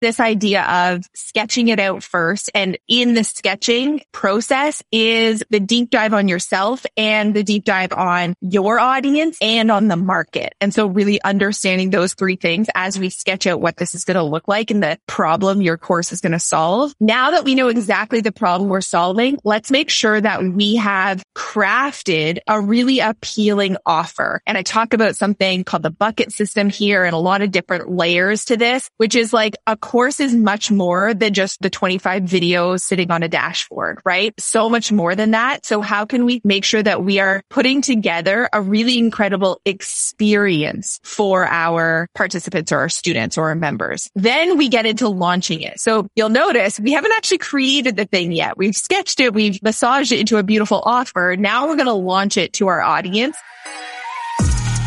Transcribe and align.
this 0.00 0.20
idea 0.20 0.62
of 0.62 1.04
sketching 1.14 1.68
it 1.68 1.78
out 1.78 2.02
first. 2.02 2.50
And 2.54 2.78
in 2.88 3.14
the 3.14 3.24
sketching 3.24 4.02
process 4.12 4.82
is 4.90 5.42
the 5.50 5.60
deep 5.60 5.90
dive 5.90 6.14
on 6.14 6.28
yourself 6.28 6.84
and 6.96 7.34
the 7.34 7.42
deep 7.42 7.64
dive 7.64 7.92
on 7.92 8.34
your 8.40 8.78
audience 8.78 9.38
and 9.40 9.70
on 9.70 9.88
the 9.88 9.96
market. 9.96 10.54
And 10.60 10.72
so 10.72 10.86
really 10.86 11.22
understanding 11.22 11.90
those 11.90 12.14
three 12.14 12.36
things 12.36 12.68
as 12.74 12.98
we 12.98 13.10
sketch 13.10 13.46
out 13.46 13.60
what 13.60 13.76
this 13.76 13.94
is 13.94 14.04
going 14.04 14.16
to 14.16 14.22
look 14.22 14.48
like 14.48 14.70
and 14.70 14.82
the 14.82 14.98
problem 15.06 15.62
your 15.62 15.78
course 15.78 16.12
is 16.12 16.20
going 16.20 16.32
to 16.32 16.40
solve. 16.40 16.94
Now 17.00 17.32
that 17.32 17.44
we 17.44 17.54
know 17.54 17.68
exactly 17.68 18.20
the 18.20 18.32
problem 18.32 18.68
we're 18.68 18.80
solving, 18.80 19.38
let's 19.44 19.70
make 19.70 19.90
sure 19.90 20.20
that 20.20 20.42
we 20.42 20.76
have 20.76 21.22
crafted 21.36 22.38
a 22.46 22.60
really 22.60 23.00
appealing 23.00 23.76
offer. 23.84 24.40
And 24.46 24.56
I 24.56 24.62
talk 24.62 24.92
about 24.92 25.16
something 25.16 25.64
called 25.64 25.82
the 25.82 25.90
bucket 25.90 26.32
system 26.32 26.70
here 26.70 27.04
and 27.04 27.14
a 27.14 27.18
lot 27.18 27.42
of 27.42 27.50
different 27.50 27.90
layers 27.90 28.46
to 28.46 28.56
this, 28.56 28.90
which 28.96 29.14
is 29.14 29.32
like 29.32 29.56
a 29.66 29.76
course 29.90 30.20
is 30.20 30.32
much 30.32 30.70
more 30.70 31.12
than 31.14 31.34
just 31.34 31.60
the 31.62 31.68
25 31.68 32.22
videos 32.22 32.80
sitting 32.80 33.10
on 33.10 33.24
a 33.24 33.28
dashboard, 33.28 33.98
right? 34.04 34.32
So 34.38 34.70
much 34.70 34.92
more 34.92 35.16
than 35.16 35.32
that. 35.32 35.66
So 35.66 35.80
how 35.80 36.04
can 36.04 36.24
we 36.24 36.40
make 36.44 36.64
sure 36.64 36.80
that 36.80 37.02
we 37.02 37.18
are 37.18 37.42
putting 37.50 37.82
together 37.82 38.48
a 38.52 38.62
really 38.62 39.00
incredible 39.00 39.60
experience 39.64 41.00
for 41.02 41.44
our 41.44 42.06
participants 42.14 42.70
or 42.70 42.78
our 42.78 42.88
students 42.88 43.36
or 43.36 43.48
our 43.48 43.56
members? 43.56 44.08
Then 44.14 44.56
we 44.58 44.68
get 44.68 44.86
into 44.86 45.08
launching 45.08 45.62
it. 45.62 45.80
So 45.80 46.06
you'll 46.14 46.28
notice 46.28 46.78
we 46.78 46.92
haven't 46.92 47.12
actually 47.16 47.38
created 47.38 47.96
the 47.96 48.04
thing 48.04 48.30
yet. 48.30 48.56
We've 48.56 48.76
sketched 48.76 49.18
it. 49.18 49.34
We've 49.34 49.60
massaged 49.60 50.12
it 50.12 50.20
into 50.20 50.36
a 50.36 50.44
beautiful 50.44 50.80
offer. 50.86 51.34
Now 51.36 51.66
we're 51.66 51.74
going 51.74 51.86
to 51.86 51.94
launch 51.94 52.36
it 52.36 52.52
to 52.54 52.68
our 52.68 52.80
audience. 52.80 53.36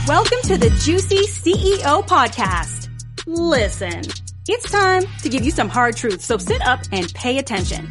Welcome 0.08 0.40
to 0.44 0.58
the 0.58 0.70
Juicy 0.82 1.28
CEO 1.28 2.08
podcast. 2.08 2.88
Listen. 3.28 4.23
It's 4.46 4.70
time 4.70 5.04
to 5.22 5.30
give 5.30 5.46
you 5.46 5.52
some 5.52 5.70
hard 5.70 5.96
truths, 5.96 6.26
so 6.26 6.38
sit 6.38 6.62
up 6.64 6.82
and 6.92 7.14
pay 7.14 7.38
attention. 7.38 7.90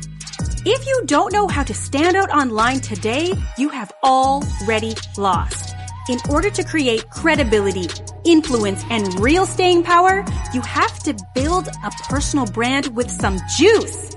If 0.66 0.86
you 0.86 1.02
don't 1.06 1.32
know 1.32 1.48
how 1.48 1.62
to 1.62 1.72
stand 1.72 2.14
out 2.14 2.28
online 2.28 2.80
today, 2.80 3.32
you 3.56 3.70
have 3.70 3.90
already 4.02 4.94
lost. 5.16 5.74
In 6.10 6.18
order 6.28 6.50
to 6.50 6.62
create 6.62 7.08
credibility, 7.08 7.88
influence, 8.24 8.84
and 8.90 9.18
real 9.18 9.46
staying 9.46 9.84
power, 9.84 10.26
you 10.52 10.60
have 10.60 10.98
to 11.04 11.16
build 11.34 11.68
a 11.68 11.90
personal 12.10 12.44
brand 12.44 12.94
with 12.94 13.10
some 13.10 13.38
juice. 13.56 14.14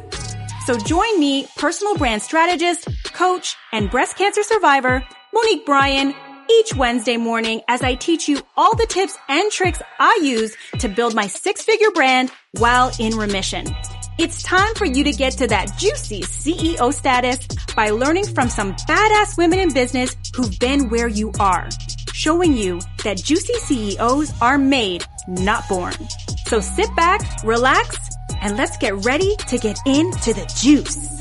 So 0.65 0.77
join 0.77 1.17
me, 1.17 1.47
personal 1.55 1.95
brand 1.95 2.21
strategist, 2.21 2.89
coach, 3.13 3.55
and 3.71 3.89
breast 3.89 4.17
cancer 4.17 4.43
survivor, 4.43 5.05
Monique 5.31 5.65
Bryan, 5.65 6.13
each 6.49 6.75
Wednesday 6.75 7.17
morning 7.17 7.61
as 7.67 7.81
I 7.81 7.95
teach 7.95 8.27
you 8.27 8.41
all 8.55 8.75
the 8.75 8.85
tips 8.85 9.17
and 9.27 9.51
tricks 9.51 9.81
I 9.99 10.19
use 10.21 10.55
to 10.79 10.89
build 10.89 11.15
my 11.15 11.27
six 11.27 11.63
figure 11.63 11.91
brand 11.91 12.31
while 12.53 12.91
in 12.99 13.15
remission. 13.15 13.65
It's 14.17 14.43
time 14.43 14.73
for 14.75 14.85
you 14.85 15.03
to 15.03 15.11
get 15.11 15.33
to 15.33 15.47
that 15.47 15.77
juicy 15.77 16.21
CEO 16.21 16.93
status 16.93 17.45
by 17.75 17.89
learning 17.89 18.27
from 18.27 18.49
some 18.49 18.73
badass 18.87 19.37
women 19.37 19.59
in 19.59 19.73
business 19.73 20.15
who've 20.35 20.57
been 20.59 20.89
where 20.89 21.09
you 21.09 21.31
are, 21.39 21.67
showing 22.13 22.55
you 22.55 22.79
that 23.03 23.17
juicy 23.17 23.53
CEOs 23.55 24.33
are 24.41 24.57
made, 24.57 25.05
not 25.27 25.67
born. 25.67 25.93
So 26.45 26.61
sit 26.61 26.95
back, 26.95 27.21
relax, 27.43 27.97
and 28.41 28.55
let's 28.55 28.77
get 28.77 28.95
ready 29.05 29.35
to 29.47 29.57
get 29.57 29.77
into 29.85 30.33
the 30.33 30.45
juice. 30.55 31.14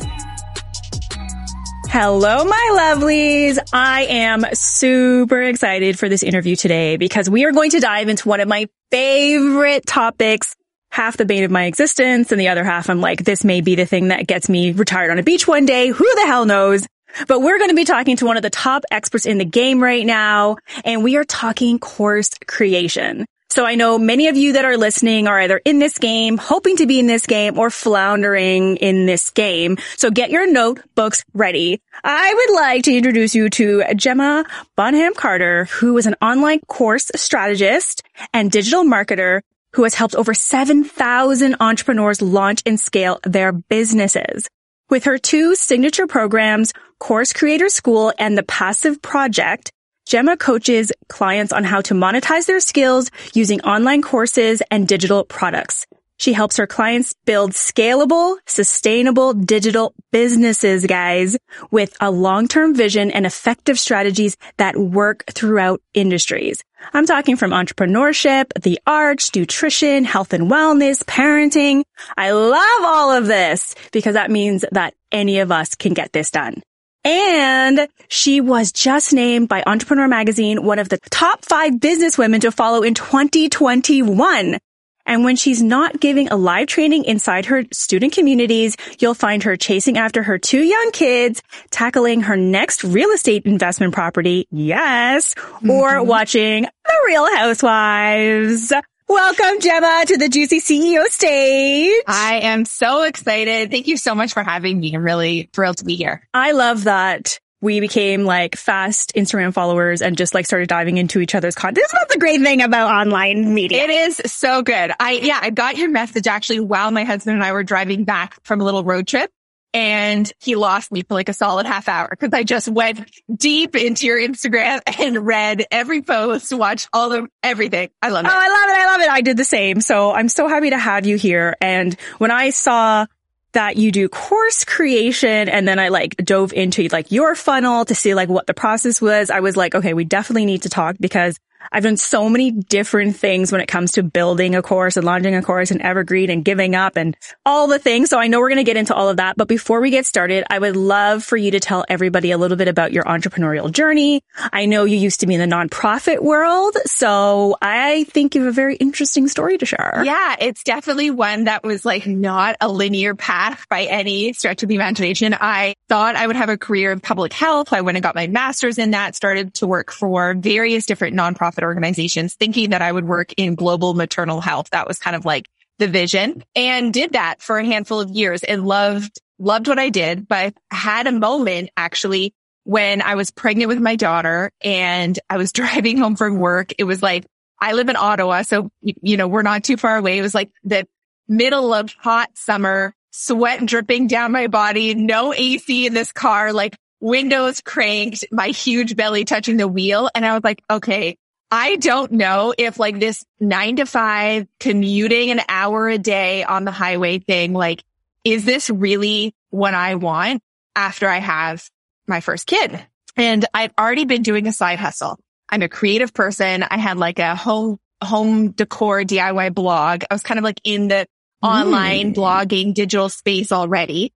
Hello, 1.97 2.43
my 2.43 2.97
lovelies. 2.97 3.57
I 3.73 4.07
am 4.07 4.45
super 4.53 5.41
excited 5.45 5.97
for 5.97 6.09
this 6.09 6.25
interview 6.25 6.57
today 6.57 6.97
because 6.97 7.31
we 7.31 7.45
are 7.45 7.53
going 7.53 7.71
to 7.71 7.79
dive 7.79 8.09
into 8.09 8.29
one 8.29 8.41
of 8.41 8.49
my 8.49 8.69
favorite 8.91 9.87
topics. 9.87 10.57
Half 10.91 11.19
the 11.19 11.25
bane 11.25 11.45
of 11.45 11.53
my 11.53 11.67
existence 11.67 12.33
and 12.33 12.41
the 12.41 12.49
other 12.49 12.65
half 12.65 12.91
I'm 12.91 13.01
like, 13.01 13.23
this 13.23 13.45
may 13.45 13.61
be 13.61 13.77
the 13.77 13.87
thing 13.87 14.09
that 14.09 14.27
gets 14.27 14.49
me 14.49 14.73
retired 14.73 15.13
on 15.13 15.21
a 15.21 15.23
beach 15.23 15.47
one 15.47 15.67
day. 15.67 15.87
Who 15.87 16.15
the 16.17 16.27
hell 16.27 16.47
knows? 16.47 16.85
But 17.29 17.43
we're 17.43 17.59
going 17.59 17.71
to 17.71 17.77
be 17.77 17.85
talking 17.85 18.17
to 18.17 18.27
one 18.27 18.37
of 18.37 18.43
the 18.43 18.51
top 18.51 18.83
experts 18.91 19.25
in 19.25 19.39
the 19.39 19.45
game 19.45 19.81
right 19.81 20.05
now, 20.05 20.57
and 20.85 21.05
we 21.05 21.15
are 21.17 21.23
talking 21.23 21.79
course 21.79 22.31
creation. 22.49 23.25
So 23.55 23.65
I 23.65 23.77
know 23.77 24.01
many 24.01 24.27
of 24.27 24.37
you 24.37 24.55
that 24.55 24.65
are 24.65 24.77
listening 24.77 25.29
are 25.29 25.39
either 25.39 25.61
in 25.65 25.79
this 25.79 25.99
game, 25.99 26.39
hoping 26.39 26.77
to 26.79 26.87
be 26.87 26.99
in 26.99 27.07
this 27.07 27.25
game, 27.25 27.57
or 27.57 27.71
floundering 27.71 28.79
in 28.79 29.07
this 29.07 29.31
game. 29.31 29.79
So 29.97 30.11
get 30.11 30.31
your 30.31 30.51
notebooks 30.51 31.25
ready. 31.35 31.81
I 32.03 32.35
would 32.35 32.55
like 32.57 32.83
to 32.83 32.97
introduce 32.97 33.33
you 33.33 33.49
to 33.51 33.85
Gemma 33.95 34.45
Bonham 34.75 35.15
Carter, 35.15 35.67
who 35.67 35.97
is 35.99 36.07
an 36.07 36.17
online 36.21 36.63
course 36.67 37.13
strategist 37.15 38.03
and 38.33 38.51
digital 38.51 38.83
marketer 38.83 39.43
who 39.75 39.85
has 39.85 39.95
helped 39.95 40.17
over 40.17 40.35
7,000 40.35 41.55
entrepreneurs 41.61 42.21
launch 42.21 42.61
and 42.67 42.81
scale 42.81 43.21
their 43.23 43.53
businesses. 43.53 44.49
With 44.91 45.05
her 45.05 45.17
two 45.17 45.55
signature 45.55 46.09
programs, 46.09 46.73
Course 46.99 47.33
Creator 47.33 47.69
School 47.69 48.13
and 48.19 48.37
the 48.37 48.43
Passive 48.43 49.01
Project, 49.01 49.71
Gemma 50.07 50.37
coaches 50.37 50.93
clients 51.09 51.53
on 51.53 51.65
how 51.65 51.81
to 51.83 51.95
monetize 51.95 52.47
their 52.47 52.61
skills 52.61 53.11
using 53.33 53.63
online 53.63 54.03
courses 54.03 54.63
and 54.71 54.87
digital 54.87 55.25
products. 55.25 55.87
She 56.19 56.33
helps 56.33 56.59
her 56.59 56.67
clients 56.67 57.15
build 57.25 57.53
scalable, 57.53 58.37
sustainable 58.47 59.35
digital 59.35 59.95
businesses, 60.13 60.87
guys, 60.87 61.37
with 61.71 61.97
a 62.01 62.11
long-term 62.11 62.75
vision 62.75 63.11
and 63.11 63.27
effective 63.27 63.79
strategies 63.81 64.37
that 64.59 64.77
work 64.77 65.25
throughout 65.33 65.81
industries. 65.93 66.63
I'm 66.93 67.07
talking 67.07 67.37
from 67.37 67.51
entrepreneurship, 67.51 68.53
the 68.63 68.79
arts, 68.87 69.35
nutrition, 69.35 70.05
health 70.05 70.35
and 70.35 70.51
wellness, 70.51 71.03
parenting. 71.03 71.83
I 72.17 72.33
love 72.33 72.85
all 72.85 73.11
of 73.11 73.27
this 73.27 73.75
because 73.91 74.15
that 74.15 74.31
means 74.31 74.65
that 74.71 74.95
any 75.11 75.41
of 75.41 75.51
us 75.51 75.75
can 75.75 75.95
get 75.95 76.13
this 76.13 76.31
done. 76.31 76.63
And 77.05 77.89
she 78.09 78.41
was 78.41 78.73
just 78.73 79.13
named 79.13 79.49
by 79.49 79.63
Entrepreneur 79.67 80.09
Magazine 80.09 80.65
one 80.65 80.79
of 80.79 80.89
the 80.89 80.99
top 81.11 81.45
five 81.45 81.79
business 81.79 82.17
women 82.17 82.41
to 82.41 82.51
follow 82.51 82.83
in 82.83 82.95
2021. 82.95 84.59
And 85.07 85.23
when 85.23 85.37
she's 85.37 85.63
not 85.63 86.01
giving 86.01 86.29
a 86.29 86.37
live 86.37 86.67
training 86.67 87.05
inside 87.05 87.45
her 87.47 87.65
student 87.73 88.15
communities, 88.15 88.77
you'll 88.99 89.13
find 89.13 89.43
her 89.43 89.57
chasing 89.57 89.99
after 89.99 90.23
her 90.23 90.39
two 90.39 90.63
young 90.63 90.91
kids, 90.93 91.43
tackling 91.71 92.23
her 92.23 92.37
next 92.37 92.83
real 92.85 93.11
estate 93.11 93.45
investment 93.45 93.93
property. 93.93 94.47
Yes. 94.51 95.35
Mm-hmm. 95.35 95.71
Or 95.71 96.03
watching 96.03 96.63
The 96.63 97.03
Real 97.07 97.37
Housewives. 97.37 98.73
Welcome, 99.07 99.61
Gemma, 99.61 100.05
to 100.07 100.17
the 100.17 100.31
Juicy 100.31 100.61
CEO 100.61 101.05
stage. 101.07 102.03
I 102.07 102.41
am 102.45 102.65
so 102.65 103.03
excited. 103.03 103.71
Thank 103.71 103.87
you 103.87 103.99
so 103.99 104.15
much 104.15 104.33
for 104.33 104.43
having 104.43 104.81
me. 104.81 104.95
I'm 104.95 105.05
really 105.05 105.51
thrilled 105.53 105.77
to 105.79 105.85
be 105.85 105.95
here. 105.95 106.27
I 106.33 106.53
love 106.53 106.85
that 106.85 107.39
we 107.61 107.81
became 107.81 108.25
like 108.25 108.57
fast 108.57 109.13
Instagram 109.15 109.53
followers 109.53 110.01
and 110.01 110.17
just 110.17 110.33
like 110.33 110.47
started 110.47 110.71
diving 110.71 110.97
into 110.97 111.21
each 111.21 111.35
other's 111.35 111.55
content. 111.55 111.77
This 111.77 111.89
is 111.89 111.95
not 111.95 112.09
the 112.09 112.19
great 112.19 112.41
thing 112.41 112.63
about 112.63 112.91
online 112.91 113.53
media. 113.53 113.85
It 113.85 113.91
is 113.91 114.23
so 114.25 114.63
good. 114.63 114.93
I, 114.99 115.13
yeah, 115.13 115.39
I 115.41 115.51
got 115.51 115.77
your 115.77 115.91
message 115.91 116.27
actually 116.27 116.61
while 116.61 116.91
my 116.91 117.05
husband 117.05 117.35
and 117.35 117.45
I 117.45 117.53
were 117.53 117.63
driving 117.63 118.05
back 118.05 118.43
from 118.43 118.63
a 118.63 118.65
little 118.65 118.85
road 118.85 119.07
trip 119.07 119.31
and 119.75 120.33
he 120.41 120.55
lost 120.55 120.93
me 120.93 121.03
for 121.03 121.15
like 121.15 121.29
a 121.29 121.33
solid 121.35 121.67
half 121.67 121.89
hour 121.89 122.09
because 122.09 122.33
I 122.33 122.45
just 122.45 122.69
went 122.69 123.11
deep 123.35 123.75
into 123.75 124.07
your 124.07 124.19
Instagram 124.19 124.81
and 125.01 125.27
read 125.27 125.67
every 125.71 126.01
post, 126.01 126.53
watched 126.53 126.89
all 126.93 127.13
of 127.13 127.29
everything. 127.43 127.91
I 128.01 128.11
love 128.11 128.25
oh, 128.25 128.29
it. 128.29 128.33
Oh, 128.33 128.39
I 128.39 128.49
love 128.49 128.69
it. 128.69 128.81
I 128.81 128.87
love 128.87 129.01
it. 129.01 129.09
I 129.11 129.21
did 129.21 129.37
the 129.37 129.45
same. 129.45 129.81
So 129.81 130.13
I'm 130.13 130.29
so 130.29 130.47
happy 130.47 130.71
to 130.71 130.79
have 130.79 131.07
you 131.07 131.17
here. 131.17 131.57
And 131.61 131.99
when 132.19 132.31
I 132.31 132.51
saw 132.51 133.07
that 133.53 133.77
you 133.77 133.91
do 133.91 134.09
course 134.09 134.65
creation 134.65 135.49
and 135.49 135.67
then 135.67 135.79
I 135.79 135.89
like 135.89 136.17
dove 136.17 136.53
into 136.53 136.89
like 136.89 137.11
your 137.11 137.35
funnel 137.35 137.85
to 137.85 137.95
see 137.95 138.15
like 138.15 138.29
what 138.29 138.47
the 138.47 138.55
process 138.55 139.03
was, 139.03 139.29
I 139.29 139.41
was 139.41 139.57
like, 139.57 139.75
okay, 139.75 139.93
we 139.93 140.05
definitely 140.05 140.47
need 140.47 140.63
to 140.63 140.69
talk 140.69 140.97
because 141.01 141.39
I've 141.73 141.83
done 141.83 141.97
so 141.97 142.29
many 142.29 142.51
different 142.51 143.17
things 143.17 143.53
when 143.53 143.61
it 143.61 143.67
comes 143.67 143.93
to 143.93 144.03
building 144.03 144.55
a 144.55 144.63
course 144.63 144.97
and 144.97 145.05
launching 145.05 145.35
a 145.35 145.43
course 145.43 145.71
and 145.71 145.81
evergreen 145.83 146.31
and 146.31 146.45
giving 146.45 146.75
up 146.75 146.97
and 146.97 147.17
all 147.45 147.67
the 147.67 147.79
things. 147.79 148.11
So 148.11 148.19
I 148.19 148.27
know 148.27 148.41
we're 148.41 148.49
going 148.49 148.57
to 148.59 148.65
get 148.65 148.77
into 148.77 148.95
all 148.95 149.09
of 149.09 149.19
that. 149.19 149.37
But 149.37 149.49
before 149.49 149.81
we 149.81 149.91
get 149.91 150.07
started, 150.07 150.45
I 150.51 150.59
would 150.59 150.77
love 150.77 151.25
for 151.25 151.37
you 151.37 151.51
to 151.53 151.61
tell 151.61 151.85
everybody 151.89 152.31
a 152.31 152.39
little 152.39 152.57
bit 152.57 152.69
about 152.69 152.93
your 152.93 153.05
entrepreneurial 153.05 153.71
journey. 153.71 154.23
I 154.53 154.67
know 154.67 154.85
you 154.85 154.97
used 154.97 155.21
to 155.21 155.27
be 155.27 155.35
in 155.35 155.41
the 155.41 155.57
nonprofit 155.57 156.23
world. 156.23 156.77
So 156.87 157.57
I 157.63 158.05
think 158.05 158.35
you 158.35 158.43
have 158.43 158.49
a 158.49 158.53
very 158.53 158.77
interesting 158.77 159.29
story 159.29 159.59
to 159.59 159.67
share. 159.67 160.03
Yeah, 160.05 160.37
it's 160.41 160.65
definitely 160.65 161.11
one 161.11 161.45
that 161.45 161.63
was 161.63 161.85
like 161.85 162.07
not 162.07 162.57
a 162.61 162.69
linear 162.69 163.15
path 163.15 163.67
by 163.69 163.85
any 163.85 164.33
stretch 164.33 164.63
of 164.63 164.69
the 164.69 164.75
imagination. 164.75 165.35
I 165.39 165.75
thought 165.89 166.17
I 166.17 166.27
would 166.27 166.37
have 166.37 166.49
a 166.49 166.59
career 166.59 166.93
in 166.93 167.01
public 167.01 167.33
health. 167.33 167.73
I 167.73 167.81
went 167.81 167.97
and 167.97 168.03
got 168.03 168.15
my 168.15 168.27
master's 168.27 168.79
in 168.79 168.93
that, 168.93 169.15
started 169.15 169.55
to 169.55 169.67
work 169.67 169.93
for 169.93 170.35
various 170.35 170.87
different 170.87 171.17
nonprofit 171.17 171.54
nonprofit 171.55 171.65
organizations 171.65 172.35
thinking 172.35 172.71
that 172.71 172.83
I 172.83 172.91
would 172.91 173.07
work 173.07 173.33
in 173.37 173.55
global 173.55 173.95
maternal 173.95 174.41
health. 174.41 174.71
That 174.71 174.87
was 174.87 174.99
kind 174.99 175.17
of 175.17 175.25
like 175.25 175.49
the 175.79 175.89
vision 175.89 176.45
and 176.55 176.93
did 176.93 177.13
that 177.13 177.43
for 177.43 177.59
a 177.59 177.65
handful 177.65 178.01
of 178.01 178.11
years 178.11 178.45
and 178.45 178.65
loved, 178.65 179.21
loved 179.39 179.69
what 179.69 179.79
I 179.79 179.91
did, 179.91 180.29
but 180.29 180.55
I 180.71 180.75
had 180.75 181.07
a 181.07 181.13
moment 181.13 181.71
actually 181.77 182.33
when 182.65 183.03
I 183.03 183.17
was 183.17 183.31
pregnant 183.31 183.69
with 183.69 183.81
my 183.81 183.97
daughter 183.97 184.51
and 184.63 185.19
I 185.29 185.37
was 185.37 185.53
driving 185.53 185.99
home 185.99 186.17
from 186.17 186.39
work. 186.39 186.73
It 186.79 186.85
was 186.85 187.03
like, 187.03 187.27
I 187.61 187.73
live 187.73 187.89
in 187.89 187.97
Ottawa. 187.97 188.43
So, 188.43 188.71
you 188.81 189.17
know, 189.17 189.29
we're 189.29 189.43
not 189.43 189.65
too 189.65 189.77
far 189.77 189.97
away. 189.97 190.19
It 190.19 190.23
was 190.23 190.35
like 190.35 190.51
the 190.65 190.87
middle 191.29 191.73
of 191.73 191.93
hot 191.99 192.31
summer, 192.35 192.95
sweat 193.11 193.65
dripping 193.65 194.07
down 194.07 194.33
my 194.33 194.49
body, 194.49 194.95
no 194.95 195.33
AC 195.33 195.87
in 195.87 195.95
this 195.95 196.13
car, 196.13 196.53
like 196.53 196.77
windows 197.05 197.61
cranked, 197.61 198.25
my 198.31 198.49
huge 198.49 198.97
belly 198.97 199.25
touching 199.25 199.57
the 199.57 199.69
wheel. 199.69 200.11
And 200.15 200.25
I 200.25 200.35
was 200.35 200.43
like, 200.43 200.63
okay, 200.71 201.17
I 201.57 201.77
don't 201.77 202.11
know 202.11 202.53
if 202.59 202.81
like 202.81 202.99
this 202.99 203.25
nine 203.39 203.77
to 203.77 203.87
five 203.87 204.49
commuting 204.59 205.31
an 205.31 205.41
hour 205.49 205.89
a 205.89 205.99
day 205.99 206.43
on 206.43 206.65
the 206.65 206.73
highway 206.73 207.21
thing, 207.21 207.53
like, 207.53 207.85
is 208.25 208.45
this 208.45 208.71
really 208.71 209.37
what 209.51 209.73
I 209.73 209.95
want 209.95 210.43
after 210.75 211.09
I 211.09 211.19
have 211.19 211.63
my 212.09 212.19
first 212.19 212.49
kid? 212.49 212.85
And 213.17 213.47
I've 213.55 213.71
already 213.79 214.05
been 214.05 214.25
doing 214.25 214.49
a 214.49 214.53
side 214.53 214.81
hustle. 214.81 215.17
I'm 215.49 215.63
a 215.63 215.69
creative 215.69 216.13
person. 216.13 216.65
I 216.65 216.77
had 216.77 216.97
like 216.97 217.21
a 217.21 217.37
home, 217.37 217.79
home 218.03 218.51
decor 218.51 219.03
DIY 219.03 219.55
blog. 219.55 220.03
I 220.11 220.13
was 220.13 220.25
kind 220.25 220.39
of 220.39 220.45
like 220.45 220.61
in 220.65 220.89
the 220.89 221.07
hmm. 221.41 221.49
online 221.49 222.15
blogging 222.15 222.75
digital 222.75 223.09
space 223.09 223.53
already 223.53 224.13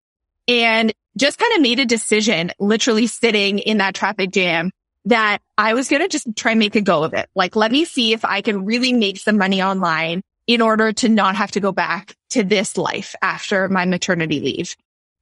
and 0.48 0.92
just 1.16 1.38
kind 1.38 1.54
of 1.54 1.62
made 1.62 1.78
a 1.78 1.86
decision, 1.86 2.50
literally 2.58 3.06
sitting 3.06 3.60
in 3.60 3.78
that 3.78 3.94
traffic 3.94 4.32
jam 4.32 4.72
that 5.04 5.38
I 5.56 5.74
was 5.74 5.88
going 5.88 6.02
to 6.02 6.08
just 6.08 6.26
try 6.36 6.52
and 6.52 6.58
make 6.58 6.76
a 6.76 6.80
go 6.80 7.02
of 7.02 7.14
it. 7.14 7.28
Like, 7.34 7.56
let 7.56 7.72
me 7.72 7.84
see 7.84 8.12
if 8.12 8.24
I 8.24 8.40
can 8.40 8.64
really 8.64 8.92
make 8.92 9.18
some 9.18 9.38
money 9.38 9.62
online 9.62 10.22
in 10.46 10.60
order 10.62 10.92
to 10.92 11.08
not 11.08 11.36
have 11.36 11.50
to 11.52 11.60
go 11.60 11.72
back 11.72 12.14
to 12.30 12.42
this 12.42 12.76
life 12.76 13.14
after 13.22 13.68
my 13.68 13.84
maternity 13.84 14.40
leave. 14.40 14.74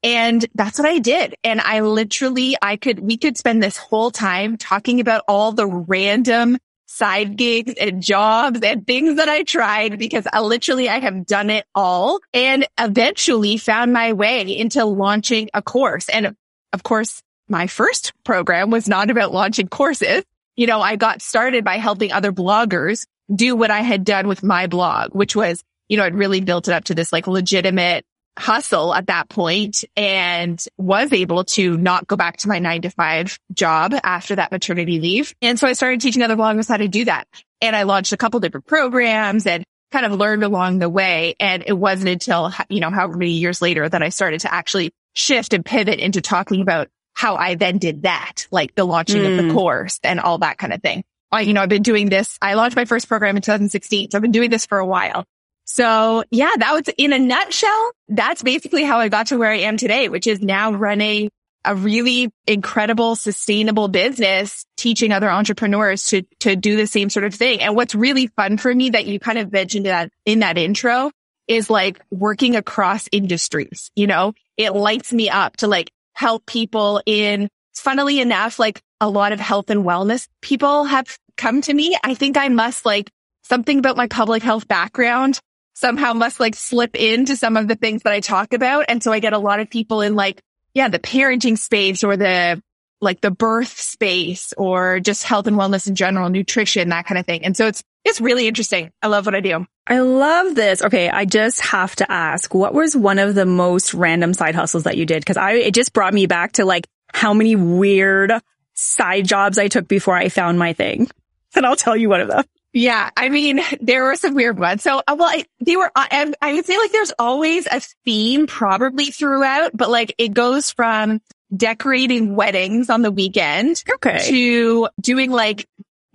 And 0.02 0.46
that's 0.54 0.78
what 0.78 0.88
I 0.88 0.98
did. 0.98 1.34
And 1.42 1.60
I 1.60 1.80
literally, 1.80 2.56
I 2.62 2.76
could, 2.76 3.00
we 3.00 3.16
could 3.16 3.36
spend 3.36 3.62
this 3.62 3.76
whole 3.76 4.10
time 4.10 4.56
talking 4.56 5.00
about 5.00 5.24
all 5.26 5.52
the 5.52 5.66
random 5.66 6.58
side 6.86 7.36
gigs 7.36 7.74
and 7.80 8.00
jobs 8.00 8.60
and 8.62 8.86
things 8.86 9.16
that 9.16 9.28
I 9.28 9.42
tried 9.42 9.98
because 9.98 10.26
I 10.32 10.40
literally, 10.40 10.88
I 10.88 11.00
have 11.00 11.26
done 11.26 11.50
it 11.50 11.66
all 11.74 12.20
and 12.32 12.66
eventually 12.78 13.56
found 13.56 13.92
my 13.92 14.12
way 14.12 14.42
into 14.56 14.84
launching 14.84 15.50
a 15.52 15.60
course. 15.60 16.08
And 16.08 16.36
of 16.72 16.82
course, 16.84 17.20
my 17.48 17.66
first 17.66 18.12
program 18.24 18.70
was 18.70 18.88
not 18.88 19.10
about 19.10 19.32
launching 19.32 19.68
courses. 19.68 20.24
You 20.56 20.66
know, 20.66 20.80
I 20.80 20.96
got 20.96 21.22
started 21.22 21.64
by 21.64 21.76
helping 21.76 22.12
other 22.12 22.32
bloggers 22.32 23.06
do 23.34 23.56
what 23.56 23.70
I 23.70 23.80
had 23.80 24.04
done 24.04 24.28
with 24.28 24.42
my 24.42 24.66
blog, 24.66 25.14
which 25.14 25.36
was, 25.36 25.62
you 25.88 25.96
know, 25.96 26.04
it 26.04 26.14
really 26.14 26.40
built 26.40 26.68
it 26.68 26.74
up 26.74 26.84
to 26.84 26.94
this 26.94 27.12
like 27.12 27.26
legitimate 27.26 28.04
hustle 28.38 28.94
at 28.94 29.06
that 29.06 29.28
point 29.28 29.84
and 29.96 30.62
was 30.76 31.12
able 31.12 31.44
to 31.44 31.76
not 31.76 32.06
go 32.06 32.16
back 32.16 32.36
to 32.38 32.48
my 32.48 32.58
nine 32.58 32.82
to 32.82 32.90
five 32.90 33.38
job 33.52 33.94
after 34.02 34.36
that 34.36 34.52
maternity 34.52 35.00
leave. 35.00 35.34
And 35.40 35.58
so 35.58 35.66
I 35.66 35.72
started 35.72 36.00
teaching 36.00 36.22
other 36.22 36.36
bloggers 36.36 36.68
how 36.68 36.76
to 36.76 36.88
do 36.88 37.06
that. 37.06 37.26
And 37.60 37.74
I 37.74 37.84
launched 37.84 38.12
a 38.12 38.16
couple 38.16 38.40
different 38.40 38.66
programs 38.66 39.46
and 39.46 39.64
kind 39.90 40.04
of 40.04 40.12
learned 40.12 40.44
along 40.44 40.78
the 40.78 40.90
way. 40.90 41.34
And 41.40 41.64
it 41.66 41.72
wasn't 41.72 42.10
until, 42.10 42.52
you 42.68 42.80
know, 42.80 42.90
however 42.90 43.16
many 43.16 43.32
years 43.32 43.62
later 43.62 43.88
that 43.88 44.02
I 44.02 44.10
started 44.10 44.40
to 44.40 44.52
actually 44.52 44.92
shift 45.14 45.54
and 45.54 45.64
pivot 45.64 45.98
into 45.98 46.20
talking 46.20 46.60
about 46.60 46.88
how 47.16 47.36
I 47.36 47.54
then 47.54 47.78
did 47.78 48.02
that, 48.02 48.46
like 48.50 48.74
the 48.74 48.84
launching 48.84 49.22
mm. 49.22 49.30
of 49.30 49.36
the 49.38 49.48
hmm. 49.50 49.56
course 49.56 49.98
and 50.04 50.20
all 50.20 50.38
that 50.38 50.58
kind 50.58 50.74
of 50.74 50.82
thing. 50.82 51.02
I, 51.32 51.40
you 51.40 51.54
know, 51.54 51.62
I've 51.62 51.68
been 51.70 51.82
doing 51.82 52.10
this. 52.10 52.38
I 52.42 52.54
launched 52.54 52.76
my 52.76 52.84
first 52.84 53.08
program 53.08 53.36
in 53.36 53.42
2016. 53.42 54.10
So 54.10 54.18
I've 54.18 54.22
been 54.22 54.32
doing 54.32 54.50
this 54.50 54.66
for 54.66 54.78
a 54.78 54.86
while. 54.86 55.24
So 55.64 56.24
yeah, 56.30 56.52
that 56.58 56.72
was 56.72 56.94
in 56.98 57.14
a 57.14 57.18
nutshell. 57.18 57.92
That's 58.08 58.42
basically 58.42 58.84
how 58.84 58.98
I 58.98 59.08
got 59.08 59.28
to 59.28 59.38
where 59.38 59.50
I 59.50 59.60
am 59.60 59.78
today, 59.78 60.10
which 60.10 60.26
is 60.26 60.42
now 60.42 60.72
running 60.72 61.30
a 61.64 61.74
really 61.74 62.30
incredible, 62.46 63.16
sustainable 63.16 63.88
business, 63.88 64.66
teaching 64.76 65.10
other 65.10 65.30
entrepreneurs 65.30 66.08
to, 66.08 66.22
to 66.40 66.54
do 66.54 66.76
the 66.76 66.86
same 66.86 67.08
sort 67.08 67.24
of 67.24 67.34
thing. 67.34 67.62
And 67.62 67.74
what's 67.74 67.94
really 67.94 68.26
fun 68.26 68.58
for 68.58 68.72
me 68.72 68.90
that 68.90 69.06
you 69.06 69.18
kind 69.18 69.38
of 69.38 69.50
mentioned 69.50 69.86
that 69.86 70.12
in 70.26 70.40
that 70.40 70.58
intro 70.58 71.10
is 71.48 71.70
like 71.70 71.98
working 72.10 72.56
across 72.56 73.08
industries. 73.10 73.90
You 73.96 74.06
know, 74.06 74.34
it 74.58 74.74
lights 74.74 75.14
me 75.14 75.30
up 75.30 75.56
to 75.58 75.66
like 75.66 75.90
help 76.16 76.46
people 76.46 77.00
in, 77.06 77.48
funnily 77.74 78.20
enough, 78.20 78.58
like 78.58 78.80
a 79.00 79.08
lot 79.08 79.32
of 79.32 79.38
health 79.40 79.70
and 79.70 79.84
wellness 79.84 80.26
people 80.40 80.84
have 80.84 81.16
come 81.36 81.60
to 81.62 81.74
me. 81.74 81.96
I 82.02 82.14
think 82.14 82.36
I 82.36 82.48
must 82.48 82.84
like 82.84 83.10
something 83.44 83.78
about 83.78 83.96
my 83.96 84.08
public 84.08 84.42
health 84.42 84.66
background 84.66 85.38
somehow 85.74 86.14
must 86.14 86.40
like 86.40 86.54
slip 86.54 86.96
into 86.96 87.36
some 87.36 87.56
of 87.56 87.68
the 87.68 87.76
things 87.76 88.02
that 88.02 88.12
I 88.12 88.20
talk 88.20 88.54
about. 88.54 88.86
And 88.88 89.02
so 89.02 89.12
I 89.12 89.20
get 89.20 89.34
a 89.34 89.38
lot 89.38 89.60
of 89.60 89.68
people 89.68 90.00
in 90.00 90.16
like, 90.16 90.40
yeah, 90.74 90.88
the 90.88 90.98
parenting 90.98 91.58
space 91.58 92.02
or 92.02 92.16
the 92.16 92.60
like 93.02 93.20
the 93.20 93.30
birth 93.30 93.78
space 93.78 94.54
or 94.56 95.00
just 95.00 95.22
health 95.22 95.46
and 95.46 95.56
wellness 95.56 95.86
in 95.86 95.94
general, 95.94 96.30
nutrition, 96.30 96.88
that 96.88 97.04
kind 97.06 97.18
of 97.18 97.26
thing. 97.26 97.44
And 97.44 97.54
so 97.54 97.66
it's, 97.66 97.84
it's 98.06 98.22
really 98.22 98.48
interesting. 98.48 98.90
I 99.02 99.08
love 99.08 99.26
what 99.26 99.34
I 99.34 99.40
do. 99.40 99.66
I 99.86 100.00
love 100.00 100.54
this. 100.54 100.82
Okay. 100.82 101.08
I 101.08 101.24
just 101.24 101.60
have 101.60 101.94
to 101.96 102.10
ask, 102.10 102.52
what 102.54 102.74
was 102.74 102.96
one 102.96 103.18
of 103.18 103.34
the 103.34 103.46
most 103.46 103.94
random 103.94 104.34
side 104.34 104.54
hustles 104.54 104.84
that 104.84 104.96
you 104.96 105.06
did? 105.06 105.24
Cause 105.24 105.36
I, 105.36 105.52
it 105.52 105.74
just 105.74 105.92
brought 105.92 106.12
me 106.12 106.26
back 106.26 106.52
to 106.52 106.64
like 106.64 106.88
how 107.12 107.32
many 107.32 107.54
weird 107.56 108.32
side 108.74 109.26
jobs 109.26 109.58
I 109.58 109.68
took 109.68 109.86
before 109.88 110.16
I 110.16 110.28
found 110.28 110.58
my 110.58 110.72
thing. 110.72 111.08
And 111.54 111.64
I'll 111.64 111.74
tell 111.74 111.96
you 111.96 112.10
one 112.10 112.20
of 112.20 112.28
them. 112.28 112.44
Yeah. 112.74 113.08
I 113.16 113.30
mean, 113.30 113.62
there 113.80 114.04
were 114.04 114.16
some 114.16 114.34
weird 114.34 114.58
ones. 114.58 114.82
So, 114.82 114.98
uh, 114.98 115.16
well, 115.18 115.30
I, 115.30 115.46
they 115.60 115.74
were, 115.74 115.90
I, 115.96 116.34
I 116.42 116.52
would 116.52 116.66
say 116.66 116.76
like 116.76 116.92
there's 116.92 117.14
always 117.18 117.66
a 117.66 117.80
theme 118.04 118.46
probably 118.46 119.06
throughout, 119.06 119.70
but 119.74 119.88
like 119.88 120.14
it 120.18 120.34
goes 120.34 120.70
from 120.70 121.22
decorating 121.56 122.36
weddings 122.36 122.90
on 122.90 123.00
the 123.00 123.10
weekend 123.10 123.82
okay. 123.90 124.18
to 124.28 124.88
doing 125.00 125.30
like 125.30 125.66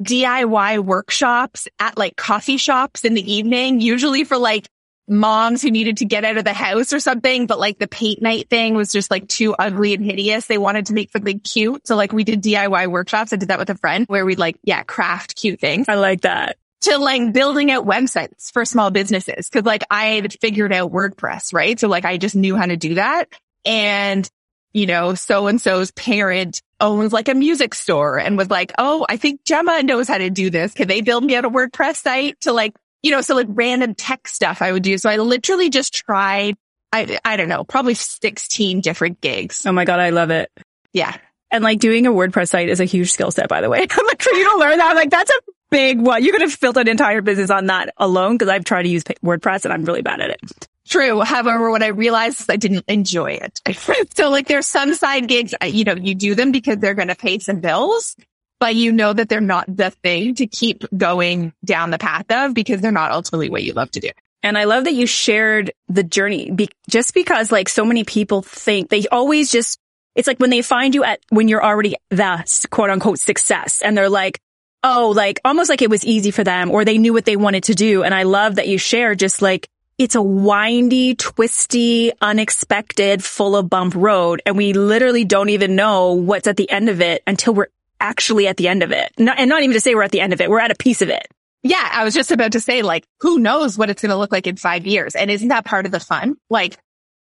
DIY 0.01 0.79
workshops 0.79 1.67
at 1.79 1.97
like 1.97 2.15
coffee 2.15 2.57
shops 2.57 3.05
in 3.05 3.13
the 3.13 3.33
evening, 3.33 3.81
usually 3.81 4.23
for 4.23 4.37
like 4.37 4.67
moms 5.07 5.61
who 5.61 5.69
needed 5.69 5.97
to 5.97 6.05
get 6.05 6.23
out 6.23 6.37
of 6.37 6.45
the 6.45 6.53
house 6.53 6.93
or 6.93 6.99
something, 6.99 7.45
but 7.45 7.59
like 7.59 7.77
the 7.79 7.87
paint 7.87 8.21
night 8.21 8.49
thing 8.49 8.75
was 8.75 8.91
just 8.91 9.11
like 9.11 9.27
too 9.27 9.53
ugly 9.57 9.93
and 9.93 10.05
hideous. 10.05 10.47
They 10.47 10.57
wanted 10.57 10.87
to 10.87 10.93
make 10.93 11.11
something 11.11 11.39
cute. 11.39 11.85
So 11.85 11.95
like 11.95 12.13
we 12.13 12.23
did 12.23 12.41
DIY 12.41 12.87
workshops. 12.89 13.33
I 13.33 13.35
did 13.35 13.49
that 13.49 13.59
with 13.59 13.69
a 13.69 13.77
friend 13.77 14.05
where 14.07 14.25
we'd 14.25 14.39
like, 14.39 14.57
yeah, 14.63 14.83
craft 14.83 15.35
cute 15.35 15.59
things. 15.59 15.89
I 15.89 15.95
like 15.95 16.21
that. 16.21 16.57
To 16.83 16.97
like 16.97 17.33
building 17.33 17.69
out 17.69 17.85
websites 17.85 18.51
for 18.51 18.65
small 18.65 18.89
businesses. 18.89 19.49
Cause 19.49 19.63
like 19.63 19.83
I 19.91 20.05
had 20.05 20.33
figured 20.39 20.73
out 20.73 20.91
WordPress, 20.91 21.53
right? 21.53 21.79
So 21.79 21.87
like 21.87 22.05
I 22.05 22.17
just 22.17 22.35
knew 22.35 22.55
how 22.55 22.65
to 22.65 22.77
do 22.77 22.95
that. 22.95 23.25
And, 23.65 24.27
you 24.73 24.87
know, 24.87 25.13
so 25.13 25.47
and 25.47 25.61
so's 25.61 25.91
parent 25.91 26.61
owns 26.81 27.13
like 27.13 27.29
a 27.29 27.33
music 27.33 27.73
store 27.73 28.19
and 28.19 28.37
was 28.37 28.49
like, 28.49 28.73
Oh, 28.77 29.05
I 29.07 29.15
think 29.15 29.45
Gemma 29.45 29.83
knows 29.83 30.07
how 30.07 30.17
to 30.17 30.29
do 30.29 30.49
this. 30.49 30.73
Can 30.73 30.87
they 30.87 31.01
build 31.01 31.23
me 31.23 31.35
out 31.35 31.45
a 31.45 31.49
WordPress 31.49 31.97
site 31.97 32.41
to 32.41 32.51
like 32.51 32.73
you 33.01 33.11
know, 33.11 33.21
so 33.21 33.35
like 33.35 33.47
random 33.49 33.95
tech 33.95 34.27
stuff 34.27 34.61
I 34.61 34.71
would 34.71 34.83
do. 34.83 34.97
So 34.97 35.09
I 35.09 35.17
literally 35.17 35.69
just 35.69 35.93
tried, 35.93 36.55
I, 36.91 37.19
I 37.25 37.37
don't 37.37 37.49
know, 37.49 37.63
probably 37.63 37.93
16 37.93 38.81
different 38.81 39.21
gigs. 39.21 39.65
Oh 39.65 39.71
my 39.71 39.85
God. 39.85 39.99
I 39.99 40.11
love 40.11 40.29
it. 40.29 40.51
Yeah. 40.93 41.15
And 41.49 41.63
like 41.63 41.79
doing 41.79 42.05
a 42.07 42.11
WordPress 42.11 42.49
site 42.49 42.69
is 42.69 42.79
a 42.79 42.85
huge 42.85 43.11
skill 43.11 43.31
set, 43.31 43.49
by 43.49 43.61
the 43.61 43.69
way. 43.69 43.79
I'm 43.91 44.05
like, 44.05 44.21
for 44.21 44.31
you 44.33 44.49
to 44.51 44.57
learn 44.57 44.77
that, 44.77 44.91
I'm 44.91 44.95
like, 44.95 45.09
that's 45.09 45.31
a 45.31 45.39
big 45.69 45.99
one. 45.99 46.23
You 46.23 46.31
could 46.31 46.41
have 46.41 46.59
built 46.59 46.77
an 46.77 46.87
entire 46.87 47.21
business 47.21 47.49
on 47.49 47.67
that 47.67 47.93
alone 47.97 48.35
because 48.35 48.49
I've 48.49 48.65
tried 48.65 48.83
to 48.83 48.89
use 48.89 49.03
WordPress 49.03 49.65
and 49.65 49.73
I'm 49.73 49.83
really 49.83 50.01
bad 50.01 50.21
at 50.21 50.29
it. 50.29 50.67
True. 50.87 51.21
However, 51.21 51.69
what 51.69 51.83
I 51.83 51.87
realized 51.87 52.41
is 52.41 52.49
I 52.49 52.55
didn't 52.55 52.85
enjoy 52.87 53.39
it. 53.41 53.61
so 54.15 54.29
like 54.29 54.47
there's 54.47 54.67
some 54.67 54.93
side 54.93 55.27
gigs, 55.27 55.53
you 55.63 55.83
know, 55.83 55.95
you 55.95 56.15
do 56.15 56.35
them 56.35 56.51
because 56.51 56.77
they're 56.77 56.95
going 56.95 57.07
to 57.07 57.15
pay 57.15 57.39
some 57.39 57.59
bills 57.59 58.15
but 58.61 58.75
you 58.75 58.91
know 58.91 59.11
that 59.11 59.27
they're 59.27 59.41
not 59.41 59.65
the 59.75 59.89
thing 59.89 60.35
to 60.35 60.45
keep 60.45 60.83
going 60.95 61.51
down 61.65 61.89
the 61.89 61.97
path 61.97 62.29
of 62.29 62.53
because 62.53 62.79
they're 62.79 62.91
not 62.91 63.11
ultimately 63.11 63.49
what 63.49 63.63
you 63.63 63.73
love 63.73 63.89
to 63.89 63.99
do. 63.99 64.11
And 64.43 64.55
I 64.55 64.65
love 64.65 64.83
that 64.83 64.93
you 64.93 65.07
shared 65.07 65.71
the 65.89 66.03
journey 66.03 66.51
be- 66.51 66.69
just 66.87 67.15
because 67.15 67.51
like 67.51 67.67
so 67.67 67.83
many 67.83 68.03
people 68.03 68.43
think 68.43 68.89
they 68.89 69.07
always 69.07 69.51
just, 69.51 69.79
it's 70.13 70.27
like 70.27 70.37
when 70.37 70.51
they 70.51 70.61
find 70.61 70.93
you 70.93 71.03
at, 71.03 71.19
when 71.29 71.47
you're 71.47 71.63
already 71.63 71.95
the 72.11 72.67
quote 72.69 72.91
unquote 72.91 73.17
success 73.17 73.81
and 73.81 73.97
they're 73.97 74.09
like, 74.09 74.39
oh, 74.83 75.11
like 75.15 75.39
almost 75.43 75.71
like 75.71 75.81
it 75.81 75.89
was 75.89 76.05
easy 76.05 76.29
for 76.29 76.43
them 76.43 76.69
or 76.69 76.85
they 76.85 76.99
knew 76.99 77.13
what 77.13 77.25
they 77.25 77.37
wanted 77.37 77.63
to 77.63 77.73
do. 77.73 78.03
And 78.03 78.13
I 78.13 78.23
love 78.23 78.55
that 78.55 78.67
you 78.67 78.77
share 78.77 79.15
just 79.15 79.41
like, 79.41 79.69
it's 80.01 80.15
a 80.15 80.21
windy, 80.21 81.13
twisty, 81.13 82.11
unexpected, 82.19 83.23
full 83.23 83.55
of 83.55 83.69
bump 83.69 83.93
road. 83.95 84.41
And 84.47 84.57
we 84.57 84.73
literally 84.73 85.25
don't 85.25 85.49
even 85.49 85.75
know 85.75 86.13
what's 86.13 86.47
at 86.47 86.57
the 86.57 86.69
end 86.71 86.89
of 86.89 87.01
it 87.01 87.21
until 87.27 87.53
we're 87.53 87.67
actually 87.99 88.47
at 88.47 88.57
the 88.57 88.67
end 88.67 88.81
of 88.81 88.91
it. 88.91 89.11
Not, 89.19 89.37
and 89.37 89.47
not 89.47 89.61
even 89.61 89.75
to 89.75 89.79
say 89.79 89.93
we're 89.93 90.01
at 90.01 90.11
the 90.11 90.21
end 90.21 90.33
of 90.33 90.41
it. 90.41 90.49
We're 90.49 90.59
at 90.59 90.71
a 90.71 90.75
piece 90.75 91.03
of 91.03 91.09
it. 91.09 91.27
Yeah. 91.61 91.87
I 91.91 92.03
was 92.03 92.15
just 92.15 92.31
about 92.31 92.53
to 92.53 92.59
say 92.59 92.81
like, 92.81 93.05
who 93.19 93.37
knows 93.37 93.77
what 93.77 93.91
it's 93.91 94.01
going 94.01 94.09
to 94.09 94.17
look 94.17 94.31
like 94.31 94.47
in 94.47 94.55
five 94.55 94.87
years? 94.87 95.15
And 95.15 95.29
isn't 95.29 95.49
that 95.49 95.65
part 95.65 95.85
of 95.85 95.91
the 95.91 95.99
fun? 95.99 96.35
Like, 96.49 96.79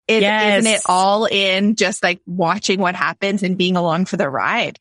is, 0.08 0.22
yes. 0.22 0.60
isn't 0.60 0.72
it 0.72 0.80
all 0.86 1.26
in 1.26 1.76
just 1.76 2.02
like 2.02 2.22
watching 2.26 2.80
what 2.80 2.94
happens 2.94 3.42
and 3.42 3.58
being 3.58 3.76
along 3.76 4.06
for 4.06 4.16
the 4.16 4.28
ride? 4.28 4.78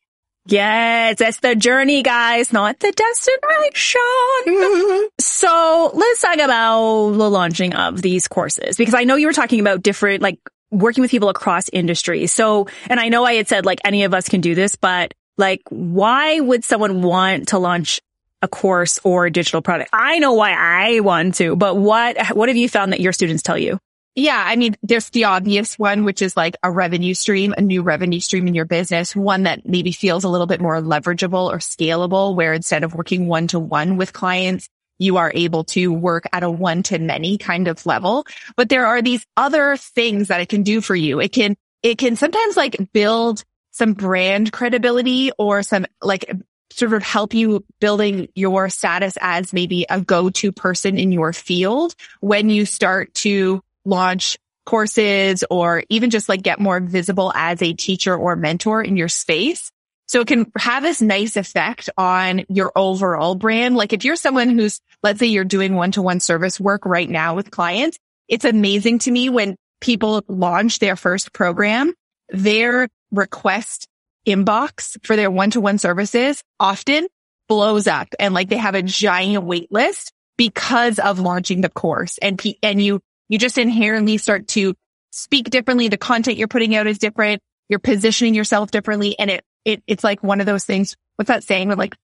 Yes, 0.50 1.18
that's 1.18 1.38
the 1.38 1.54
journey, 1.54 2.02
guys, 2.02 2.52
not 2.52 2.78
the 2.80 2.90
destination. 2.90 4.00
Mm-hmm. 4.46 5.06
So 5.20 5.90
let's 5.94 6.20
talk 6.20 6.38
about 6.38 7.10
the 7.10 7.30
launching 7.30 7.74
of 7.74 8.02
these 8.02 8.26
courses 8.26 8.76
because 8.76 8.94
I 8.94 9.04
know 9.04 9.14
you 9.14 9.28
were 9.28 9.32
talking 9.32 9.60
about 9.60 9.82
different, 9.82 10.22
like 10.22 10.38
working 10.70 11.02
with 11.02 11.10
people 11.10 11.28
across 11.28 11.68
industries. 11.68 12.32
So, 12.32 12.66
and 12.88 12.98
I 12.98 13.08
know 13.08 13.24
I 13.24 13.34
had 13.34 13.48
said 13.48 13.64
like 13.64 13.80
any 13.84 14.04
of 14.04 14.12
us 14.12 14.28
can 14.28 14.40
do 14.40 14.54
this, 14.56 14.74
but 14.74 15.14
like, 15.38 15.62
why 15.68 16.40
would 16.40 16.64
someone 16.64 17.02
want 17.02 17.48
to 17.48 17.58
launch 17.58 18.00
a 18.42 18.48
course 18.48 18.98
or 19.04 19.26
a 19.26 19.30
digital 19.30 19.62
product? 19.62 19.90
I 19.92 20.18
know 20.18 20.32
why 20.32 20.52
I 20.52 21.00
want 21.00 21.36
to, 21.36 21.54
but 21.54 21.76
what, 21.76 22.18
what 22.34 22.48
have 22.48 22.56
you 22.56 22.68
found 22.68 22.92
that 22.92 23.00
your 23.00 23.12
students 23.12 23.42
tell 23.42 23.58
you? 23.58 23.78
Yeah. 24.16 24.42
I 24.44 24.56
mean, 24.56 24.76
there's 24.82 25.08
the 25.10 25.24
obvious 25.24 25.78
one, 25.78 26.04
which 26.04 26.20
is 26.20 26.36
like 26.36 26.56
a 26.62 26.70
revenue 26.70 27.14
stream, 27.14 27.54
a 27.56 27.60
new 27.60 27.82
revenue 27.82 28.20
stream 28.20 28.48
in 28.48 28.54
your 28.54 28.64
business, 28.64 29.14
one 29.14 29.44
that 29.44 29.66
maybe 29.68 29.92
feels 29.92 30.24
a 30.24 30.28
little 30.28 30.48
bit 30.48 30.60
more 30.60 30.80
leverageable 30.82 31.48
or 31.48 31.58
scalable, 31.58 32.34
where 32.34 32.52
instead 32.52 32.82
of 32.82 32.94
working 32.94 33.28
one 33.28 33.46
to 33.48 33.60
one 33.60 33.96
with 33.96 34.12
clients, 34.12 34.68
you 34.98 35.16
are 35.16 35.32
able 35.34 35.64
to 35.64 35.92
work 35.92 36.24
at 36.32 36.42
a 36.42 36.50
one 36.50 36.82
to 36.84 36.98
many 36.98 37.38
kind 37.38 37.68
of 37.68 37.86
level. 37.86 38.26
But 38.56 38.68
there 38.68 38.86
are 38.86 39.00
these 39.00 39.24
other 39.36 39.76
things 39.76 40.28
that 40.28 40.40
it 40.40 40.48
can 40.48 40.62
do 40.64 40.80
for 40.80 40.94
you. 40.94 41.20
It 41.20 41.32
can, 41.32 41.56
it 41.82 41.96
can 41.96 42.16
sometimes 42.16 42.56
like 42.56 42.92
build 42.92 43.44
some 43.70 43.94
brand 43.94 44.52
credibility 44.52 45.30
or 45.38 45.62
some 45.62 45.86
like 46.02 46.30
sort 46.72 46.92
of 46.92 47.02
help 47.02 47.32
you 47.32 47.64
building 47.80 48.28
your 48.34 48.68
status 48.68 49.16
as 49.20 49.52
maybe 49.52 49.86
a 49.88 50.00
go-to 50.00 50.52
person 50.52 50.98
in 50.98 51.12
your 51.12 51.32
field 51.32 51.94
when 52.20 52.50
you 52.50 52.66
start 52.66 53.12
to 53.14 53.62
launch 53.84 54.38
courses 54.66 55.44
or 55.50 55.82
even 55.88 56.10
just 56.10 56.28
like 56.28 56.42
get 56.42 56.60
more 56.60 56.80
visible 56.80 57.32
as 57.34 57.60
a 57.62 57.72
teacher 57.72 58.14
or 58.14 58.36
mentor 58.36 58.82
in 58.82 58.96
your 58.96 59.08
space. 59.08 59.70
So 60.06 60.20
it 60.20 60.26
can 60.26 60.50
have 60.56 60.82
this 60.82 61.00
nice 61.00 61.36
effect 61.36 61.88
on 61.96 62.44
your 62.48 62.72
overall 62.74 63.36
brand. 63.36 63.76
Like 63.76 63.92
if 63.92 64.04
you're 64.04 64.16
someone 64.16 64.48
who's, 64.48 64.80
let's 65.02 65.20
say 65.20 65.26
you're 65.26 65.44
doing 65.44 65.74
one-to-one 65.74 66.20
service 66.20 66.58
work 66.58 66.84
right 66.84 67.08
now 67.08 67.36
with 67.36 67.50
clients, 67.50 67.98
it's 68.28 68.44
amazing 68.44 68.98
to 69.00 69.10
me 69.10 69.28
when 69.28 69.56
people 69.80 70.22
launch 70.28 70.78
their 70.78 70.96
first 70.96 71.32
program, 71.32 71.94
their 72.28 72.88
request 73.12 73.86
inbox 74.26 74.96
for 75.04 75.16
their 75.16 75.30
one-to-one 75.30 75.78
services 75.78 76.42
often 76.58 77.06
blows 77.48 77.86
up 77.86 78.08
and 78.18 78.34
like 78.34 78.48
they 78.48 78.56
have 78.56 78.74
a 78.74 78.82
giant 78.82 79.44
wait 79.44 79.70
list 79.72 80.12
because 80.36 80.98
of 80.98 81.18
launching 81.18 81.60
the 81.60 81.68
course 81.68 82.18
and, 82.18 82.38
P- 82.38 82.58
and 82.62 82.82
you, 82.82 83.00
you 83.30 83.38
just 83.38 83.56
inherently 83.56 84.18
start 84.18 84.48
to 84.48 84.74
speak 85.10 85.48
differently. 85.48 85.88
The 85.88 85.96
content 85.96 86.36
you're 86.36 86.48
putting 86.48 86.76
out 86.76 86.86
is 86.86 86.98
different. 86.98 87.40
You're 87.70 87.78
positioning 87.78 88.34
yourself 88.34 88.70
differently 88.70 89.18
and 89.18 89.30
it 89.30 89.44
it, 89.64 89.82
it's 89.86 90.04
like 90.04 90.22
one 90.22 90.40
of 90.40 90.46
those 90.46 90.64
things. 90.64 90.96
What's 91.16 91.28
that 91.28 91.44
saying 91.44 91.68
with 91.68 91.78
like 91.78 91.94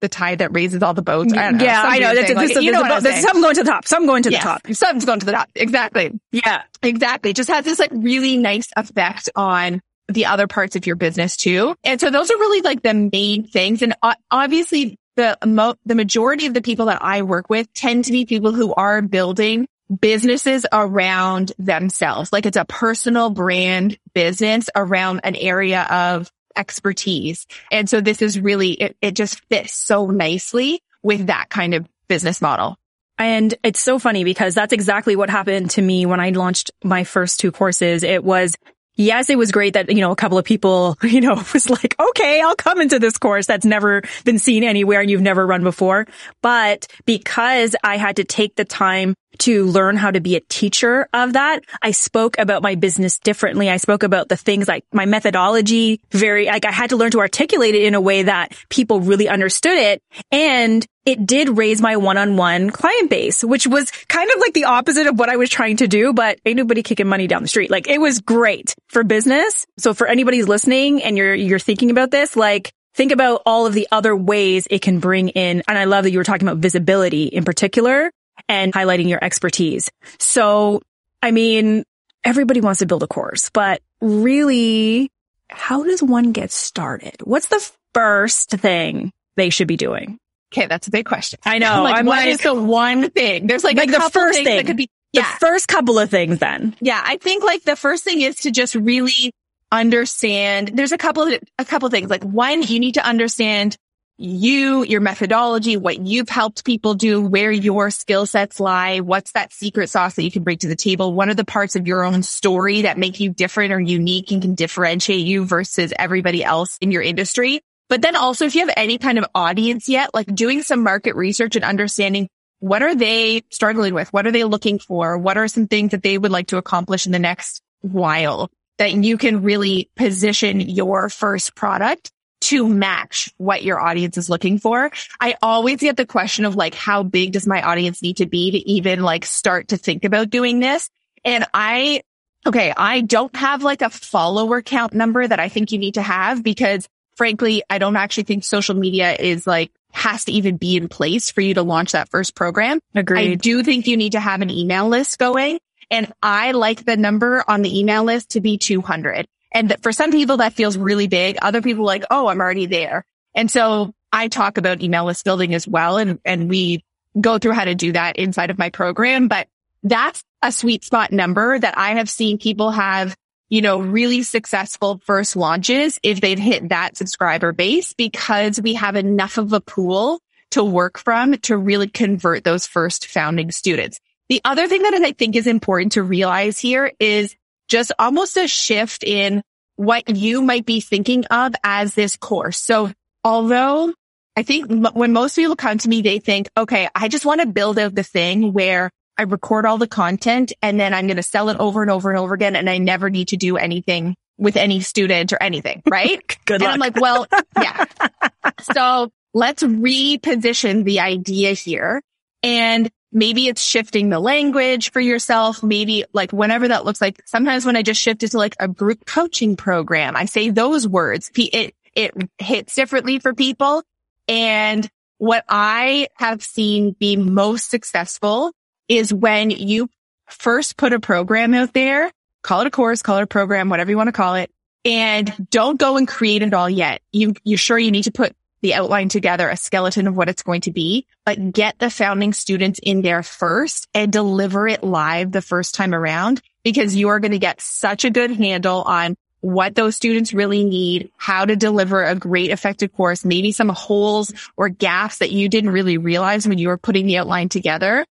the 0.00 0.08
tide 0.08 0.40
that 0.40 0.54
raises 0.54 0.82
all 0.82 0.94
the 0.94 1.02
boats? 1.02 1.32
I 1.32 1.50
know, 1.52 1.64
yeah, 1.64 1.82
I 1.82 1.98
know. 1.98 2.14
That's, 2.14 2.34
like, 2.34 2.64
you 2.64 2.72
know 2.72 3.00
there's 3.00 3.22
some 3.22 3.40
going 3.40 3.54
to 3.54 3.62
the 3.62 3.70
top, 3.70 3.86
some 3.86 4.06
going 4.06 4.22
to 4.24 4.30
the 4.30 4.36
top. 4.36 4.66
Some's 4.72 5.04
going 5.04 5.20
to 5.20 5.26
the 5.26 5.32
top. 5.32 5.48
Exactly. 5.54 6.18
Yeah, 6.32 6.62
exactly. 6.82 7.30
It 7.30 7.36
just 7.36 7.48
has 7.50 7.64
this 7.64 7.78
like 7.78 7.90
really 7.92 8.36
nice 8.36 8.68
effect 8.76 9.30
on 9.36 9.80
the 10.08 10.26
other 10.26 10.46
parts 10.46 10.74
of 10.74 10.86
your 10.86 10.96
business 10.96 11.36
too. 11.36 11.74
And 11.84 12.00
so 12.00 12.10
those 12.10 12.30
are 12.30 12.36
really 12.36 12.62
like 12.62 12.82
the 12.82 12.94
main 12.94 13.46
things. 13.46 13.82
And 13.82 13.94
uh, 14.02 14.14
obviously 14.30 14.98
the, 15.16 15.38
mo- 15.46 15.76
the 15.86 15.94
majority 15.94 16.46
of 16.46 16.54
the 16.54 16.62
people 16.62 16.86
that 16.86 17.02
I 17.02 17.22
work 17.22 17.48
with 17.48 17.72
tend 17.72 18.06
to 18.06 18.12
be 18.12 18.24
people 18.26 18.52
who 18.52 18.74
are 18.74 19.00
building 19.02 19.68
businesses 20.00 20.66
around 20.72 21.52
themselves. 21.58 22.32
Like 22.32 22.46
it's 22.46 22.56
a 22.56 22.64
personal 22.64 23.30
brand 23.30 23.98
business 24.14 24.68
around 24.74 25.20
an 25.24 25.36
area 25.36 25.82
of 25.82 26.30
expertise. 26.56 27.46
And 27.70 27.88
so 27.88 28.00
this 28.00 28.22
is 28.22 28.38
really, 28.38 28.72
it, 28.72 28.96
it 29.00 29.14
just 29.14 29.40
fits 29.48 29.74
so 29.74 30.06
nicely 30.06 30.82
with 31.02 31.26
that 31.26 31.48
kind 31.48 31.74
of 31.74 31.86
business 32.08 32.40
model. 32.40 32.76
And 33.18 33.54
it's 33.62 33.80
so 33.80 33.98
funny 33.98 34.24
because 34.24 34.54
that's 34.54 34.72
exactly 34.72 35.16
what 35.16 35.30
happened 35.30 35.70
to 35.70 35.82
me 35.82 36.06
when 36.06 36.20
I 36.20 36.30
launched 36.30 36.70
my 36.82 37.04
first 37.04 37.40
two 37.40 37.52
courses. 37.52 38.02
It 38.02 38.24
was 38.24 38.56
yes, 38.94 39.30
it 39.30 39.38
was 39.38 39.52
great 39.52 39.74
that, 39.74 39.90
you 39.90 40.00
know, 40.00 40.10
a 40.10 40.16
couple 40.16 40.38
of 40.38 40.44
people, 40.44 40.96
you 41.02 41.20
know, 41.20 41.34
was 41.52 41.70
like, 41.70 41.94
okay, 41.98 42.40
I'll 42.40 42.56
come 42.56 42.80
into 42.80 42.98
this 42.98 43.18
course 43.18 43.46
that's 43.46 43.64
never 43.64 44.02
been 44.24 44.38
seen 44.38 44.64
anywhere 44.64 45.00
and 45.00 45.10
you've 45.10 45.20
never 45.20 45.46
run 45.46 45.62
before. 45.62 46.06
But 46.42 46.86
because 47.04 47.76
I 47.82 47.96
had 47.96 48.16
to 48.16 48.24
take 48.24 48.56
the 48.56 48.64
time 48.64 49.14
to 49.38 49.64
learn 49.66 49.96
how 49.96 50.10
to 50.10 50.20
be 50.20 50.36
a 50.36 50.40
teacher 50.40 51.08
of 51.12 51.34
that. 51.34 51.64
I 51.80 51.90
spoke 51.90 52.38
about 52.38 52.62
my 52.62 52.74
business 52.74 53.18
differently. 53.18 53.70
I 53.70 53.76
spoke 53.76 54.02
about 54.02 54.28
the 54.28 54.36
things 54.36 54.68
like 54.68 54.84
my 54.92 55.06
methodology 55.06 56.00
very, 56.10 56.46
like 56.46 56.64
I 56.64 56.72
had 56.72 56.90
to 56.90 56.96
learn 56.96 57.10
to 57.12 57.20
articulate 57.20 57.74
it 57.74 57.82
in 57.82 57.94
a 57.94 58.00
way 58.00 58.24
that 58.24 58.54
people 58.68 59.00
really 59.00 59.28
understood 59.28 59.78
it. 59.78 60.02
And 60.30 60.86
it 61.04 61.26
did 61.26 61.56
raise 61.56 61.80
my 61.80 61.96
one-on-one 61.96 62.70
client 62.70 63.10
base, 63.10 63.42
which 63.42 63.66
was 63.66 63.90
kind 64.08 64.30
of 64.30 64.38
like 64.40 64.54
the 64.54 64.64
opposite 64.64 65.06
of 65.06 65.18
what 65.18 65.28
I 65.28 65.36
was 65.36 65.50
trying 65.50 65.78
to 65.78 65.88
do, 65.88 66.12
but 66.12 66.38
ain't 66.44 66.56
nobody 66.56 66.82
kicking 66.82 67.08
money 67.08 67.26
down 67.26 67.42
the 67.42 67.48
street. 67.48 67.70
Like 67.70 67.88
it 67.88 68.00
was 68.00 68.20
great 68.20 68.74
for 68.88 69.02
business. 69.02 69.66
So 69.78 69.94
for 69.94 70.06
anybody's 70.06 70.46
listening 70.46 71.02
and 71.02 71.16
you're, 71.16 71.34
you're 71.34 71.58
thinking 71.58 71.90
about 71.90 72.10
this, 72.10 72.36
like 72.36 72.72
think 72.94 73.10
about 73.10 73.42
all 73.46 73.66
of 73.66 73.74
the 73.74 73.88
other 73.90 74.14
ways 74.14 74.68
it 74.70 74.82
can 74.82 75.00
bring 75.00 75.30
in. 75.30 75.62
And 75.66 75.78
I 75.78 75.84
love 75.84 76.04
that 76.04 76.12
you 76.12 76.18
were 76.18 76.24
talking 76.24 76.46
about 76.46 76.58
visibility 76.58 77.24
in 77.24 77.44
particular 77.44 78.12
and 78.48 78.72
highlighting 78.72 79.08
your 79.08 79.22
expertise. 79.22 79.90
So, 80.18 80.82
I 81.22 81.30
mean, 81.30 81.84
everybody 82.24 82.60
wants 82.60 82.80
to 82.80 82.86
build 82.86 83.02
a 83.02 83.06
course, 83.06 83.50
but 83.50 83.80
really, 84.00 85.10
how 85.48 85.84
does 85.84 86.02
one 86.02 86.32
get 86.32 86.50
started? 86.50 87.16
What's 87.24 87.46
the 87.46 87.70
first 87.94 88.50
thing 88.50 89.12
they 89.36 89.50
should 89.50 89.68
be 89.68 89.76
doing? 89.76 90.18
Okay, 90.52 90.66
that's 90.66 90.86
a 90.86 90.90
big 90.90 91.06
question. 91.06 91.38
I 91.44 91.58
know. 91.58 91.82
like, 91.84 91.96
I'm 91.96 92.06
what 92.06 92.18
like, 92.18 92.28
is 92.28 92.40
the 92.40 92.54
one 92.54 93.10
thing? 93.10 93.46
There's 93.46 93.64
like, 93.64 93.76
like 93.76 93.90
the 93.90 94.10
first 94.12 94.42
thing 94.42 94.56
that 94.56 94.66
could 94.66 94.76
be 94.76 94.88
yeah. 95.12 95.22
the 95.22 95.38
first 95.40 95.68
couple 95.68 95.98
of 95.98 96.10
things 96.10 96.38
then. 96.38 96.76
Yeah, 96.80 97.00
I 97.02 97.16
think 97.16 97.44
like 97.44 97.62
the 97.64 97.76
first 97.76 98.04
thing 98.04 98.20
is 98.20 98.36
to 98.36 98.50
just 98.50 98.74
really 98.74 99.32
understand. 99.70 100.72
There's 100.74 100.92
a 100.92 100.98
couple 100.98 101.22
of 101.22 101.40
a 101.58 101.64
couple 101.64 101.86
of 101.86 101.92
things. 101.92 102.10
Like 102.10 102.22
one, 102.22 102.62
you 102.62 102.80
need 102.80 102.94
to 102.94 103.06
understand 103.06 103.76
you, 104.22 104.84
your 104.84 105.00
methodology, 105.00 105.76
what 105.76 105.98
you've 105.98 106.28
helped 106.28 106.64
people 106.64 106.94
do, 106.94 107.20
where 107.20 107.50
your 107.50 107.90
skill 107.90 108.24
sets 108.24 108.60
lie, 108.60 109.00
what's 109.00 109.32
that 109.32 109.52
secret 109.52 109.90
sauce 109.90 110.14
that 110.14 110.22
you 110.22 110.30
can 110.30 110.44
bring 110.44 110.58
to 110.58 110.68
the 110.68 110.76
table? 110.76 111.12
What 111.12 111.28
are 111.28 111.34
the 111.34 111.44
parts 111.44 111.76
of 111.76 111.86
your 111.86 112.04
own 112.04 112.22
story 112.22 112.82
that 112.82 112.98
make 112.98 113.20
you 113.20 113.30
different 113.30 113.72
or 113.72 113.80
unique 113.80 114.30
and 114.30 114.40
can 114.40 114.54
differentiate 114.54 115.26
you 115.26 115.44
versus 115.44 115.92
everybody 115.98 116.44
else 116.44 116.78
in 116.80 116.90
your 116.90 117.02
industry? 117.02 117.60
But 117.88 118.00
then 118.00 118.16
also 118.16 118.46
if 118.46 118.54
you 118.54 118.64
have 118.64 118.74
any 118.76 118.98
kind 118.98 119.18
of 119.18 119.26
audience 119.34 119.88
yet, 119.88 120.14
like 120.14 120.32
doing 120.32 120.62
some 120.62 120.82
market 120.82 121.16
research 121.16 121.56
and 121.56 121.64
understanding 121.64 122.28
what 122.60 122.80
are 122.82 122.94
they 122.94 123.42
struggling 123.50 123.92
with? 123.92 124.12
What 124.12 124.24
are 124.26 124.30
they 124.30 124.44
looking 124.44 124.78
for? 124.78 125.18
What 125.18 125.36
are 125.36 125.48
some 125.48 125.66
things 125.66 125.90
that 125.90 126.04
they 126.04 126.16
would 126.16 126.30
like 126.30 126.46
to 126.48 126.58
accomplish 126.58 127.06
in 127.06 127.12
the 127.12 127.18
next 127.18 127.60
while 127.80 128.50
that 128.78 128.92
you 128.92 129.18
can 129.18 129.42
really 129.42 129.90
position 129.96 130.60
your 130.60 131.08
first 131.08 131.56
product 131.56 132.12
to 132.42 132.68
match 132.68 133.32
what 133.38 133.62
your 133.62 133.80
audience 133.80 134.18
is 134.18 134.28
looking 134.28 134.58
for. 134.58 134.90
I 135.20 135.36
always 135.42 135.80
get 135.80 135.96
the 135.96 136.06
question 136.06 136.44
of 136.44 136.56
like, 136.56 136.74
how 136.74 137.02
big 137.02 137.32
does 137.32 137.46
my 137.46 137.62
audience 137.62 138.02
need 138.02 138.18
to 138.18 138.26
be 138.26 138.50
to 138.50 138.58
even 138.70 139.02
like 139.02 139.24
start 139.24 139.68
to 139.68 139.76
think 139.76 140.04
about 140.04 140.30
doing 140.30 140.60
this? 140.60 140.90
And 141.24 141.44
I, 141.54 142.02
okay, 142.46 142.72
I 142.76 143.00
don't 143.00 143.34
have 143.36 143.62
like 143.62 143.82
a 143.82 143.90
follower 143.90 144.62
count 144.62 144.92
number 144.92 145.26
that 145.26 145.40
I 145.40 145.48
think 145.48 145.72
you 145.72 145.78
need 145.78 145.94
to 145.94 146.02
have 146.02 146.42
because 146.42 146.88
frankly, 147.16 147.62
I 147.70 147.78
don't 147.78 147.96
actually 147.96 148.24
think 148.24 148.44
social 148.44 148.74
media 148.74 149.14
is 149.14 149.46
like 149.46 149.70
has 149.92 150.24
to 150.24 150.32
even 150.32 150.56
be 150.56 150.76
in 150.76 150.88
place 150.88 151.30
for 151.30 151.42
you 151.42 151.54
to 151.54 151.62
launch 151.62 151.92
that 151.92 152.08
first 152.08 152.34
program. 152.34 152.80
Agreed. 152.94 153.32
I 153.32 153.34
do 153.34 153.62
think 153.62 153.86
you 153.86 153.96
need 153.96 154.12
to 154.12 154.20
have 154.20 154.40
an 154.40 154.50
email 154.50 154.88
list 154.88 155.18
going. 155.18 155.60
And 155.90 156.12
I 156.22 156.52
like 156.52 156.84
the 156.84 156.96
number 156.96 157.44
on 157.46 157.62
the 157.62 157.78
email 157.78 158.02
list 158.02 158.30
to 158.30 158.40
be 158.40 158.56
200. 158.56 159.26
And 159.52 159.74
for 159.82 159.92
some 159.92 160.10
people 160.10 160.38
that 160.38 160.54
feels 160.54 160.76
really 160.78 161.08
big. 161.08 161.36
Other 161.42 161.62
people 161.62 161.84
like, 161.84 162.04
oh, 162.10 162.28
I'm 162.28 162.40
already 162.40 162.66
there. 162.66 163.04
And 163.34 163.50
so 163.50 163.94
I 164.12 164.28
talk 164.28 164.58
about 164.58 164.82
email 164.82 165.04
list 165.04 165.24
building 165.24 165.54
as 165.54 165.68
well. 165.68 165.98
And, 165.98 166.18
and 166.24 166.48
we 166.48 166.84
go 167.20 167.38
through 167.38 167.52
how 167.52 167.64
to 167.64 167.74
do 167.74 167.92
that 167.92 168.16
inside 168.16 168.50
of 168.50 168.58
my 168.58 168.70
program, 168.70 169.28
but 169.28 169.48
that's 169.82 170.22
a 170.42 170.50
sweet 170.52 170.84
spot 170.84 171.12
number 171.12 171.58
that 171.58 171.76
I 171.76 171.96
have 171.96 172.08
seen 172.08 172.38
people 172.38 172.70
have 172.70 173.14
you 173.52 173.60
know, 173.60 173.80
really 173.80 174.22
successful 174.22 174.98
first 175.04 175.36
launches 175.36 176.00
if 176.02 176.22
they've 176.22 176.38
hit 176.38 176.70
that 176.70 176.96
subscriber 176.96 177.52
base 177.52 177.92
because 177.92 178.58
we 178.58 178.72
have 178.72 178.96
enough 178.96 179.36
of 179.36 179.52
a 179.52 179.60
pool 179.60 180.22
to 180.52 180.64
work 180.64 180.96
from 180.96 181.36
to 181.36 181.58
really 181.58 181.86
convert 181.86 182.44
those 182.44 182.66
first 182.66 183.08
founding 183.08 183.50
students. 183.50 184.00
The 184.30 184.40
other 184.42 184.68
thing 184.68 184.80
that 184.80 184.94
I 184.94 185.12
think 185.12 185.36
is 185.36 185.46
important 185.46 185.92
to 185.92 186.02
realize 186.02 186.58
here 186.58 186.92
is 186.98 187.36
just 187.68 187.92
almost 187.98 188.36
a 188.36 188.48
shift 188.48 189.04
in 189.04 189.42
what 189.76 190.08
you 190.16 190.42
might 190.42 190.66
be 190.66 190.80
thinking 190.80 191.24
of 191.26 191.54
as 191.64 191.94
this 191.94 192.16
course. 192.16 192.58
So 192.58 192.90
although 193.24 193.92
I 194.36 194.42
think 194.42 194.70
when 194.94 195.12
most 195.12 195.36
people 195.36 195.56
come 195.56 195.78
to 195.78 195.88
me, 195.88 196.02
they 196.02 196.18
think, 196.18 196.48
okay, 196.56 196.88
I 196.94 197.08
just 197.08 197.26
want 197.26 197.40
to 197.40 197.46
build 197.46 197.78
out 197.78 197.94
the 197.94 198.02
thing 198.02 198.52
where 198.52 198.90
I 199.18 199.24
record 199.24 199.66
all 199.66 199.78
the 199.78 199.86
content 199.86 200.52
and 200.62 200.80
then 200.80 200.94
I'm 200.94 201.06
going 201.06 201.16
to 201.16 201.22
sell 201.22 201.48
it 201.50 201.58
over 201.58 201.82
and 201.82 201.90
over 201.90 202.10
and 202.10 202.18
over 202.18 202.34
again. 202.34 202.56
And 202.56 202.68
I 202.68 202.78
never 202.78 203.10
need 203.10 203.28
to 203.28 203.36
do 203.36 203.56
anything 203.56 204.14
with 204.38 204.56
any 204.56 204.80
student 204.80 205.32
or 205.32 205.42
anything. 205.42 205.82
Right. 205.90 206.38
Good 206.46 206.62
and 206.62 206.62
luck. 206.62 206.72
I'm 206.72 206.80
like, 206.80 206.96
well, 206.96 207.26
yeah. 207.60 207.84
so 208.74 209.10
let's 209.34 209.62
reposition 209.62 210.84
the 210.84 211.00
idea 211.00 211.52
here. 211.52 212.00
And 212.42 212.90
maybe 213.12 213.46
it's 213.46 213.62
shifting 213.62 214.08
the 214.08 214.18
language 214.18 214.90
for 214.90 215.00
yourself. 215.00 215.62
Maybe 215.62 216.04
like 216.12 216.32
whenever 216.32 216.68
that 216.68 216.84
looks 216.84 217.00
like 217.00 217.22
sometimes 217.26 217.64
when 217.64 217.76
I 217.76 217.82
just 217.82 218.00
shift 218.00 218.22
it 218.22 218.32
to 218.32 218.38
like 218.38 218.56
a 218.58 218.68
group 218.68 219.04
coaching 219.04 219.56
program, 219.56 220.16
I 220.16 220.24
say 220.24 220.50
those 220.50 220.88
words. 220.88 221.30
It, 221.36 221.74
it 221.94 222.14
hits 222.38 222.74
differently 222.74 223.18
for 223.18 223.34
people. 223.34 223.82
And 224.28 224.88
what 225.18 225.44
I 225.48 226.08
have 226.16 226.42
seen 226.42 226.96
be 226.98 227.16
most 227.16 227.70
successful 227.70 228.52
is 228.88 229.12
when 229.12 229.50
you 229.50 229.88
first 230.28 230.76
put 230.76 230.92
a 230.92 231.00
program 231.00 231.54
out 231.54 231.72
there, 231.74 232.10
call 232.42 232.62
it 232.62 232.66
a 232.66 232.70
course, 232.70 233.02
call 233.02 233.18
it 233.18 233.22
a 233.22 233.26
program, 233.26 233.68
whatever 233.68 233.90
you 233.90 233.96
want 233.96 234.08
to 234.08 234.12
call 234.12 234.34
it, 234.34 234.50
and 234.84 235.32
don't 235.50 235.78
go 235.78 235.96
and 235.96 236.08
create 236.08 236.42
it 236.42 236.54
all 236.54 236.68
yet. 236.68 237.02
You, 237.12 237.34
you're 237.44 237.58
sure 237.58 237.78
you 237.78 237.90
need 237.90 238.04
to 238.04 238.12
put 238.12 238.34
the 238.62 238.74
outline 238.74 239.08
together, 239.08 239.48
a 239.48 239.56
skeleton 239.56 240.06
of 240.06 240.16
what 240.16 240.28
it's 240.28 240.42
going 240.42 240.62
to 240.62 240.72
be, 240.72 241.06
but 241.26 241.52
get 241.52 241.78
the 241.78 241.90
founding 241.90 242.32
students 242.32 242.80
in 242.82 243.02
there 243.02 243.22
first 243.22 243.88
and 243.92 244.12
deliver 244.12 244.68
it 244.68 244.84
live 244.84 245.32
the 245.32 245.42
first 245.42 245.74
time 245.74 245.94
around 245.94 246.40
because 246.62 246.94
you 246.94 247.08
are 247.08 247.20
going 247.20 247.32
to 247.32 247.38
get 247.38 247.60
such 247.60 248.04
a 248.04 248.10
good 248.10 248.30
handle 248.30 248.82
on 248.82 249.16
what 249.40 249.74
those 249.74 249.96
students 249.96 250.32
really 250.32 250.64
need, 250.64 251.10
how 251.16 251.44
to 251.44 251.56
deliver 251.56 252.04
a 252.04 252.14
great 252.14 252.50
effective 252.50 252.92
course, 252.92 253.24
maybe 253.24 253.50
some 253.50 253.68
holes 253.68 254.32
or 254.56 254.68
gaps 254.68 255.18
that 255.18 255.32
you 255.32 255.48
didn't 255.48 255.70
really 255.70 255.98
realize 255.98 256.46
when 256.46 256.58
you 256.58 256.68
were 256.68 256.78
putting 256.78 257.06
the 257.06 257.18
outline 257.18 257.48
together. 257.48 258.06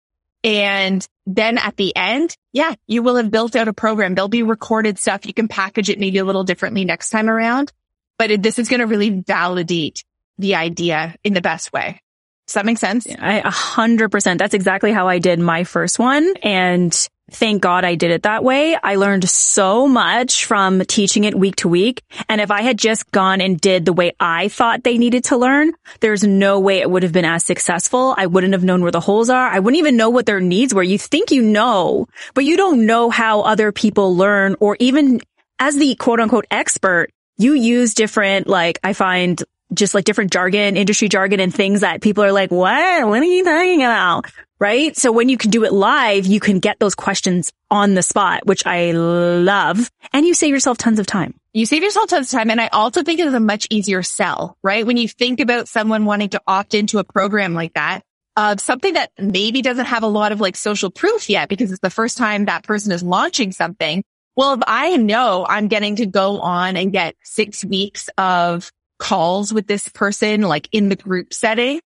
And 0.44 1.08
then 1.28 1.60
at 1.60 1.78
the 1.78 1.96
end, 1.96 2.36
yeah, 2.52 2.74
you 2.88 3.04
will 3.04 3.18
have 3.18 3.30
built 3.30 3.56
out 3.56 3.68
a 3.68 3.74
program. 3.74 4.16
There'll 4.16 4.28
be 4.28 4.42
recorded 4.42 4.98
stuff. 4.98 5.28
You 5.28 5.34
can 5.34 5.48
package 5.48 5.90
it 5.90 6.00
maybe 6.00 6.18
a 6.18 6.26
little 6.26 6.44
differently 6.44 6.84
next 6.84 7.12
time 7.12 7.30
around, 7.30 7.72
but 8.18 8.32
it, 8.32 8.42
this 8.42 8.58
is 8.58 8.68
going 8.68 8.80
to 8.80 8.88
really 8.88 9.12
validate 9.12 10.04
the 10.40 10.56
idea 10.56 11.16
in 11.24 11.34
the 11.34 11.42
best 11.42 11.72
way. 11.72 12.02
Does 12.48 12.56
that 12.56 12.66
make 12.66 12.80
sense? 12.80 13.06
A 13.06 13.52
hundred 13.52 14.10
percent. 14.10 14.40
That's 14.40 14.56
exactly 14.56 14.92
how 14.92 15.08
I 15.08 15.20
did 15.20 15.38
my 15.38 15.66
first 15.66 16.00
one. 16.00 16.34
And 16.42 16.92
thank 17.30 17.62
God 17.62 17.86
I 17.86 17.94
did 17.94 18.10
it 18.10 18.24
that 18.24 18.44
way. 18.44 18.76
I 18.76 18.96
learned 18.96 19.30
so 19.30 19.88
much 19.88 20.46
from 20.46 20.82
teaching 20.82 21.26
it 21.26 21.36
week 21.36 21.58
to 21.58 21.68
week. 21.70 22.02
And 22.28 22.42
if 22.42 22.50
I 22.50 22.64
had 22.64 22.80
just 22.80 23.12
gone 23.12 23.40
and 23.40 23.62
did 23.62 23.86
the 23.86 23.94
way 23.94 24.14
I 24.20 24.48
thought 24.48 24.84
they 24.84 24.98
needed 24.98 25.26
to 25.26 25.38
learn, 25.38 25.74
there's 26.00 26.24
no 26.24 26.60
way 26.60 26.80
it 26.80 26.90
would 26.90 27.04
have 27.04 27.12
been 27.14 27.24
as 27.24 27.46
successful. 27.46 28.16
I 28.18 28.26
wouldn't 28.26 28.54
have 28.54 28.64
known 28.64 28.82
where 28.82 28.90
the 28.90 29.00
holes 29.00 29.30
are. 29.30 29.48
I 29.48 29.60
wouldn't 29.60 29.78
even 29.78 29.96
know 29.96 30.10
what 30.10 30.26
their 30.26 30.42
needs 30.42 30.74
were. 30.74 30.82
You 30.82 30.98
think 30.98 31.30
you 31.30 31.44
know, 31.44 32.08
but 32.34 32.46
you 32.46 32.58
don't 32.58 32.88
know 32.88 33.12
how 33.12 33.42
other 33.42 33.72
people 33.72 34.16
learn 34.16 34.56
or 34.60 34.76
even 34.80 35.22
as 35.60 35.76
the 35.76 35.94
quote 35.94 36.20
unquote 36.20 36.48
expert, 36.50 37.12
you 37.38 37.54
use 37.54 37.94
different, 37.94 38.48
like 38.48 38.80
I 38.84 38.94
find 38.94 39.40
just 39.74 39.94
like 39.94 40.06
different 40.06 40.32
jargon, 40.32 40.78
industry 40.78 41.10
jargon 41.10 41.40
and 41.40 41.54
things 41.54 41.82
that 41.82 42.02
people 42.02 42.24
are 42.24 42.32
like, 42.32 42.52
what? 42.52 43.08
What 43.08 43.20
are 43.20 43.24
you 43.24 43.44
talking 43.44 43.84
about? 43.84 44.26
Right. 44.60 44.96
So 44.98 45.12
when 45.12 45.30
you 45.30 45.38
can 45.38 45.52
do 45.52 45.64
it 45.64 45.72
live, 45.72 46.26
you 46.26 46.42
can 46.42 46.60
get 46.60 46.80
those 46.80 46.96
questions 46.96 47.52
on 47.72 47.94
the 47.94 48.04
spot, 48.04 48.46
which 48.46 48.66
I 48.66 48.92
love. 48.92 49.90
And 50.12 50.26
you 50.26 50.34
save 50.34 50.54
yourself 50.54 50.78
tons 50.78 51.00
of 51.00 51.06
time. 51.06 51.34
You 51.54 51.66
save 51.66 51.82
yourself 51.82 52.10
tons 52.10 52.28
of 52.28 52.38
time. 52.38 52.50
And 52.50 52.60
I 52.60 52.68
also 52.68 53.02
think 53.02 53.20
it 53.20 53.28
is 53.28 53.34
a 53.34 53.40
much 53.40 53.68
easier 53.70 54.04
sell, 54.04 54.58
right? 54.62 54.86
When 54.86 54.98
you 54.98 55.08
think 55.08 55.40
about 55.40 55.70
someone 55.70 56.06
wanting 56.06 56.30
to 56.30 56.42
opt 56.46 56.74
into 56.74 57.00
a 57.00 57.06
program 57.06 57.54
like 57.54 57.74
that, 57.76 58.02
of 58.38 58.54
uh, 58.54 58.58
something 58.58 58.94
that 58.94 59.12
maybe 59.18 59.62
doesn't 59.62 59.88
have 59.88 60.04
a 60.04 60.08
lot 60.08 60.32
of 60.32 60.40
like 60.40 60.56
social 60.56 60.90
proof 60.90 61.30
yet 61.30 61.50
because 61.50 61.72
it's 61.72 61.82
the 61.82 61.90
first 61.90 62.18
time 62.18 62.46
that 62.46 62.64
person 62.64 62.92
is 62.94 63.04
launching 63.04 63.52
something. 63.52 64.02
Well, 64.38 64.54
if 64.54 64.62
I 64.66 64.96
know 64.96 65.46
I'm 65.48 65.68
getting 65.68 65.98
to 65.98 66.06
go 66.06 66.40
on 66.40 66.78
and 66.78 66.94
get 66.94 67.16
six 67.22 67.66
weeks 67.66 68.10
of 68.18 68.72
calls 69.00 69.54
with 69.54 69.66
this 69.66 69.88
person, 69.88 70.42
like 70.42 70.70
in 70.72 70.90
the 70.90 70.96
group 70.96 71.34
setting, 71.34 71.80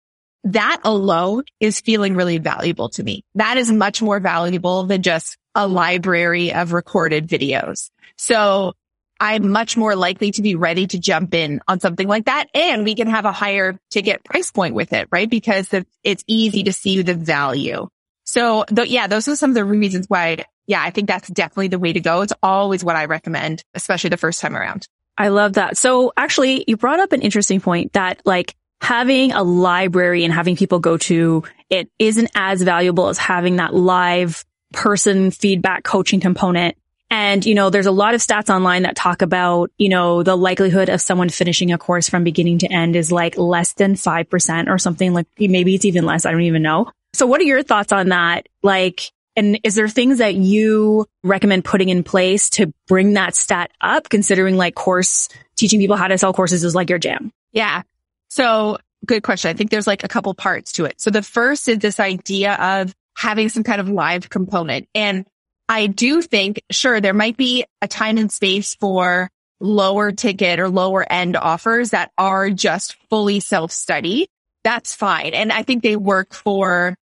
that 0.44 0.82
alone 0.84 1.44
is 1.60 1.80
feeling 1.80 2.16
really 2.16 2.40
valuable 2.40 2.90
to 2.90 3.04
me. 3.04 3.24
That 3.36 3.58
is 3.58 3.72
much 3.72 4.02
more 4.02 4.20
valuable 4.20 4.84
than 4.84 5.02
just 5.02 5.38
a 5.56 5.68
library 5.68 6.54
of 6.54 6.74
recorded 6.74 7.28
videos. 7.28 7.90
So 8.18 8.74
I'm 9.20 9.50
much 9.52 9.78
more 9.78 9.96
likely 9.96 10.32
to 10.32 10.42
be 10.42 10.56
ready 10.56 10.88
to 10.88 11.00
jump 11.00 11.34
in 11.34 11.62
on 11.68 11.80
something 11.80 12.08
like 12.08 12.26
that. 12.26 12.48
And 12.54 12.84
we 12.84 12.96
can 12.96 13.08
have 13.08 13.26
a 13.26 13.32
higher 13.32 13.80
ticket 13.90 14.24
price 14.24 14.52
point 14.52 14.76
with 14.76 14.92
it, 14.92 15.08
right? 15.12 15.30
Because 15.30 15.74
it's 16.04 16.24
easy 16.28 16.64
to 16.64 16.74
see 16.74 17.02
the 17.02 17.14
value. 17.14 17.88
So 18.26 18.66
th- 18.66 18.90
yeah, 18.90 19.08
those 19.08 19.28
are 19.28 19.36
some 19.36 19.52
of 19.52 19.56
the 19.56 19.64
reasons 19.64 20.08
why, 20.10 20.44
yeah, 20.68 20.82
I 20.82 20.90
think 20.90 21.08
that's 21.08 21.30
definitely 21.30 21.70
the 21.70 21.80
way 21.80 21.94
to 21.94 22.02
go. 22.02 22.22
It's 22.22 22.34
always 22.42 22.84
what 22.84 22.96
I 22.96 23.06
recommend, 23.06 23.64
especially 23.74 24.10
the 24.10 24.18
first 24.18 24.42
time 24.42 24.58
around. 24.58 24.88
I 25.18 25.28
love 25.30 25.54
that. 25.54 25.78
So 25.78 26.12
actually 26.18 26.64
you 26.68 26.78
brought 26.78 27.00
up 27.00 27.12
an 27.12 27.22
interesting 27.22 27.62
point 27.62 27.94
that 27.94 28.22
like 28.26 28.56
having 28.82 29.32
a 29.32 29.44
library 29.44 30.24
and 30.24 30.34
having 30.34 30.56
people 30.56 30.80
go 30.80 30.98
to 30.98 31.44
it 31.70 31.90
isn't 32.00 32.30
as 32.36 32.62
valuable 32.62 33.08
as 33.08 33.18
having 33.18 33.58
that 33.58 33.74
live 33.74 34.44
person 34.74 35.32
feedback 35.32 35.84
coaching 35.84 36.20
component. 36.20 36.76
And, 37.10 37.46
you 37.46 37.54
know, 37.54 37.70
there's 37.70 37.86
a 37.86 37.92
lot 37.92 38.16
of 38.16 38.22
stats 38.22 38.54
online 38.54 38.84
that 38.84 38.96
talk 38.96 39.22
about, 39.22 39.72
you 39.78 39.88
know, 39.88 40.24
the 40.24 40.36
likelihood 40.36 40.90
of 40.90 41.00
someone 41.00 41.30
finishing 41.30 41.72
a 41.72 41.78
course 41.78 42.10
from 42.10 42.24
beginning 42.24 42.58
to 42.60 42.68
end 42.68 42.96
is 42.96 43.12
like 43.12 43.38
less 43.38 43.74
than 43.74 43.94
5% 43.94 44.68
or 44.68 44.80
something 44.80 45.14
like 45.14 45.28
maybe 45.38 45.76
it's 45.76 45.86
even 45.86 46.06
less. 46.06 46.26
I 46.26 46.32
don't 46.32 46.42
even 46.42 46.64
know. 46.64 46.92
So 47.14 47.28
what 47.28 47.40
are 47.40 47.46
your 47.46 47.62
thoughts 47.62 47.92
on 47.92 48.10
that? 48.10 48.48
Like, 48.64 49.12
and 49.36 49.60
is 49.64 49.76
there 49.76 49.88
things 49.88 50.20
that 50.20 50.36
you 50.36 51.08
recommend 51.24 51.66
putting 51.66 51.90
in 51.90 52.04
place 52.04 52.50
to 52.52 52.74
bring 52.88 53.14
that 53.14 53.36
stat 53.36 53.72
up 53.82 54.10
considering 54.10 54.58
like 54.58 54.76
course 54.76 55.30
teaching 55.56 55.80
people 55.80 55.96
how 55.96 56.08
to 56.08 56.18
sell 56.18 56.34
courses 56.34 56.64
is 56.64 56.76
like 56.76 56.90
your 56.90 57.00
jam? 57.00 57.32
Yeah. 57.52 57.84
So 58.30 58.78
good 59.06 59.24
question. 59.24 59.50
I 59.50 59.54
think 59.54 59.70
there's 59.70 59.88
like 59.88 60.04
a 60.04 60.08
couple 60.08 60.34
parts 60.34 60.74
to 60.74 60.86
it. 60.86 61.00
So 61.02 61.10
the 61.10 61.22
first 61.22 61.68
is 61.68 61.80
this 61.80 62.00
idea 62.00 62.54
of 62.56 62.94
having 63.16 63.50
some 63.50 63.64
kind 63.64 63.82
of 63.82 63.90
live 63.90 64.30
component. 64.30 64.88
And 64.96 65.26
I 65.70 65.88
do 65.88 66.22
think, 66.22 66.62
sure, 66.72 67.00
there 67.02 67.14
might 67.14 67.38
be 67.38 67.66
a 67.82 67.88
time 67.88 68.18
and 68.18 68.32
space 68.32 68.76
for 68.76 69.30
lower 69.60 70.12
ticket 70.12 70.60
or 70.60 70.70
lower 70.70 71.06
end 71.10 71.38
offers 71.38 71.92
that 71.92 72.12
are 72.18 72.50
just 72.50 72.96
fully 73.10 73.40
self 73.40 73.72
study. 73.72 74.28
That's 74.64 74.94
fine. 74.96 75.34
And 75.34 75.52
I 75.52 75.64
think 75.64 75.84
they 75.84 75.96
work 75.96 76.34
for 76.34 76.96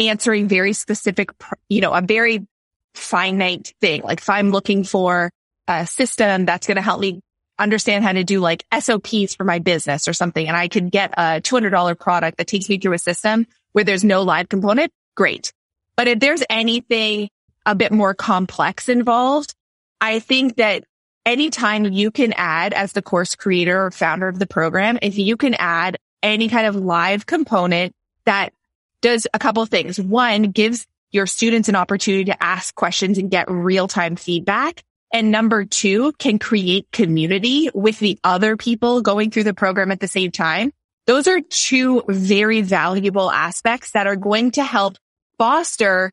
answering 0.00 0.48
very 0.48 0.72
specific, 0.72 1.30
you 1.68 1.80
know, 1.80 1.92
a 1.92 2.00
very 2.00 2.46
finite 2.94 3.74
thing. 3.80 4.02
Like 4.02 4.20
if 4.20 4.30
I'm 4.30 4.50
looking 4.50 4.84
for 4.84 5.30
a 5.68 5.86
system 5.86 6.46
that's 6.46 6.66
going 6.66 6.76
to 6.76 6.82
help 6.82 7.00
me 7.00 7.20
understand 7.58 8.02
how 8.02 8.12
to 8.12 8.24
do 8.24 8.40
like 8.40 8.64
SOPs 8.76 9.34
for 9.34 9.44
my 9.44 9.58
business 9.58 10.08
or 10.08 10.12
something, 10.12 10.48
and 10.48 10.56
I 10.56 10.68
could 10.68 10.90
get 10.90 11.12
a 11.12 11.40
$200 11.40 11.98
product 11.98 12.38
that 12.38 12.46
takes 12.46 12.68
me 12.68 12.78
through 12.78 12.94
a 12.94 12.98
system 12.98 13.46
where 13.72 13.84
there's 13.84 14.04
no 14.04 14.22
live 14.22 14.48
component, 14.48 14.90
great. 15.14 15.52
But 15.96 16.08
if 16.08 16.18
there's 16.18 16.42
anything 16.48 17.28
a 17.66 17.74
bit 17.74 17.92
more 17.92 18.14
complex 18.14 18.88
involved, 18.88 19.54
I 20.00 20.18
think 20.18 20.56
that 20.56 20.84
anytime 21.26 21.84
you 21.84 22.10
can 22.10 22.32
add 22.32 22.72
as 22.72 22.92
the 22.92 23.02
course 23.02 23.36
creator 23.36 23.84
or 23.84 23.90
founder 23.90 24.28
of 24.28 24.38
the 24.38 24.46
program, 24.46 24.98
if 25.02 25.18
you 25.18 25.36
can 25.36 25.54
add 25.54 25.98
any 26.22 26.48
kind 26.48 26.66
of 26.66 26.74
live 26.74 27.26
component 27.26 27.92
that 28.24 28.52
does 29.00 29.26
a 29.32 29.38
couple 29.38 29.62
of 29.62 29.68
things. 29.68 30.00
One, 30.00 30.50
gives 30.50 30.86
your 31.10 31.26
students 31.26 31.68
an 31.68 31.76
opportunity 31.76 32.26
to 32.26 32.42
ask 32.42 32.74
questions 32.74 33.18
and 33.18 33.30
get 33.30 33.50
real 33.50 33.88
time 33.88 34.16
feedback. 34.16 34.82
And 35.12 35.32
number 35.32 35.64
two, 35.64 36.12
can 36.18 36.38
create 36.38 36.90
community 36.92 37.68
with 37.74 37.98
the 37.98 38.18
other 38.22 38.56
people 38.56 39.02
going 39.02 39.30
through 39.30 39.44
the 39.44 39.54
program 39.54 39.90
at 39.90 40.00
the 40.00 40.08
same 40.08 40.30
time. 40.30 40.72
Those 41.06 41.26
are 41.26 41.40
two 41.40 42.04
very 42.06 42.60
valuable 42.60 43.30
aspects 43.30 43.92
that 43.92 44.06
are 44.06 44.16
going 44.16 44.52
to 44.52 44.62
help 44.62 44.96
foster 45.38 46.12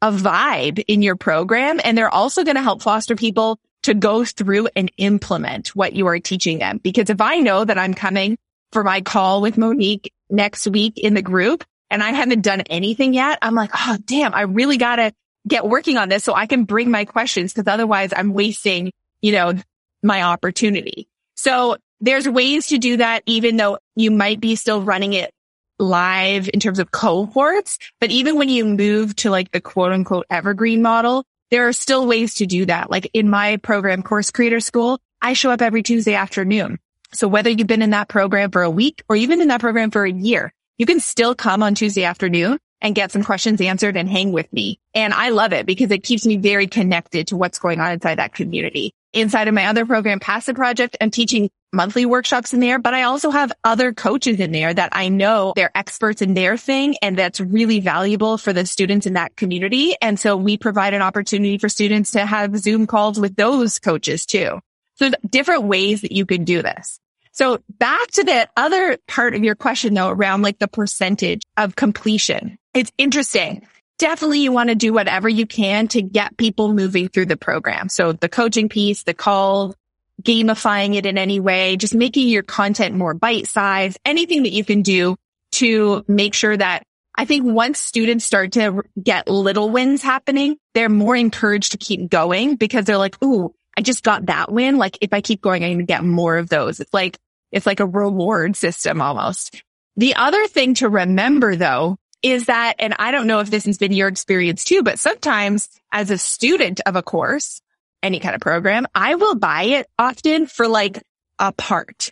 a 0.00 0.10
vibe 0.10 0.82
in 0.88 1.02
your 1.02 1.16
program. 1.16 1.80
And 1.84 1.98
they're 1.98 2.12
also 2.12 2.44
going 2.44 2.56
to 2.56 2.62
help 2.62 2.80
foster 2.80 3.16
people 3.16 3.58
to 3.82 3.94
go 3.94 4.24
through 4.24 4.68
and 4.74 4.90
implement 4.96 5.68
what 5.68 5.92
you 5.92 6.06
are 6.06 6.18
teaching 6.18 6.58
them. 6.58 6.78
Because 6.78 7.10
if 7.10 7.20
I 7.20 7.38
know 7.38 7.64
that 7.64 7.78
I'm 7.78 7.94
coming 7.94 8.38
for 8.72 8.84
my 8.84 9.00
call 9.00 9.42
with 9.42 9.58
Monique 9.58 10.12
next 10.30 10.66
week 10.66 10.98
in 10.98 11.14
the 11.14 11.22
group 11.22 11.64
and 11.90 12.02
I 12.02 12.10
haven't 12.10 12.42
done 12.42 12.62
anything 12.62 13.14
yet, 13.14 13.38
I'm 13.42 13.54
like, 13.54 13.70
oh, 13.74 13.96
damn, 14.04 14.34
I 14.34 14.42
really 14.42 14.76
got 14.76 14.96
to 14.96 15.12
get 15.46 15.66
working 15.66 15.96
on 15.96 16.08
this 16.08 16.24
so 16.24 16.34
I 16.34 16.46
can 16.46 16.64
bring 16.64 16.90
my 16.90 17.04
questions 17.04 17.52
because 17.52 17.72
otherwise 17.72 18.12
I'm 18.14 18.32
wasting, 18.32 18.92
you 19.22 19.32
know, 19.32 19.54
my 20.02 20.22
opportunity. 20.22 21.08
So 21.36 21.76
there's 22.00 22.28
ways 22.28 22.68
to 22.68 22.78
do 22.78 22.98
that, 22.98 23.22
even 23.26 23.56
though 23.56 23.78
you 23.96 24.10
might 24.10 24.40
be 24.40 24.56
still 24.56 24.82
running 24.82 25.14
it 25.14 25.32
live 25.78 26.50
in 26.52 26.60
terms 26.60 26.78
of 26.78 26.90
cohorts. 26.90 27.78
But 28.00 28.10
even 28.10 28.36
when 28.36 28.48
you 28.48 28.64
move 28.64 29.16
to 29.16 29.30
like 29.30 29.50
the 29.50 29.60
quote 29.60 29.92
unquote 29.92 30.26
evergreen 30.30 30.82
model, 30.82 31.24
there 31.50 31.68
are 31.68 31.72
still 31.72 32.06
ways 32.06 32.34
to 32.34 32.46
do 32.46 32.66
that. 32.66 32.90
Like 32.90 33.10
in 33.14 33.30
my 33.30 33.56
program, 33.58 34.02
Course 34.02 34.30
Creator 34.30 34.60
School, 34.60 35.00
I 35.22 35.32
show 35.32 35.50
up 35.50 35.62
every 35.62 35.82
Tuesday 35.82 36.14
afternoon. 36.14 36.78
So 37.12 37.26
whether 37.26 37.48
you've 37.48 37.66
been 37.66 37.82
in 37.82 37.90
that 37.90 38.08
program 38.08 38.50
for 38.50 38.62
a 38.62 38.70
week 38.70 39.02
or 39.08 39.16
even 39.16 39.40
in 39.40 39.48
that 39.48 39.60
program 39.60 39.90
for 39.90 40.04
a 40.04 40.12
year, 40.12 40.52
you 40.78 40.86
can 40.86 41.00
still 41.00 41.34
come 41.34 41.62
on 41.62 41.74
Tuesday 41.74 42.04
afternoon 42.04 42.58
and 42.80 42.94
get 42.94 43.10
some 43.10 43.24
questions 43.24 43.60
answered 43.60 43.96
and 43.96 44.08
hang 44.08 44.32
with 44.32 44.50
me. 44.52 44.78
And 44.94 45.12
I 45.12 45.30
love 45.30 45.52
it 45.52 45.66
because 45.66 45.90
it 45.90 46.04
keeps 46.04 46.24
me 46.24 46.36
very 46.36 46.68
connected 46.68 47.26
to 47.28 47.36
what's 47.36 47.58
going 47.58 47.80
on 47.80 47.92
inside 47.92 48.18
that 48.18 48.32
community. 48.32 48.92
Inside 49.12 49.48
of 49.48 49.54
my 49.54 49.66
other 49.66 49.84
program, 49.84 50.20
Passive 50.20 50.54
Project, 50.54 50.96
I'm 51.00 51.10
teaching 51.10 51.50
monthly 51.72 52.06
workshops 52.06 52.54
in 52.54 52.60
there, 52.60 52.78
but 52.78 52.94
I 52.94 53.02
also 53.02 53.30
have 53.30 53.52
other 53.64 53.92
coaches 53.92 54.38
in 54.38 54.52
there 54.52 54.72
that 54.72 54.90
I 54.92 55.08
know 55.08 55.52
they're 55.56 55.76
experts 55.76 56.22
in 56.22 56.34
their 56.34 56.56
thing 56.56 56.96
and 57.02 57.18
that's 57.18 57.40
really 57.40 57.80
valuable 57.80 58.38
for 58.38 58.52
the 58.52 58.64
students 58.64 59.06
in 59.06 59.14
that 59.14 59.34
community. 59.34 59.96
And 60.00 60.18
so 60.18 60.36
we 60.36 60.56
provide 60.56 60.94
an 60.94 61.02
opportunity 61.02 61.58
for 61.58 61.68
students 61.68 62.12
to 62.12 62.24
have 62.24 62.56
Zoom 62.58 62.86
calls 62.86 63.18
with 63.18 63.34
those 63.34 63.78
coaches 63.78 64.24
too. 64.24 64.60
So 64.94 65.10
different 65.28 65.64
ways 65.64 66.02
that 66.02 66.12
you 66.12 66.24
can 66.26 66.44
do 66.44 66.62
this. 66.62 67.00
So 67.38 67.60
back 67.68 68.08
to 68.14 68.24
the 68.24 68.48
other 68.56 68.98
part 69.06 69.36
of 69.36 69.44
your 69.44 69.54
question 69.54 69.94
though, 69.94 70.08
around 70.08 70.42
like 70.42 70.58
the 70.58 70.66
percentage 70.66 71.42
of 71.56 71.76
completion. 71.76 72.58
It's 72.74 72.90
interesting. 72.98 73.64
Definitely 73.96 74.40
you 74.40 74.50
want 74.50 74.70
to 74.70 74.74
do 74.74 74.92
whatever 74.92 75.28
you 75.28 75.46
can 75.46 75.86
to 75.88 76.02
get 76.02 76.36
people 76.36 76.72
moving 76.74 77.08
through 77.08 77.26
the 77.26 77.36
program. 77.36 77.90
So 77.90 78.10
the 78.10 78.28
coaching 78.28 78.68
piece, 78.68 79.04
the 79.04 79.14
call, 79.14 79.76
gamifying 80.20 80.96
it 80.96 81.06
in 81.06 81.16
any 81.16 81.38
way, 81.38 81.76
just 81.76 81.94
making 81.94 82.26
your 82.26 82.42
content 82.42 82.96
more 82.96 83.14
bite 83.14 83.46
sized, 83.46 84.00
anything 84.04 84.42
that 84.42 84.52
you 84.52 84.64
can 84.64 84.82
do 84.82 85.14
to 85.52 86.04
make 86.08 86.34
sure 86.34 86.56
that 86.56 86.82
I 87.14 87.24
think 87.24 87.44
once 87.46 87.78
students 87.78 88.24
start 88.24 88.50
to 88.52 88.82
get 89.00 89.28
little 89.28 89.70
wins 89.70 90.02
happening, 90.02 90.56
they're 90.74 90.88
more 90.88 91.14
encouraged 91.14 91.70
to 91.70 91.78
keep 91.78 92.10
going 92.10 92.56
because 92.56 92.84
they're 92.84 92.98
like, 92.98 93.22
Ooh, 93.22 93.54
I 93.76 93.80
just 93.80 94.02
got 94.02 94.26
that 94.26 94.50
win. 94.50 94.76
Like 94.76 94.98
if 95.00 95.12
I 95.12 95.20
keep 95.20 95.40
going, 95.40 95.62
I'm 95.62 95.74
going 95.74 95.78
to 95.78 95.84
get 95.84 96.02
more 96.02 96.36
of 96.36 96.48
those. 96.48 96.80
It's 96.80 96.92
like 96.92 97.16
it's 97.52 97.66
like 97.66 97.80
a 97.80 97.86
reward 97.86 98.56
system 98.56 99.00
almost. 99.00 99.62
The 99.96 100.14
other 100.14 100.46
thing 100.46 100.74
to 100.74 100.88
remember 100.88 101.56
though 101.56 101.96
is 102.22 102.46
that, 102.46 102.74
and 102.78 102.94
I 102.98 103.10
don't 103.10 103.26
know 103.26 103.40
if 103.40 103.50
this 103.50 103.64
has 103.64 103.78
been 103.78 103.92
your 103.92 104.08
experience 104.08 104.64
too, 104.64 104.82
but 104.82 104.98
sometimes 104.98 105.68
as 105.92 106.10
a 106.10 106.18
student 106.18 106.80
of 106.86 106.96
a 106.96 107.02
course, 107.02 107.60
any 108.02 108.20
kind 108.20 108.34
of 108.34 108.40
program, 108.40 108.86
I 108.94 109.14
will 109.14 109.34
buy 109.34 109.64
it 109.64 109.86
often 109.98 110.46
for 110.46 110.68
like 110.68 111.02
a 111.38 111.52
part 111.52 112.10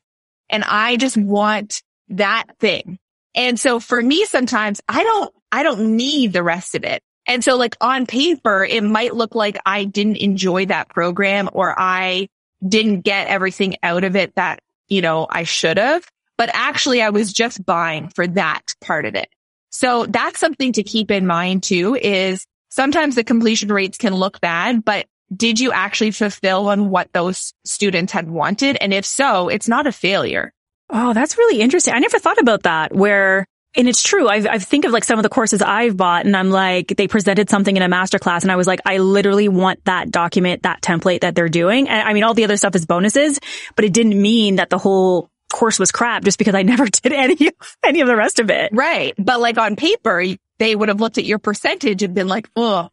and 0.48 0.64
I 0.64 0.96
just 0.96 1.16
want 1.16 1.82
that 2.08 2.46
thing. 2.58 2.98
And 3.34 3.58
so 3.58 3.80
for 3.80 4.00
me, 4.00 4.24
sometimes 4.24 4.80
I 4.88 5.02
don't, 5.02 5.34
I 5.52 5.62
don't 5.62 5.96
need 5.96 6.32
the 6.32 6.42
rest 6.42 6.74
of 6.74 6.84
it. 6.84 7.02
And 7.26 7.42
so 7.42 7.56
like 7.56 7.76
on 7.80 8.06
paper, 8.06 8.64
it 8.64 8.82
might 8.82 9.14
look 9.14 9.34
like 9.34 9.58
I 9.66 9.84
didn't 9.84 10.16
enjoy 10.16 10.66
that 10.66 10.88
program 10.88 11.50
or 11.52 11.74
I 11.76 12.28
didn't 12.66 13.00
get 13.00 13.28
everything 13.28 13.76
out 13.82 14.04
of 14.04 14.16
it 14.16 14.34
that 14.36 14.60
you 14.88 15.00
know, 15.00 15.26
I 15.28 15.44
should 15.44 15.78
have, 15.78 16.06
but 16.36 16.50
actually 16.52 17.02
I 17.02 17.10
was 17.10 17.32
just 17.32 17.64
buying 17.64 18.08
for 18.08 18.26
that 18.28 18.74
part 18.80 19.04
of 19.04 19.14
it. 19.14 19.28
So 19.70 20.06
that's 20.06 20.40
something 20.40 20.72
to 20.72 20.82
keep 20.82 21.10
in 21.10 21.26
mind 21.26 21.62
too 21.62 21.94
is 21.94 22.46
sometimes 22.70 23.14
the 23.14 23.24
completion 23.24 23.70
rates 23.70 23.98
can 23.98 24.14
look 24.14 24.40
bad, 24.40 24.84
but 24.84 25.06
did 25.34 25.58
you 25.58 25.72
actually 25.72 26.12
fulfill 26.12 26.68
on 26.68 26.90
what 26.90 27.12
those 27.12 27.52
students 27.64 28.12
had 28.12 28.30
wanted? 28.30 28.76
And 28.80 28.94
if 28.94 29.04
so, 29.04 29.48
it's 29.48 29.68
not 29.68 29.86
a 29.86 29.92
failure. 29.92 30.52
Oh, 30.88 31.12
that's 31.12 31.36
really 31.36 31.60
interesting. 31.60 31.94
I 31.94 31.98
never 31.98 32.18
thought 32.18 32.38
about 32.38 32.62
that 32.62 32.94
where 32.94 33.46
and 33.76 33.88
it's 33.88 34.02
true. 34.02 34.28
I've, 34.28 34.46
I 34.46 34.58
think 34.58 34.84
of 34.84 34.92
like 34.92 35.04
some 35.04 35.18
of 35.18 35.22
the 35.22 35.28
courses 35.28 35.62
I've 35.62 35.96
bought 35.96 36.26
and 36.26 36.36
I'm 36.36 36.50
like, 36.50 36.88
they 36.96 37.08
presented 37.08 37.50
something 37.50 37.76
in 37.76 37.82
a 37.82 37.88
masterclass 37.88 38.42
and 38.42 38.50
I 38.50 38.56
was 38.56 38.66
like, 38.66 38.80
I 38.84 38.98
literally 38.98 39.48
want 39.48 39.84
that 39.84 40.10
document, 40.10 40.62
that 40.62 40.82
template 40.82 41.20
that 41.20 41.34
they're 41.34 41.48
doing. 41.48 41.88
And 41.88 42.08
I 42.08 42.12
mean, 42.12 42.24
all 42.24 42.34
the 42.34 42.44
other 42.44 42.56
stuff 42.56 42.74
is 42.74 42.86
bonuses, 42.86 43.38
but 43.74 43.84
it 43.84 43.92
didn't 43.92 44.20
mean 44.20 44.56
that 44.56 44.70
the 44.70 44.78
whole 44.78 45.30
course 45.52 45.78
was 45.78 45.92
crap 45.92 46.24
just 46.24 46.38
because 46.38 46.54
I 46.54 46.62
never 46.64 46.86
did 46.86 47.12
any, 47.12 47.50
any 47.84 48.00
of 48.00 48.08
the 48.08 48.16
rest 48.16 48.38
of 48.40 48.50
it. 48.50 48.70
Right. 48.72 49.14
But 49.18 49.40
like 49.40 49.58
on 49.58 49.76
paper, 49.76 50.24
they 50.58 50.74
would 50.74 50.88
have 50.88 51.00
looked 51.00 51.18
at 51.18 51.24
your 51.24 51.38
percentage 51.38 52.02
and 52.02 52.14
been 52.14 52.28
like, 52.28 52.48
oh, 52.56 52.90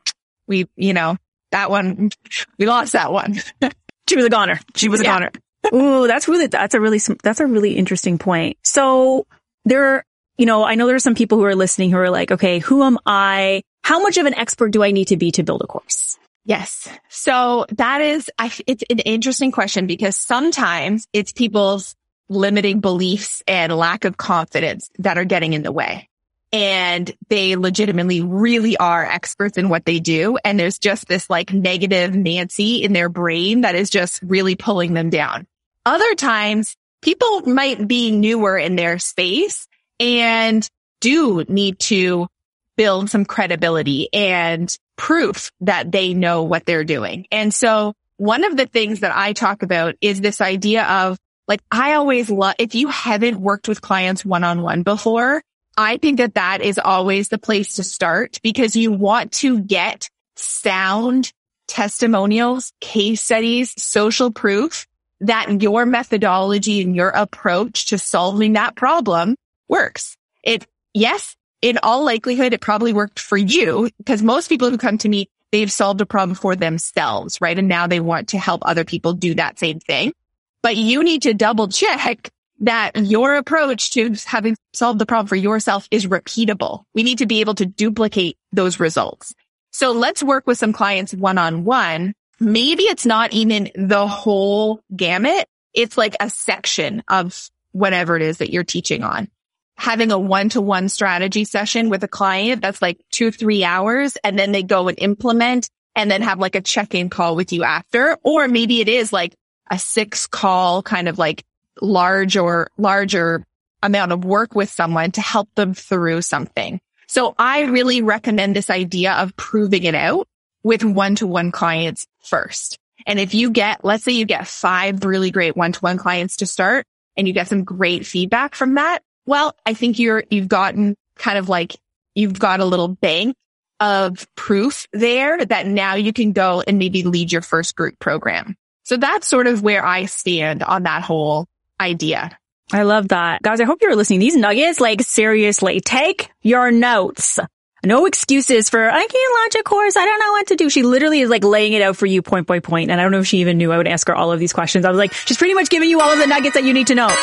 we, 0.48 0.68
you 0.76 0.94
know, 0.94 1.18
that 1.52 1.70
one, 1.70 2.10
we 2.58 2.66
lost 2.66 2.94
that 2.94 3.12
one. 3.12 3.36
she 4.10 4.16
was 4.16 4.26
a 4.26 4.30
goner. 4.30 4.60
She 4.76 4.90
was 4.90 5.02
a 5.02 5.04
yeah. 5.04 5.20
goner. 5.20 5.32
Ooh, 5.74 6.08
that's 6.08 6.28
really, 6.28 6.48
that's 6.48 6.74
a 6.74 6.82
really, 6.82 7.00
that's 7.24 7.40
a 7.40 7.48
really 7.48 7.78
interesting 7.78 8.18
point. 8.18 8.58
So 8.64 9.26
there 9.64 10.04
you 10.38 10.46
know, 10.46 10.64
I 10.64 10.76
know 10.76 10.88
there 10.88 10.96
are 10.96 11.00
some 11.00 11.16
people 11.16 11.38
who 11.38 11.46
are 11.46 11.56
listening 11.56 11.92
who 11.92 11.98
are 11.98 12.10
like, 12.10 12.32
okay, 12.32 12.60
who 12.60 12.84
am 12.84 12.98
I? 13.06 13.64
How 13.84 14.00
much 14.00 14.18
of 14.18 14.26
an 14.26 14.34
expert 14.34 14.72
do 14.72 14.84
I 14.84 14.92
need 14.92 15.10
to 15.10 15.18
be 15.18 15.32
to 15.32 15.44
build 15.44 15.62
a 15.62 15.68
course? 15.68 16.18
Yes. 16.46 16.90
So 17.10 17.66
that 17.74 18.02
is, 18.02 18.30
I, 18.38 18.52
it's 18.68 18.84
an 18.90 19.00
interesting 19.00 19.52
question 19.52 19.88
because 19.88 20.18
sometimes 20.18 21.08
it's 21.14 21.32
people's 21.32 21.96
limiting 22.30 22.80
beliefs 22.80 23.44
and 23.48 23.72
lack 23.76 24.06
of 24.06 24.18
confidence 24.18 24.90
that 25.00 25.18
are 25.18 25.26
getting 25.26 25.54
in 25.54 25.64
the 25.64 25.72
way. 25.72 26.10
And 26.52 27.12
they 27.30 27.56
legitimately 27.56 28.22
really 28.22 28.78
are 28.78 29.06
experts 29.06 29.58
in 29.58 29.70
what 29.70 29.86
they 29.86 30.00
do. 30.00 30.38
And 30.44 30.60
there's 30.60 30.78
just 30.78 31.08
this 31.08 31.30
like 31.30 31.52
negative 31.54 32.14
Nancy 32.14 32.84
in 32.84 32.94
their 32.94 33.10
brain 33.10 33.62
that 33.62 33.76
is 33.76 33.90
just 33.90 34.22
really 34.22 34.56
pulling 34.56 34.94
them 34.94 35.10
down. 35.10 35.48
Other 35.86 36.14
times 36.16 36.76
people 37.02 37.42
might 37.42 37.88
be 37.88 38.12
newer 38.12 38.58
in 38.58 38.76
their 38.76 39.00
space 39.00 39.68
and 40.04 40.68
do 41.02 41.44
need 41.48 41.80
to 41.80 42.28
build 42.76 43.10
some 43.10 43.26
credibility 43.26 44.10
and 44.14 44.76
proof 44.96 45.52
that 45.62 45.92
they 45.92 46.14
know 46.14 46.44
what 46.44 46.66
they're 46.66 46.84
doing. 46.84 47.26
And 47.32 47.54
so 47.54 47.94
one 48.18 48.44
of 48.44 48.58
the 48.58 48.66
things 48.66 49.02
that 49.02 49.16
I 49.16 49.34
talk 49.34 49.64
about 49.64 49.96
is 50.02 50.22
this 50.22 50.42
idea 50.42 50.84
of 50.86 51.18
like, 51.48 51.62
I 51.72 51.94
always 51.94 52.30
love, 52.30 52.56
if 52.58 52.74
you 52.74 52.88
haven't 52.88 53.40
worked 53.40 53.68
with 53.68 53.82
clients 53.82 54.24
one 54.24 54.44
on 54.44 54.62
one 54.62 54.84
before, 54.84 55.42
I 55.76 55.98
think 55.98 56.18
that 56.18 56.36
that 56.36 56.62
is 56.62 56.80
always 56.80 57.30
the 57.30 57.38
place 57.38 57.76
to 57.76 57.84
start 57.84 58.40
because 58.44 58.76
you 58.76 58.92
want 58.92 59.32
to 59.34 59.60
get 59.60 60.10
sound 60.36 61.32
testimonials, 61.68 62.72
case 62.80 63.22
studies, 63.22 63.74
social 63.78 64.32
proof 64.32 64.86
that 65.22 65.62
your 65.62 65.86
methodology 65.86 66.82
and 66.82 66.96
your 66.96 67.10
approach 67.10 67.88
to 67.88 67.98
solving 67.98 68.54
that 68.54 68.76
problem 68.76 69.36
works. 69.74 70.16
It, 70.44 70.68
yes, 70.94 71.36
in 71.64 71.80
all 71.82 72.06
likelihood, 72.06 72.54
it 72.54 72.62
probably 72.62 72.94
worked 72.94 73.20
for 73.20 73.38
you 73.38 73.90
because 73.98 74.22
most 74.22 74.48
people 74.48 74.70
who 74.70 74.78
come 74.78 75.00
to 75.00 75.10
me, 75.10 75.30
they've 75.52 75.72
solved 75.72 76.00
a 76.00 76.06
problem 76.06 76.36
for 76.36 76.56
themselves, 76.56 77.42
right? 77.42 77.58
And 77.58 77.68
now 77.68 77.88
they 77.88 78.00
want 78.00 78.30
to 78.30 78.38
help 78.38 78.62
other 78.66 78.86
people 78.86 79.14
do 79.14 79.34
that 79.34 79.58
same 79.58 79.80
thing. 79.80 80.14
But 80.62 80.78
you 80.78 81.04
need 81.04 81.24
to 81.24 81.34
double 81.34 81.68
check 81.70 82.30
that 82.60 82.92
your 82.96 83.36
approach 83.36 83.92
to 83.92 84.14
having 84.26 84.56
solved 84.74 85.00
the 85.00 85.08
problem 85.08 85.28
for 85.28 85.36
yourself 85.36 85.88
is 85.90 86.06
repeatable. 86.06 86.84
We 86.94 87.02
need 87.02 87.18
to 87.18 87.26
be 87.26 87.42
able 87.42 87.56
to 87.56 87.66
duplicate 87.66 88.38
those 88.52 88.80
results. 88.80 89.34
So 89.72 89.92
let's 89.92 90.22
work 90.22 90.46
with 90.46 90.60
some 90.60 90.72
clients 90.72 91.16
one 91.16 91.40
on 91.40 91.64
one. 91.64 92.14
Maybe 92.40 92.84
it's 92.84 93.08
not 93.08 93.34
even 93.34 93.72
the 93.74 94.08
whole 94.08 94.82
gamut. 94.96 95.48
It's 95.74 95.98
like 95.98 96.16
a 96.20 96.30
section 96.30 97.02
of 97.08 97.50
whatever 97.72 98.16
it 98.16 98.22
is 98.22 98.38
that 98.38 98.52
you're 98.52 98.64
teaching 98.64 99.04
on 99.04 99.30
having 99.76 100.12
a 100.12 100.20
one-to-one 100.20 100.90
strategy 100.90 101.46
session 101.46 101.90
with 101.90 102.04
a 102.04 102.08
client 102.08 102.62
that's 102.62 102.82
like 102.82 103.00
two, 103.12 103.32
three 103.32 103.64
hours 103.64 104.18
and 104.24 104.38
then 104.38 104.52
they 104.52 104.64
go 104.64 104.88
and 104.88 105.00
implement 105.00 105.70
and 105.96 106.10
then 106.10 106.22
have 106.22 106.40
like 106.40 106.56
a 106.56 106.62
check-in 106.62 107.10
call 107.10 107.36
with 107.36 107.52
you 107.52 107.64
after. 107.64 108.18
Or 108.24 108.48
maybe 108.48 108.82
it 108.82 108.90
is 108.90 109.12
like 109.12 109.36
a 109.70 109.80
six 109.80 110.28
call 110.28 110.84
kind 110.84 111.08
of 111.08 111.18
like 111.18 111.44
large 111.82 112.38
or 112.38 112.70
larger 112.78 113.46
amount 113.82 114.12
of 114.12 114.24
work 114.24 114.56
with 114.56 114.70
someone 114.70 115.12
to 115.12 115.22
help 115.22 115.50
them 115.56 115.74
through 115.74 116.22
something. 116.22 116.80
So 117.08 117.36
I 117.38 117.64
really 117.64 118.02
recommend 118.02 118.56
this 118.56 118.70
idea 118.70 119.14
of 119.14 119.36
proving 119.36 119.84
it 119.84 119.96
out 119.96 120.28
with 120.64 120.84
one-to-one 120.84 121.52
clients 121.52 122.08
first. 122.24 122.80
And 123.06 123.20
if 123.20 123.34
you 123.34 123.52
get, 123.52 123.84
let's 123.84 124.04
say 124.04 124.14
you 124.14 124.26
get 124.26 124.48
five 124.48 125.04
really 125.04 125.30
great 125.30 125.58
one-to-one 125.58 125.98
clients 125.98 126.38
to 126.38 126.46
start 126.46 126.86
and 127.18 127.28
you 127.28 127.34
get 127.34 127.50
some 127.50 127.64
great 127.66 128.06
feedback 128.06 128.56
from 128.56 128.76
that, 128.76 129.04
well, 129.26 129.56
I 129.66 129.74
think 129.74 130.00
you're, 130.00 130.24
you've 130.30 130.48
gotten 130.48 130.96
kind 131.16 131.38
of 131.38 131.50
like, 131.50 131.76
you've 132.16 132.38
got 132.38 132.60
a 132.60 132.66
little 132.66 132.88
bank 132.88 133.36
of 133.80 134.28
proof 134.36 134.88
there 134.94 135.44
that 135.44 135.68
now 135.68 135.96
you 135.96 136.14
can 136.14 136.32
go 136.32 136.64
and 136.66 136.78
maybe 136.78 137.04
lead 137.04 137.32
your 137.32 137.42
first 137.42 137.76
group 137.76 138.00
program. 138.00 138.56
So 138.84 138.98
that's 138.98 139.28
sort 139.28 139.48
of 139.48 139.62
where 139.62 139.86
I 139.86 140.06
stand 140.06 140.64
on 140.64 140.84
that 140.84 141.04
whole 141.04 141.48
idea. 141.80 142.38
I 142.72 142.84
love 142.84 143.10
that. 143.10 143.42
Guys, 143.42 143.60
I 143.62 143.66
hope 143.66 143.82
you're 143.82 143.96
listening. 143.96 144.20
These 144.20 144.36
nuggets, 144.36 144.80
like 144.80 145.02
seriously, 145.02 145.80
take 145.80 146.30
your 146.42 146.72
notes. 146.72 147.40
No 147.86 148.06
excuses 148.06 148.70
for, 148.70 148.90
I 148.90 149.06
can't 149.06 149.40
launch 149.42 149.56
a 149.56 149.64
course. 149.64 149.98
I 149.98 150.06
don't 150.06 150.20
know 150.20 150.32
what 150.32 150.48
to 150.48 150.56
do. 150.56 150.70
She 150.70 150.84
literally 150.84 151.20
is 151.20 151.30
like 151.30 151.44
laying 151.44 151.74
it 151.74 151.82
out 151.82 151.98
for 151.98 152.06
you 152.06 152.22
point 152.22 152.48
by 152.48 152.60
point. 152.60 152.90
And 152.90 153.00
I 153.00 153.04
don't 153.04 153.12
know 153.12 153.20
if 153.20 153.28
she 153.28 153.40
even 153.40 153.58
knew 153.58 153.74
I 153.74 153.78
would 153.78 153.88
ask 153.88 154.08
her 154.08 154.16
all 154.16 154.32
of 154.32 154.40
these 154.40 154.54
questions. 154.54 154.86
I 154.86 154.90
was 154.90 154.98
like, 154.98 155.14
she's 155.14 155.38
pretty 155.38 155.54
much 155.54 155.70
giving 155.70 155.90
you 155.90 156.00
all 156.00 156.12
of 156.12 156.20
the 156.20 156.28
nuggets 156.28 156.54
that 156.54 156.64
you 156.64 156.74
need 156.74 156.88
to 156.88 156.96
know. 156.96 157.14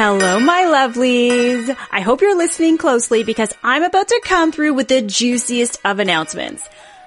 Hello, 0.00 0.38
my 0.38 0.62
lovelies. 0.62 1.76
I 1.90 2.02
hope 2.02 2.20
you're 2.20 2.38
listening 2.38 2.78
closely 2.78 3.24
because 3.24 3.52
I'm 3.64 3.82
about 3.82 4.06
to 4.06 4.20
come 4.24 4.52
through 4.52 4.74
with 4.74 4.86
the 4.86 5.02
juiciest 5.02 5.80
of 5.84 5.98
announcements. 5.98 6.62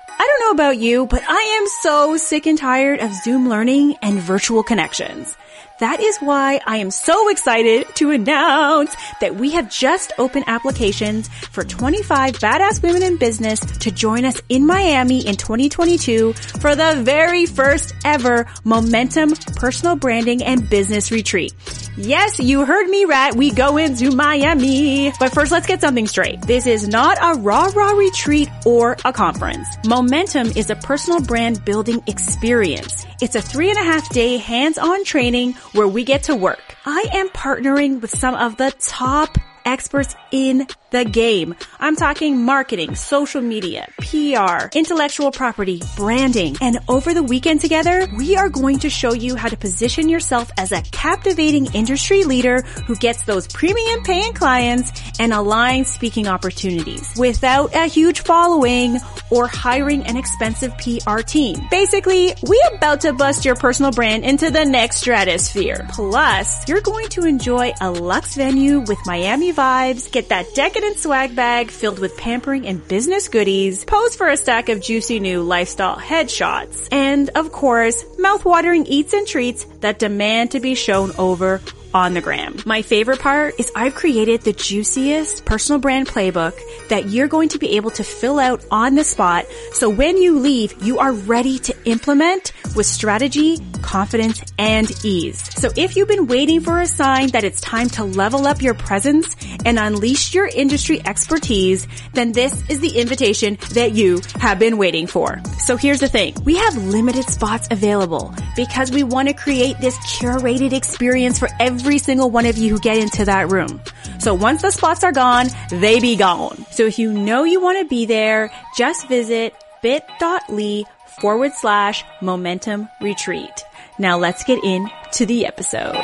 I 0.10 0.28
don't 0.28 0.40
know 0.42 0.52
about 0.52 0.78
you, 0.78 1.06
but 1.06 1.24
I 1.26 1.42
am 1.42 1.68
so 1.82 2.18
sick 2.18 2.48
and 2.48 2.58
tired 2.58 3.00
of 3.00 3.14
Zoom 3.14 3.48
learning 3.48 3.96
and 4.02 4.20
virtual 4.20 4.62
connections. 4.62 5.38
That 5.80 6.00
is 6.00 6.18
why 6.20 6.60
I 6.68 6.78
am 6.78 6.92
so 6.92 7.30
excited 7.30 7.88
to 7.96 8.12
announce 8.12 8.96
that 9.20 9.36
we 9.36 9.52
have 9.52 9.72
just 9.72 10.12
opened 10.20 10.46
applications 10.48 11.28
for 11.30 11.64
25 11.64 12.40
badass 12.40 12.84
women 12.84 13.02
in 13.02 13.18
business 13.18 13.62
to 13.62 13.90
join 13.90 14.26
us 14.26 14.40
in 14.50 14.68
Miami 14.68 15.26
in 15.26 15.38
2022 15.38 16.34
for 16.34 16.76
the 16.76 17.02
very 17.02 17.48
first 17.48 17.96
ever 18.06 18.46
Momentum 18.64 19.32
Personal 19.56 19.96
Branding 19.96 20.44
and 20.44 20.70
Business 20.70 21.10
Retreat. 21.10 21.54
Yes, 21.98 22.40
you 22.40 22.66
heard 22.66 22.88
me 22.88 23.06
right. 23.06 23.36
We 23.36 23.52
go 23.52 23.78
into 23.78 24.12
Miami. 24.12 25.12
But 25.20 25.34
first, 25.34 25.52
let's 25.52 25.68
get 25.68 25.82
something 25.82 26.08
straight. 26.08 26.42
This 26.42 26.66
is 26.66 26.88
not 26.88 27.18
a 27.22 27.40
rah-rah 27.40 27.92
retreat 27.92 28.50
or 28.66 28.96
a 29.04 29.12
conference. 29.12 29.68
Momentum 29.86 30.48
is 30.56 30.70
a 30.70 30.76
personal 30.76 31.20
brand 31.22 31.66
building 31.66 32.02
experience. 32.08 33.06
It's 33.22 33.36
a 33.36 33.42
three 33.42 33.70
and 33.70 33.78
a 33.78 33.84
half 33.84 34.08
day 34.10 34.38
hands-on 34.38 35.04
training 35.04 35.54
where 35.74 35.88
we 35.88 36.06
get 36.06 36.24
to 36.24 36.36
work. 36.36 36.62
I 36.86 37.06
am 37.14 37.28
partnering 37.30 38.02
with 38.02 38.12
some 38.12 38.36
of 38.36 38.58
the 38.58 38.74
top 38.80 39.38
experts 39.66 40.16
in 40.32 40.68
the 40.92 41.06
game. 41.06 41.56
I'm 41.80 41.96
talking 41.96 42.44
marketing, 42.44 42.96
social 42.96 43.42
media, 43.42 43.88
PR, 43.98 44.68
intellectual 44.78 45.32
property, 45.32 45.82
branding, 45.96 46.58
and 46.62 46.80
over 46.88 47.14
the 47.14 47.24
weekend 47.24 47.62
together, 47.62 48.08
we 48.16 48.36
are 48.36 48.50
going 48.50 48.80
to 48.80 48.90
show 48.90 49.14
you 49.14 49.36
how 49.36 49.48
to 49.48 49.58
position 49.58 50.10
yourself 50.10 50.52
as 50.58 50.72
a 50.72 50.82
captivating 50.92 51.74
industry 51.74 52.24
leader 52.24 52.62
who 52.62 52.96
gets 52.96 53.24
those 53.24 53.48
premium 53.48 54.04
paying 54.04 54.34
clients 54.34 54.92
and 55.20 55.34
aligned 55.34 55.88
speaking 55.88 56.28
opportunities 56.28 57.14
without 57.18 57.74
a 57.74 57.88
huge 57.88 58.20
following 58.20 59.00
or 59.30 59.48
hiring 59.48 60.04
an 60.04 60.18
expensive 60.18 60.74
PR 60.78 61.20
team. 61.20 61.56
Basically, 61.72 62.34
we 62.44 62.62
about 62.76 63.02
to 63.02 63.14
bust 63.14 63.46
your 63.46 63.56
personal 63.56 63.92
brand 63.92 64.26
into 64.26 64.52
the 64.52 64.66
next 64.66 64.98
stratosphere. 64.98 65.88
Plus, 65.94 66.68
you're 66.68 66.82
going 66.82 67.08
to 67.10 67.24
enjoy 67.24 67.72
a 67.80 67.90
luxe 67.90 68.36
venue 68.36 68.80
with 68.82 69.00
Miami 69.06 69.54
vibes, 69.54 70.12
get 70.12 70.30
that 70.30 70.54
decadent 70.82 71.00
swag 71.00 71.36
bag 71.36 71.70
filled 71.70 72.00
with 72.00 72.17
pampering 72.17 72.65
and 72.65 72.88
business 72.88 73.28
goodies, 73.28 73.86
pose 73.86 74.15
for 74.15 74.30
a 74.30 74.36
stack 74.36 74.67
of 74.67 74.82
juicy 74.82 75.20
new 75.20 75.44
lifestyle 75.44 75.96
headshots, 75.96 76.88
and 76.91 77.30
of 77.36 77.52
course, 77.52 78.04
mouthwatering 78.17 78.86
eats 78.88 79.13
and 79.13 79.28
treats 79.28 79.63
that 79.82 80.00
demand 80.00 80.50
to 80.52 80.60
be 80.60 80.74
shown 80.74 81.12
over 81.20 81.62
on 81.94 82.14
the 82.14 82.22
gram. 82.22 82.58
My 82.66 82.82
favorite 82.82 83.20
part 83.20 83.60
is 83.60 83.72
I've 83.76 83.96
created 83.96 84.42
the 84.42 84.54
juiciest 84.54 85.46
personal 85.46 85.80
brand 85.80 86.08
playbook 86.08 86.58
that 86.90 87.10
you're 87.10 87.28
going 87.28 87.50
to 87.50 87.60
be 87.60 87.76
able 87.76 87.92
to 87.92 88.04
fill 88.04 88.40
out 88.40 88.66
on 88.72 88.96
the 88.96 89.04
spot. 89.04 89.46
So 89.74 89.90
when 89.90 90.18
you 90.18 90.40
leave, 90.40 90.82
you 90.82 91.00
are 91.00 91.12
ready 91.12 91.60
to 91.60 91.76
implement 91.86 92.54
with 92.76 92.86
strategy, 92.86 93.58
confidence, 93.82 94.42
and 94.58 94.90
ease. 95.04 95.42
So 95.60 95.70
if 95.76 95.96
you've 95.96 96.08
been 96.08 96.28
waiting 96.28 96.62
for 96.62 96.80
a 96.80 96.88
sign 96.88 97.30
that 97.30 97.44
it's 97.44 97.60
time 97.62 97.90
to 97.90 98.04
level 98.04 98.48
up 98.48 98.62
your 98.62 98.74
presence 98.74 99.36
and 99.66 99.78
unleash 99.78 100.34
your 100.34 100.48
industry 100.48 101.02
expertise, 101.06 101.88
then 102.14 102.32
this 102.32 102.54
is 102.70 102.80
the 102.80 103.00
invitation 103.00 103.58
that 103.72 103.92
you 103.92 104.22
have 104.40 104.60
been 104.60 104.78
waiting 104.78 105.08
for. 105.08 105.42
So 105.60 105.76
here's 105.76 106.00
the 106.00 106.08
thing. 106.08 106.36
We 106.46 106.56
have 106.58 106.78
limited 106.78 107.26
spots 107.26 107.68
available 107.70 108.34
because 108.56 108.92
we 108.92 109.04
want 109.04 109.28
to 109.28 109.34
create 109.34 109.80
this 109.80 109.98
curated 109.98 110.74
experience 110.74 111.40
for 111.40 111.50
every 111.60 111.81
single 111.98 112.30
one 112.30 112.46
of 112.46 112.58
you 112.58 112.70
who 112.70 112.80
get 112.80 112.98
into 112.98 113.26
that 113.26 113.50
room. 113.50 113.82
So 114.20 114.34
once 114.34 114.62
the 114.62 114.72
spots 114.72 115.04
are 115.04 115.12
gone, 115.12 115.48
they 115.70 116.00
be 116.00 116.15
gone. 116.15 116.65
So 116.72 116.84
if 116.84 117.00
you 117.00 117.12
know 117.12 117.44
you 117.44 117.62
want 117.62 117.80
to 117.80 117.86
be 117.86 118.06
there, 118.06 118.52
just 118.78 119.08
visit 119.08 119.54
bit.ly 119.82 120.84
forward 121.20 121.52
slash 121.54 122.04
momentum 122.22 122.88
retreat. 123.02 123.63
Now 124.00 124.17
let's 124.17 124.44
get 124.44 124.63
into 124.63 125.26
the 125.26 125.46
episode. 125.46 125.98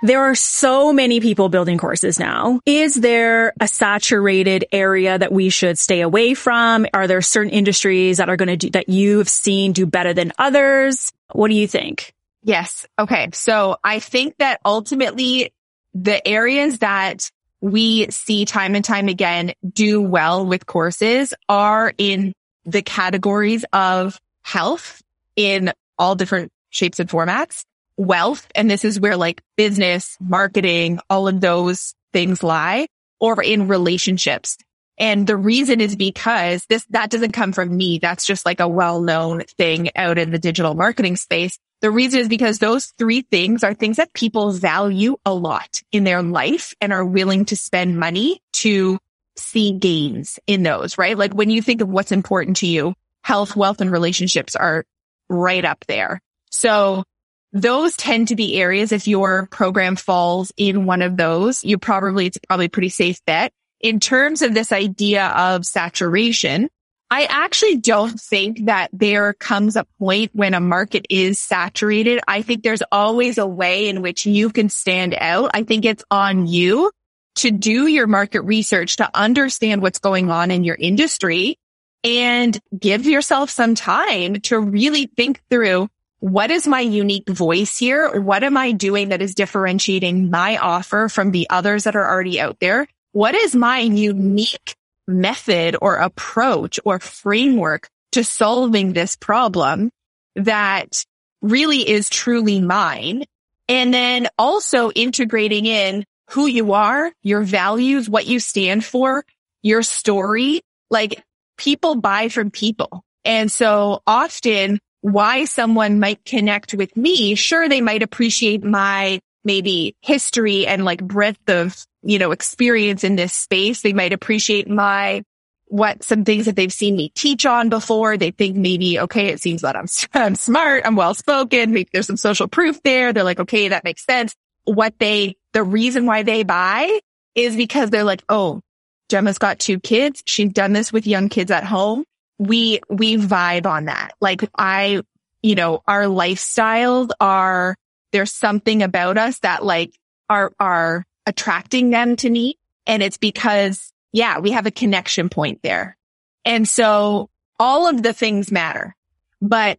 There 0.00 0.20
are 0.20 0.36
so 0.36 0.92
many 0.92 1.18
people 1.18 1.48
building 1.48 1.76
courses 1.76 2.20
now. 2.20 2.60
Is 2.64 2.94
there 2.94 3.52
a 3.60 3.66
saturated 3.66 4.64
area 4.70 5.18
that 5.18 5.32
we 5.32 5.50
should 5.50 5.76
stay 5.76 6.02
away 6.02 6.34
from? 6.34 6.86
Are 6.94 7.08
there 7.08 7.20
certain 7.20 7.50
industries 7.50 8.18
that 8.18 8.28
are 8.28 8.36
going 8.36 8.48
to 8.48 8.56
do 8.56 8.70
that 8.70 8.88
you've 8.88 9.28
seen 9.28 9.72
do 9.72 9.86
better 9.86 10.14
than 10.14 10.32
others? 10.38 11.12
What 11.32 11.48
do 11.48 11.54
you 11.54 11.66
think? 11.66 12.14
Yes. 12.48 12.86
Okay. 12.98 13.28
So 13.34 13.76
I 13.84 13.98
think 13.98 14.38
that 14.38 14.58
ultimately 14.64 15.52
the 15.92 16.26
areas 16.26 16.78
that 16.78 17.30
we 17.60 18.08
see 18.08 18.46
time 18.46 18.74
and 18.74 18.82
time 18.82 19.08
again 19.08 19.52
do 19.70 20.00
well 20.00 20.46
with 20.46 20.64
courses 20.64 21.34
are 21.50 21.92
in 21.98 22.32
the 22.64 22.80
categories 22.80 23.66
of 23.74 24.18
health 24.44 25.02
in 25.36 25.74
all 25.98 26.14
different 26.14 26.50
shapes 26.70 26.98
and 26.98 27.10
formats, 27.10 27.64
wealth. 27.98 28.48
And 28.54 28.70
this 28.70 28.82
is 28.82 28.98
where 28.98 29.18
like 29.18 29.42
business, 29.58 30.16
marketing, 30.18 31.00
all 31.10 31.28
of 31.28 31.42
those 31.42 31.94
things 32.14 32.42
lie 32.42 32.86
or 33.20 33.42
in 33.42 33.68
relationships. 33.68 34.56
And 34.96 35.26
the 35.26 35.36
reason 35.36 35.82
is 35.82 35.96
because 35.96 36.64
this, 36.70 36.86
that 36.90 37.10
doesn't 37.10 37.32
come 37.32 37.52
from 37.52 37.76
me. 37.76 37.98
That's 37.98 38.24
just 38.24 38.46
like 38.46 38.60
a 38.60 38.66
well-known 38.66 39.42
thing 39.58 39.90
out 39.94 40.16
in 40.16 40.30
the 40.30 40.38
digital 40.38 40.74
marketing 40.74 41.16
space. 41.16 41.58
The 41.80 41.90
reason 41.90 42.20
is 42.20 42.28
because 42.28 42.58
those 42.58 42.86
three 42.98 43.22
things 43.22 43.62
are 43.62 43.74
things 43.74 43.98
that 43.98 44.12
people 44.12 44.50
value 44.50 45.16
a 45.24 45.32
lot 45.32 45.80
in 45.92 46.04
their 46.04 46.22
life 46.22 46.74
and 46.80 46.92
are 46.92 47.04
willing 47.04 47.44
to 47.46 47.56
spend 47.56 47.98
money 47.98 48.42
to 48.54 48.98
see 49.36 49.72
gains 49.72 50.40
in 50.46 50.64
those, 50.64 50.98
right? 50.98 51.16
Like 51.16 51.34
when 51.34 51.50
you 51.50 51.62
think 51.62 51.80
of 51.80 51.88
what's 51.88 52.10
important 52.10 52.58
to 52.58 52.66
you, 52.66 52.94
health, 53.22 53.54
wealth, 53.54 53.80
and 53.80 53.92
relationships 53.92 54.56
are 54.56 54.84
right 55.28 55.64
up 55.64 55.84
there. 55.86 56.20
So 56.50 57.04
those 57.52 57.96
tend 57.96 58.28
to 58.28 58.36
be 58.36 58.60
areas. 58.60 58.90
If 58.90 59.06
your 59.06 59.46
program 59.46 59.96
falls 59.96 60.52
in 60.56 60.84
one 60.84 61.02
of 61.02 61.16
those, 61.16 61.64
you 61.64 61.78
probably, 61.78 62.26
it's 62.26 62.38
probably 62.48 62.68
pretty 62.68 62.88
safe 62.88 63.24
bet. 63.24 63.52
In 63.80 64.00
terms 64.00 64.42
of 64.42 64.54
this 64.54 64.72
idea 64.72 65.28
of 65.28 65.64
saturation, 65.64 66.68
I 67.10 67.24
actually 67.24 67.76
don't 67.76 68.20
think 68.20 68.66
that 68.66 68.90
there 68.92 69.32
comes 69.32 69.76
a 69.76 69.84
point 69.98 70.30
when 70.34 70.52
a 70.52 70.60
market 70.60 71.06
is 71.08 71.38
saturated. 71.38 72.20
I 72.28 72.42
think 72.42 72.62
there's 72.62 72.82
always 72.92 73.38
a 73.38 73.46
way 73.46 73.88
in 73.88 74.02
which 74.02 74.26
you 74.26 74.50
can 74.50 74.68
stand 74.68 75.14
out. 75.18 75.50
I 75.54 75.62
think 75.62 75.86
it's 75.86 76.04
on 76.10 76.46
you 76.46 76.90
to 77.36 77.50
do 77.50 77.86
your 77.86 78.06
market 78.06 78.42
research 78.42 78.96
to 78.96 79.10
understand 79.14 79.80
what's 79.80 80.00
going 80.00 80.30
on 80.30 80.50
in 80.50 80.64
your 80.64 80.76
industry 80.78 81.58
and 82.04 82.58
give 82.78 83.06
yourself 83.06 83.48
some 83.48 83.74
time 83.74 84.34
to 84.42 84.58
really 84.58 85.06
think 85.06 85.40
through 85.48 85.88
what 86.20 86.50
is 86.50 86.66
my 86.66 86.80
unique 86.80 87.28
voice 87.28 87.78
here? 87.78 88.20
What 88.20 88.42
am 88.42 88.56
I 88.56 88.72
doing 88.72 89.10
that 89.10 89.22
is 89.22 89.34
differentiating 89.34 90.30
my 90.30 90.58
offer 90.58 91.08
from 91.08 91.30
the 91.30 91.48
others 91.48 91.84
that 91.84 91.96
are 91.96 92.10
already 92.10 92.40
out 92.40 92.58
there? 92.60 92.88
What 93.12 93.34
is 93.34 93.54
my 93.54 93.78
unique 93.78 94.76
method 95.08 95.76
or 95.82 95.96
approach 95.96 96.78
or 96.84 97.00
framework 97.00 97.88
to 98.12 98.22
solving 98.22 98.92
this 98.92 99.16
problem 99.16 99.90
that 100.36 101.04
really 101.42 101.88
is 101.88 102.08
truly 102.08 102.60
mine? 102.60 103.24
And 103.68 103.92
then 103.92 104.28
also 104.38 104.90
integrating 104.92 105.66
in 105.66 106.04
who 106.30 106.46
you 106.46 106.72
are, 106.72 107.12
your 107.22 107.42
values, 107.42 108.08
what 108.08 108.26
you 108.26 108.38
stand 108.38 108.84
for, 108.84 109.24
your 109.62 109.82
story. 109.82 110.60
Like 110.90 111.22
people 111.56 111.96
buy 111.96 112.28
from 112.28 112.50
people. 112.50 113.02
And 113.24 113.50
so 113.52 114.02
often 114.06 114.78
why 115.00 115.44
someone 115.44 116.00
might 116.00 116.24
connect 116.24 116.74
with 116.74 116.96
me, 116.96 117.34
sure, 117.34 117.68
they 117.68 117.80
might 117.80 118.02
appreciate 118.02 118.64
my 118.64 119.20
maybe 119.48 119.96
history 120.02 120.66
and 120.66 120.84
like 120.84 121.02
breadth 121.02 121.48
of, 121.48 121.74
you 122.02 122.18
know, 122.18 122.32
experience 122.32 123.02
in 123.02 123.16
this 123.16 123.32
space. 123.32 123.80
They 123.80 123.94
might 123.94 124.12
appreciate 124.12 124.68
my 124.68 125.24
what 125.70 126.02
some 126.02 126.24
things 126.24 126.44
that 126.44 126.54
they've 126.54 126.72
seen 126.72 126.96
me 126.96 127.08
teach 127.14 127.46
on 127.46 127.70
before. 127.70 128.18
They 128.18 128.30
think 128.30 128.56
maybe, 128.56 129.00
okay, 129.00 129.28
it 129.28 129.40
seems 129.40 129.62
that 129.62 129.74
I'm, 129.74 129.86
I'm 130.14 130.34
smart. 130.34 130.84
I'm 130.84 130.96
well 130.96 131.14
spoken. 131.14 131.72
Maybe 131.72 131.88
there's 131.92 132.06
some 132.06 132.18
social 132.18 132.46
proof 132.46 132.82
there. 132.82 133.12
They're 133.12 133.24
like, 133.24 133.40
okay, 133.40 133.68
that 133.68 133.84
makes 133.84 134.04
sense. 134.04 134.34
What 134.64 134.94
they, 134.98 135.36
the 135.54 135.62
reason 135.62 136.04
why 136.04 136.22
they 136.24 136.42
buy 136.42 137.00
is 137.34 137.56
because 137.56 137.88
they're 137.88 138.04
like, 138.04 138.22
oh, 138.28 138.60
Gemma's 139.08 139.38
got 139.38 139.58
two 139.58 139.80
kids. 139.80 140.22
She's 140.26 140.52
done 140.52 140.74
this 140.74 140.92
with 140.92 141.06
young 141.06 141.30
kids 141.30 141.50
at 141.50 141.64
home. 141.64 142.04
We, 142.38 142.80
we 142.90 143.16
vibe 143.16 143.66
on 143.66 143.86
that. 143.86 144.12
Like 144.20 144.48
I, 144.56 145.00
you 145.42 145.54
know, 145.54 145.82
our 145.86 146.04
lifestyles 146.04 147.08
are, 147.18 147.74
there's 148.12 148.32
something 148.32 148.82
about 148.82 149.18
us 149.18 149.38
that 149.40 149.64
like 149.64 149.92
are, 150.28 150.52
are 150.58 151.04
attracting 151.26 151.90
them 151.90 152.16
to 152.16 152.30
me. 152.30 152.56
And 152.86 153.02
it's 153.02 153.18
because, 153.18 153.92
yeah, 154.12 154.38
we 154.38 154.52
have 154.52 154.66
a 154.66 154.70
connection 154.70 155.28
point 155.28 155.60
there. 155.62 155.96
And 156.44 156.68
so 156.68 157.28
all 157.58 157.88
of 157.88 158.02
the 158.02 158.12
things 158.12 158.50
matter, 158.50 158.96
but 159.42 159.78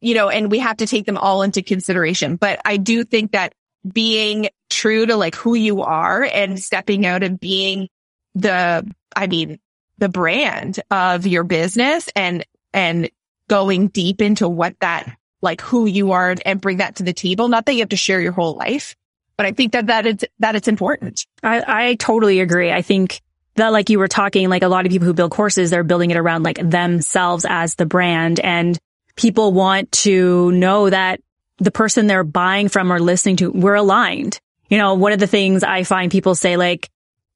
you 0.00 0.14
know, 0.14 0.28
and 0.28 0.50
we 0.50 0.58
have 0.60 0.78
to 0.78 0.86
take 0.86 1.06
them 1.06 1.18
all 1.18 1.42
into 1.42 1.62
consideration. 1.62 2.36
But 2.36 2.60
I 2.64 2.78
do 2.78 3.04
think 3.04 3.32
that 3.32 3.54
being 3.90 4.48
true 4.68 5.06
to 5.06 5.16
like 5.16 5.34
who 5.34 5.54
you 5.54 5.82
are 5.82 6.22
and 6.22 6.60
stepping 6.60 7.06
out 7.06 7.22
and 7.22 7.38
being 7.38 7.88
the, 8.34 8.86
I 9.14 9.26
mean, 9.26 9.58
the 9.98 10.08
brand 10.08 10.80
of 10.90 11.26
your 11.26 11.44
business 11.44 12.08
and, 12.16 12.46
and 12.72 13.10
going 13.48 13.88
deep 13.88 14.22
into 14.22 14.48
what 14.48 14.74
that, 14.80 15.16
like 15.42 15.60
who 15.60 15.86
you 15.86 16.12
are 16.12 16.36
and 16.44 16.60
bring 16.60 16.78
that 16.78 16.96
to 16.96 17.02
the 17.02 17.12
table. 17.12 17.48
Not 17.48 17.66
that 17.66 17.74
you 17.74 17.80
have 17.80 17.90
to 17.90 17.96
share 17.96 18.20
your 18.20 18.32
whole 18.32 18.54
life, 18.54 18.94
but 19.36 19.46
I 19.46 19.52
think 19.52 19.72
that 19.72 19.86
that 19.86 20.06
it's, 20.06 20.24
that 20.38 20.54
it's 20.54 20.68
important. 20.68 21.26
I, 21.42 21.90
I 21.90 21.94
totally 21.94 22.40
agree. 22.40 22.70
I 22.70 22.82
think 22.82 23.20
that 23.56 23.72
like 23.72 23.90
you 23.90 23.98
were 23.98 24.08
talking, 24.08 24.48
like 24.48 24.62
a 24.62 24.68
lot 24.68 24.86
of 24.86 24.92
people 24.92 25.06
who 25.06 25.14
build 25.14 25.30
courses, 25.30 25.70
they're 25.70 25.84
building 25.84 26.10
it 26.10 26.16
around 26.16 26.42
like 26.42 26.58
themselves 26.62 27.46
as 27.48 27.74
the 27.74 27.86
brand 27.86 28.40
and 28.40 28.78
people 29.16 29.52
want 29.52 29.90
to 29.92 30.52
know 30.52 30.88
that 30.88 31.20
the 31.58 31.70
person 31.70 32.06
they're 32.06 32.24
buying 32.24 32.68
from 32.68 32.92
or 32.92 33.00
listening 33.00 33.36
to, 33.36 33.50
we're 33.50 33.74
aligned. 33.74 34.40
You 34.68 34.78
know, 34.78 34.94
one 34.94 35.12
of 35.12 35.18
the 35.18 35.26
things 35.26 35.62
I 35.62 35.82
find 35.82 36.10
people 36.10 36.34
say 36.34 36.56
like, 36.56 36.88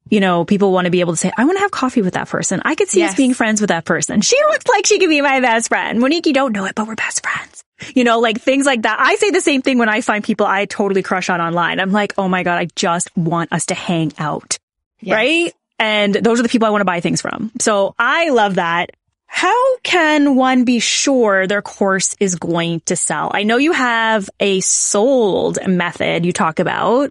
you 0.09 0.21
know, 0.21 0.45
people 0.45 0.73
want 0.73 0.85
to 0.85 0.90
be 0.90 1.01
able 1.01 1.14
to 1.14 1.17
say, 1.17 1.33
I 1.37 1.45
want 1.45 1.57
to 1.57 1.62
have 1.62 1.71
coffee 1.71 2.03
with 2.03 2.14
that 2.14 2.29
person. 2.29 2.61
I 2.64 2.75
could 2.75 2.88
see 2.88 3.01
yes. 3.01 3.12
us 3.12 3.17
being 3.17 3.35
friends 3.35 3.61
with 3.61 3.69
that 3.69 3.85
person. 3.85 4.21
She 4.21 4.37
looks 4.49 4.67
like 4.69 4.87
she 4.87 4.99
could 4.99 5.09
be 5.09 5.21
my 5.21 5.40
best 5.40 5.69
friend. 5.69 5.99
Monique, 5.99 6.27
you 6.27 6.33
don't 6.33 6.53
know 6.53 6.67
it, 6.67 6.75
but 6.75 6.87
we're 6.87 6.95
best 6.95 7.27
friends. 7.27 7.63
You 7.94 8.05
know, 8.05 8.20
like 8.20 8.40
things 8.40 8.66
like 8.66 8.83
that. 8.83 8.99
I 9.01 9.16
say 9.16 9.31
the 9.31 9.40
same 9.40 9.62
thing 9.62 9.79
when 9.79 9.88
I 9.88 10.01
find 10.01 10.23
people 10.23 10.47
I 10.47 10.64
totally 10.66 11.03
crush 11.03 11.29
on 11.29 11.40
online. 11.40 11.81
I'm 11.81 11.92
like, 11.92 12.14
oh 12.18 12.29
my 12.29 12.42
God, 12.42 12.59
I 12.59 12.68
just 12.77 13.14
want 13.16 13.53
us 13.53 13.66
to 13.66 13.75
hang 13.75 14.12
out. 14.18 14.59
Yes. 15.01 15.14
Right? 15.14 15.53
And 15.79 16.14
those 16.14 16.40
are 16.40 16.42
the 16.42 16.49
people 16.49 16.66
I 16.66 16.70
want 16.70 16.81
to 16.83 16.87
buy 16.87 17.01
things 17.01 17.20
from. 17.20 17.51
So 17.61 17.94
I 17.99 18.31
love 18.31 18.57
that. 18.57 18.92
How 19.27 19.79
can 19.79 20.37
one 20.37 20.64
be 20.64 20.79
sure 20.79 21.47
their 21.47 21.62
course 21.62 22.14
is 22.20 22.37
going 22.37 22.81
to 22.87 22.94
sell? 22.94 23.33
I 23.35 23.42
know 23.42 23.57
you 23.57 23.73
have 23.73 24.31
a 24.38 24.61
sold 24.61 25.59
method 25.66 26.25
you 26.25 26.33
talk 26.33 26.61
about. 26.61 27.11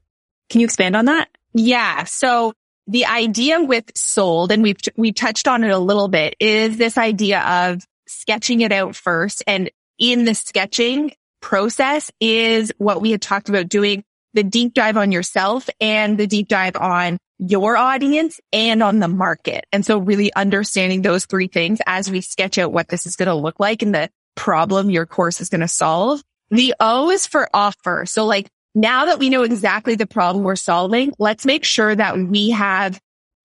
Can 0.49 0.62
you 0.62 0.65
expand 0.65 0.95
on 0.95 1.05
that? 1.05 1.27
Yeah. 1.53 2.05
So 2.05 2.53
the 2.88 3.05
idea 3.07 3.62
with 3.62 3.91
sold, 3.95 4.53
and 4.53 4.63
we've, 4.63 4.77
we've 4.95 5.15
touched 5.15 5.47
on 5.47 5.65
it 5.65 5.71
a 5.71 5.77
little 5.77 6.07
bit, 6.07 6.36
is 6.39 6.77
this 6.77 6.97
idea 6.97 7.41
of 7.41 7.83
sketching 8.07 8.62
it 8.62 8.71
out 8.71 8.95
first. 8.95 9.43
And 9.45 9.69
in 10.03 10.25
the 10.25 10.35
sketching 10.35 11.13
process 11.41 12.11
is 12.19 12.73
what 12.77 12.99
we 12.99 13.11
had 13.11 13.21
talked 13.21 13.47
about 13.47 13.69
doing 13.69 14.03
the 14.33 14.43
deep 14.43 14.73
dive 14.73 14.97
on 14.97 15.13
yourself 15.13 15.69
and 15.79 16.17
the 16.17 16.27
deep 16.27 16.49
dive 16.49 16.75
on 16.75 17.17
your 17.39 17.77
audience 17.77 18.41
and 18.51 18.83
on 18.83 18.99
the 18.99 19.07
market. 19.07 19.63
And 19.71 19.85
so 19.85 19.99
really 19.99 20.33
understanding 20.33 21.03
those 21.03 21.25
three 21.25 21.47
things 21.47 21.79
as 21.87 22.11
we 22.11 22.19
sketch 22.19 22.57
out 22.57 22.73
what 22.73 22.89
this 22.89 23.05
is 23.05 23.15
going 23.15 23.27
to 23.27 23.35
look 23.35 23.61
like 23.61 23.81
and 23.81 23.95
the 23.95 24.09
problem 24.35 24.89
your 24.89 25.05
course 25.05 25.39
is 25.39 25.47
going 25.47 25.61
to 25.61 25.69
solve. 25.69 26.21
The 26.49 26.75
O 26.81 27.09
is 27.09 27.25
for 27.25 27.49
offer. 27.53 28.05
So 28.05 28.25
like 28.25 28.49
now 28.75 29.05
that 29.05 29.19
we 29.19 29.29
know 29.29 29.43
exactly 29.43 29.95
the 29.95 30.05
problem 30.05 30.43
we're 30.43 30.57
solving, 30.57 31.13
let's 31.17 31.45
make 31.45 31.63
sure 31.63 31.95
that 31.95 32.17
we 32.17 32.49
have 32.49 32.99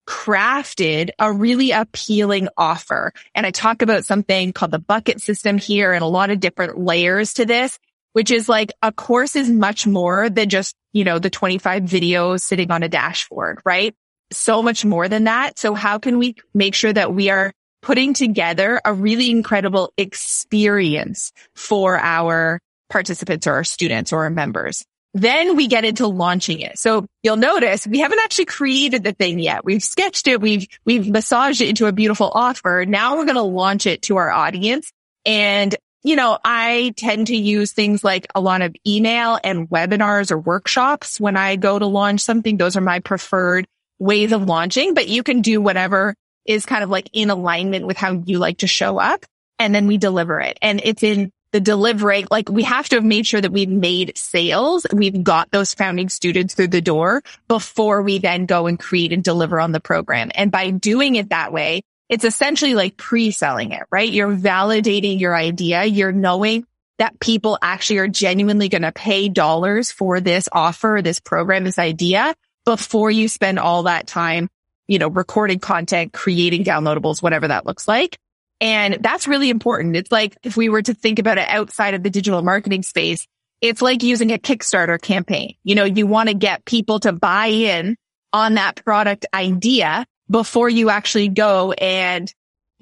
crafted 0.09 1.11
a 1.19 1.31
really 1.31 1.71
appealing 1.71 2.49
offer. 2.57 3.13
And 3.35 3.45
I 3.45 3.51
talk 3.51 3.83
about 3.83 4.07
something 4.07 4.55
called 4.55 4.71
the 4.71 4.79
bucket 4.79 5.21
system 5.21 5.59
here 5.59 5.93
and 5.93 6.03
a 6.03 6.07
lot 6.07 6.31
of 6.31 6.41
different 6.41 6.79
layers 6.79 7.35
to 7.35 7.45
this, 7.45 7.79
which 8.15 8.31
is 8.31 8.49
like 8.49 8.73
a 8.83 8.91
course 8.91 9.37
is 9.37 9.51
much 9.51 9.87
more 9.87 10.31
than 10.31 10.49
just, 10.49 10.75
you 10.95 11.05
know, 11.05 11.19
the 11.19 11.29
25 11.29 11.83
videos 11.83 12.41
sitting 12.41 12.71
on 12.71 12.83
a 12.83 12.89
dashboard, 12.89 13.61
right? 13.67 13.95
So 14.33 14.63
much 14.63 14.83
more 14.83 15.09
than 15.09 15.25
that. 15.25 15.59
So 15.59 15.75
how 15.75 15.99
can 15.99 16.17
we 16.17 16.37
make 16.55 16.75
sure 16.75 16.93
that 16.93 17.15
we 17.15 17.29
are 17.29 17.53
putting 17.83 18.15
together 18.15 18.81
a 18.87 18.95
really 18.95 19.31
incredible 19.31 19.93
experience 19.99 21.33
for 21.55 21.99
our 21.99 22.61
participants 22.89 23.47
or 23.47 23.53
our 23.53 23.65
students 23.65 24.11
or 24.15 24.25
our 24.25 24.31
members? 24.31 24.87
Then 25.15 25.57
we 25.57 25.69
get 25.69 25.85
into 25.85 26.07
launching 26.07 26.61
it. 26.61 26.79
So 26.79 27.07
you'll 27.23 27.37
notice 27.37 27.87
we 27.87 28.01
haven't 28.01 28.21
actually 28.21 28.45
created 28.45 29.05
the 29.05 29.13
thing 29.13 29.39
yet. 29.39 29.65
We've 29.65 29.83
sketched 29.83 30.29
it. 30.29 30.41
We've, 30.41 30.67
we've 30.85 31.09
massaged 31.09 31.61
it 31.61 31.69
into 31.69 31.87
a 31.87 31.93
beautiful 31.93 32.31
offer. 32.33 32.85
Now 32.87 33.17
we're 33.17 33.25
going 33.25 33.37
to 33.37 33.43
launch 33.43 33.87
it 33.87 34.03
to 34.03 34.17
our 34.17 34.31
audience. 34.31 34.93
And, 35.25 35.75
you 36.03 36.15
know, 36.15 36.39
I 36.45 36.93
tend 36.97 37.29
to 37.29 37.37
use 37.37 37.73
things 37.73 38.05
like 38.05 38.27
a 38.35 38.41
lot 38.41 38.63
of 38.63 38.77
email 38.87 39.39
and 39.43 39.69
webinars 39.69 40.31
or 40.31 40.39
workshops 40.39 41.19
when 41.19 41.37
I 41.37 41.57
go 41.57 41.79
to 41.79 41.87
launch 41.87 42.21
something. 42.21 42.57
Those 42.57 42.77
are 42.77 42.83
my 42.83 43.01
preferred 43.01 43.67
ways 43.99 44.33
of 44.33 44.45
launching, 44.45 44.95
but 44.95 45.09
you 45.09 45.23
can 45.23 45.41
do 45.41 45.61
whatever 45.61 46.15
is 46.47 46.67
kind 46.67 46.85
of 46.85 46.91
like 46.91 47.11
in 47.13 47.31
alignment 47.31 47.87
with 47.87 47.97
how 47.97 48.23
you 48.25 48.39
like 48.39 48.59
to 48.59 48.67
show 48.67 48.99
up. 48.99 49.25
And 49.59 49.75
then 49.75 49.87
we 49.87 49.99
deliver 49.99 50.41
it. 50.41 50.57
And 50.63 50.81
it's 50.85 51.03
in 51.03 51.33
the 51.53 51.61
delivery, 51.61 52.27
like 52.31 52.49
we 52.49 52.63
have 52.65 52.89
to 52.91 52.97
have 52.97 53.05
made 53.05 53.27
sure 53.27 53.41
that 53.41 53.53
we've 53.53 53.69
made 53.69 54.17
sales. 54.17 54.87
We've 54.93 55.23
got 55.23 55.51
those 55.51 55.75
founding 55.75 56.09
students 56.09 56.55
through 56.55 56.69
the 56.69 56.81
door 56.81 57.23
before 57.49 58.03
we 58.03 58.19
then 58.19 58.47
go 58.47 58.67
and 58.67 58.79
create 58.79 59.13
and 59.13 59.25
deliver 59.25 59.59
on 59.61 59.73
the 59.73 59.81
program. 59.81 60.31
And 60.35 60.53
by 60.53 60.71
doing 60.71 61.17
it 61.17 61.31
that 61.31 61.53
way, 61.53 61.83
it's 62.09 62.25
essentially 62.25 62.75
like 62.75 62.97
pre-selling 62.97 63.73
it, 63.73 63.83
right? 63.91 64.11
You're 64.11 64.35
validating 64.35 65.21
your 65.21 65.35
idea. 65.35 65.85
You're 65.85 66.13
knowing 66.13 66.67
that 66.99 67.21
people 67.21 67.59
actually 67.63 67.99
are 67.99 68.09
genuinely 68.09 68.69
going 68.69 68.83
to 68.83 68.93
pay 68.93 69.29
dollars 69.29 69.93
for 69.93 70.21
this 70.21 70.49
offer, 70.53 71.01
this 71.03 71.21
program, 71.21 71.65
this 71.65 71.79
idea 71.79 72.35
before 72.65 73.11
you 73.11 73.29
spend 73.29 73.59
all 73.59 73.85
that 73.85 74.07
time, 74.07 74.49
you 74.87 74.99
know, 74.99 75.09
recording 75.09 75.59
content, 75.59 76.13
creating 76.13 76.65
downloadables, 76.65 77.23
whatever 77.23 77.49
that 77.49 77.67
looks 77.67 77.87
like. 77.87 78.19
And 78.61 78.99
that's 79.01 79.29
really 79.29 79.51
important. 79.51 79.97
It's 79.97 80.11
like 80.11 80.37
if 80.43 80.57
we 80.57 80.69
were 80.69 80.83
to 80.83 80.95
think 80.95 81.19
about 81.19 81.39
it 81.39 81.49
outside 81.49 81.95
of 81.95 82.03
the 82.03 82.11
digital 82.11 82.43
marketing 82.43 82.83
space, 82.83 83.27
it's 83.61 83.83
like 83.83 84.03
using 84.03 84.33
a 84.33 84.39
Kickstarter 84.39 85.01
campaign. 85.01 85.55
You 85.65 85.75
know, 85.75 85.85
you 85.85 86.07
want 86.07 86.29
to 86.29 86.35
get 86.35 86.65
people 86.65 87.01
to 87.01 87.13
buy 87.13 87.47
in 87.47 87.97
on 88.33 88.55
that 88.55 88.85
product 88.85 89.27
idea 89.33 90.07
before 90.31 90.69
you 90.69 90.91
actually 90.91 91.29
go 91.29 91.73
and 91.73 92.33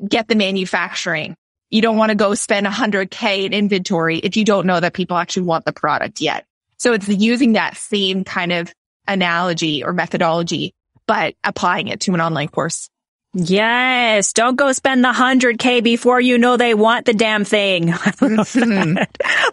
get 0.07 0.29
the 0.29 0.35
manufacturing. 0.35 1.37
You 1.71 1.83
don't 1.83 1.97
want 1.97 2.11
to 2.11 2.17
go 2.17 2.35
spend 2.35 2.67
100K 2.67 3.45
in 3.45 3.53
inventory 3.53 4.19
if 4.19 4.37
you 4.37 4.45
don't 4.45 4.67
know 4.67 4.79
that 4.79 4.95
people 4.95 5.17
actually 5.17 5.45
want 5.45 5.65
the 5.65 5.73
product 5.73 6.21
yet. 6.21 6.45
So 6.79 6.93
it's 6.93 7.09
using 7.09 7.55
that 7.55 7.77
same 7.77 8.25
kind 8.25 8.53
of 8.53 8.73
analogy 9.09 9.83
or 9.83 9.93
methodology, 9.93 10.75
but 11.07 11.35
applying 11.43 11.89
it 11.89 12.01
to 12.01 12.15
an 12.15 12.21
online 12.21 12.49
course. 12.49 12.91
Yes. 13.39 14.33
Don't 14.33 14.57
go 14.57 14.73
spend 14.73 15.05
the 15.05 15.13
hundred 15.13 15.59
K 15.59 15.83
before 15.83 16.19
you 16.19 16.39
know 16.39 16.57
they 16.57 16.73
want 16.73 17.05
the 17.05 17.13
damn 17.13 17.45
thing. 17.45 17.89
Mm-hmm. 17.89 18.97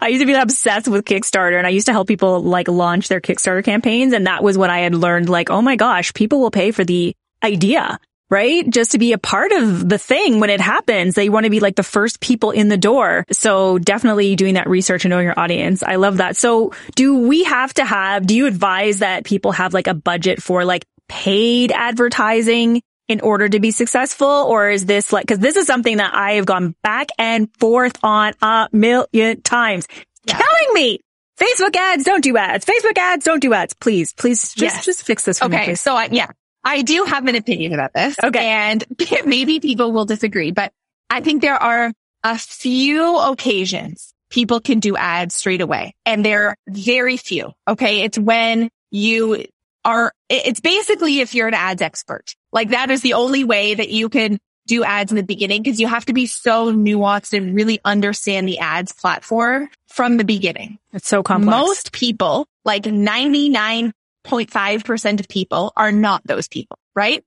I 0.00 0.08
used 0.08 0.22
to 0.22 0.26
be 0.26 0.32
obsessed 0.32 0.88
with 0.88 1.04
Kickstarter 1.04 1.58
and 1.58 1.66
I 1.66 1.70
used 1.70 1.86
to 1.86 1.92
help 1.92 2.08
people 2.08 2.42
like 2.42 2.68
launch 2.68 3.08
their 3.08 3.20
Kickstarter 3.20 3.62
campaigns. 3.62 4.14
And 4.14 4.26
that 4.26 4.42
was 4.42 4.56
when 4.56 4.70
I 4.70 4.80
had 4.80 4.94
learned 4.94 5.28
like, 5.28 5.50
oh 5.50 5.60
my 5.60 5.76
gosh, 5.76 6.14
people 6.14 6.40
will 6.40 6.50
pay 6.50 6.70
for 6.70 6.82
the 6.82 7.14
idea, 7.42 7.98
right? 8.30 8.68
Just 8.70 8.92
to 8.92 8.98
be 8.98 9.12
a 9.12 9.18
part 9.18 9.52
of 9.52 9.86
the 9.86 9.98
thing 9.98 10.40
when 10.40 10.48
it 10.48 10.62
happens. 10.62 11.14
They 11.14 11.28
want 11.28 11.44
to 11.44 11.50
be 11.50 11.60
like 11.60 11.76
the 11.76 11.82
first 11.82 12.20
people 12.20 12.52
in 12.52 12.68
the 12.70 12.78
door. 12.78 13.26
So 13.32 13.78
definitely 13.78 14.34
doing 14.34 14.54
that 14.54 14.66
research 14.66 15.04
and 15.04 15.10
knowing 15.10 15.26
your 15.26 15.38
audience. 15.38 15.82
I 15.82 15.96
love 15.96 16.16
that. 16.16 16.38
So 16.38 16.72
do 16.94 17.18
we 17.28 17.44
have 17.44 17.74
to 17.74 17.84
have, 17.84 18.26
do 18.26 18.34
you 18.34 18.46
advise 18.46 19.00
that 19.00 19.26
people 19.26 19.52
have 19.52 19.74
like 19.74 19.88
a 19.88 19.94
budget 19.94 20.42
for 20.42 20.64
like 20.64 20.86
paid 21.06 21.70
advertising 21.70 22.80
in 23.08 23.20
order 23.20 23.48
to 23.48 23.60
be 23.60 23.70
successful? 23.70 24.28
Or 24.28 24.70
is 24.70 24.86
this 24.86 25.12
like, 25.12 25.26
cause 25.26 25.38
this 25.38 25.56
is 25.56 25.66
something 25.66 25.98
that 25.98 26.14
I 26.14 26.32
have 26.32 26.46
gone 26.46 26.74
back 26.82 27.08
and 27.18 27.48
forth 27.58 27.96
on 28.02 28.34
a 28.40 28.68
million 28.72 29.42
times. 29.42 29.86
Yeah. 30.26 30.38
Killing 30.38 30.74
me. 30.74 31.00
Facebook 31.38 31.74
ads, 31.76 32.04
don't 32.04 32.22
do 32.22 32.36
ads. 32.36 32.64
Facebook 32.64 32.96
ads, 32.96 33.24
don't 33.24 33.40
do 33.40 33.52
ads. 33.52 33.74
Please, 33.74 34.12
please 34.12 34.54
just, 34.54 34.76
yes. 34.76 34.84
just 34.84 35.02
fix 35.02 35.24
this 35.24 35.40
for 35.40 35.46
okay, 35.46 35.68
me. 35.68 35.74
So 35.74 35.96
I, 35.96 36.08
yeah, 36.10 36.28
I 36.62 36.82
do 36.82 37.04
have 37.04 37.26
an 37.26 37.34
opinion 37.34 37.74
about 37.74 37.92
this. 37.92 38.16
Okay. 38.22 38.46
And 38.46 38.84
maybe 39.26 39.60
people 39.60 39.92
will 39.92 40.04
disagree, 40.04 40.52
but 40.52 40.72
I 41.10 41.20
think 41.20 41.42
there 41.42 41.60
are 41.60 41.92
a 42.22 42.38
few 42.38 43.18
occasions 43.18 44.14
people 44.30 44.60
can 44.60 44.80
do 44.80 44.96
ads 44.96 45.34
straight 45.34 45.60
away 45.60 45.94
and 46.06 46.24
they're 46.24 46.56
very 46.68 47.16
few. 47.16 47.52
Okay. 47.68 48.02
It's 48.02 48.18
when 48.18 48.70
you 48.90 49.44
are, 49.84 50.12
it's 50.28 50.60
basically 50.60 51.20
if 51.20 51.34
you're 51.34 51.48
an 51.48 51.54
ads 51.54 51.82
expert, 51.82 52.34
like 52.54 52.70
that 52.70 52.90
is 52.90 53.02
the 53.02 53.12
only 53.12 53.44
way 53.44 53.74
that 53.74 53.90
you 53.90 54.08
can 54.08 54.38
do 54.66 54.82
ads 54.82 55.12
in 55.12 55.16
the 55.16 55.22
beginning 55.22 55.62
because 55.62 55.78
you 55.78 55.86
have 55.86 56.06
to 56.06 56.14
be 56.14 56.24
so 56.26 56.72
nuanced 56.72 57.36
and 57.36 57.54
really 57.54 57.80
understand 57.84 58.48
the 58.48 58.60
ads 58.60 58.92
platform 58.92 59.68
from 59.88 60.16
the 60.16 60.24
beginning. 60.24 60.78
It's 60.94 61.06
so 61.06 61.22
complex. 61.22 61.50
Most 61.50 61.92
people, 61.92 62.46
like 62.64 62.84
99.5% 62.84 65.20
of 65.20 65.28
people 65.28 65.74
are 65.76 65.92
not 65.92 66.26
those 66.26 66.48
people, 66.48 66.78
right? 66.94 67.22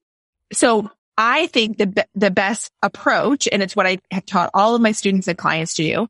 So 0.51 0.89
I 1.17 1.45
think 1.47 1.77
the, 1.77 2.05
the 2.15 2.31
best 2.31 2.71
approach, 2.81 3.49
and 3.51 3.61
it's 3.61 3.75
what 3.75 3.85
I 3.85 3.99
have 4.11 4.25
taught 4.25 4.49
all 4.53 4.75
of 4.75 4.81
my 4.81 4.93
students 4.93 5.27
and 5.27 5.37
clients 5.37 5.73
to 5.75 5.83
do, 5.83 6.07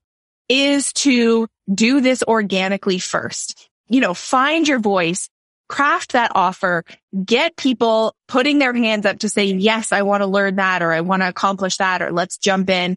is 0.47 0.93
to 0.93 1.47
do 1.73 1.99
this 2.01 2.21
organically 2.23 2.99
first. 2.99 3.67
You 3.89 4.01
know, 4.01 4.13
find 4.13 4.67
your 4.67 4.79
voice, 4.79 5.29
craft 5.67 6.13
that 6.13 6.31
offer, 6.35 6.83
get 7.23 7.55
people 7.55 8.15
putting 8.27 8.59
their 8.59 8.73
hands 8.73 9.05
up 9.05 9.19
to 9.19 9.29
say, 9.29 9.45
yes, 9.45 9.91
I 9.91 10.01
want 10.03 10.21
to 10.21 10.27
learn 10.27 10.55
that 10.57 10.81
or 10.81 10.91
I 10.91 11.01
want 11.01 11.21
to 11.21 11.27
accomplish 11.29 11.77
that 11.77 12.01
or 12.01 12.11
let's 12.11 12.37
jump 12.37 12.69
in, 12.69 12.95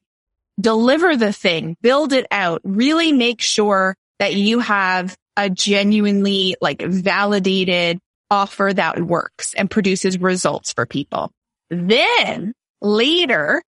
deliver 0.61 1.17
the 1.17 1.33
thing, 1.33 1.77
build 1.83 2.13
it 2.13 2.27
out, 2.31 2.61
really 2.65 3.13
make 3.13 3.41
sure 3.41 3.97
that 4.19 4.35
you 4.35 4.61
have 4.61 5.17
a 5.37 5.49
genuinely 5.49 6.57
like 6.61 6.83
validated 6.83 7.99
offer 8.31 8.73
that 8.73 9.01
works 9.01 9.55
and 9.55 9.71
produces 9.71 10.21
results 10.21 10.73
for 10.73 10.87
people. 10.87 11.33
Then 11.71 12.53
later, 12.81 13.63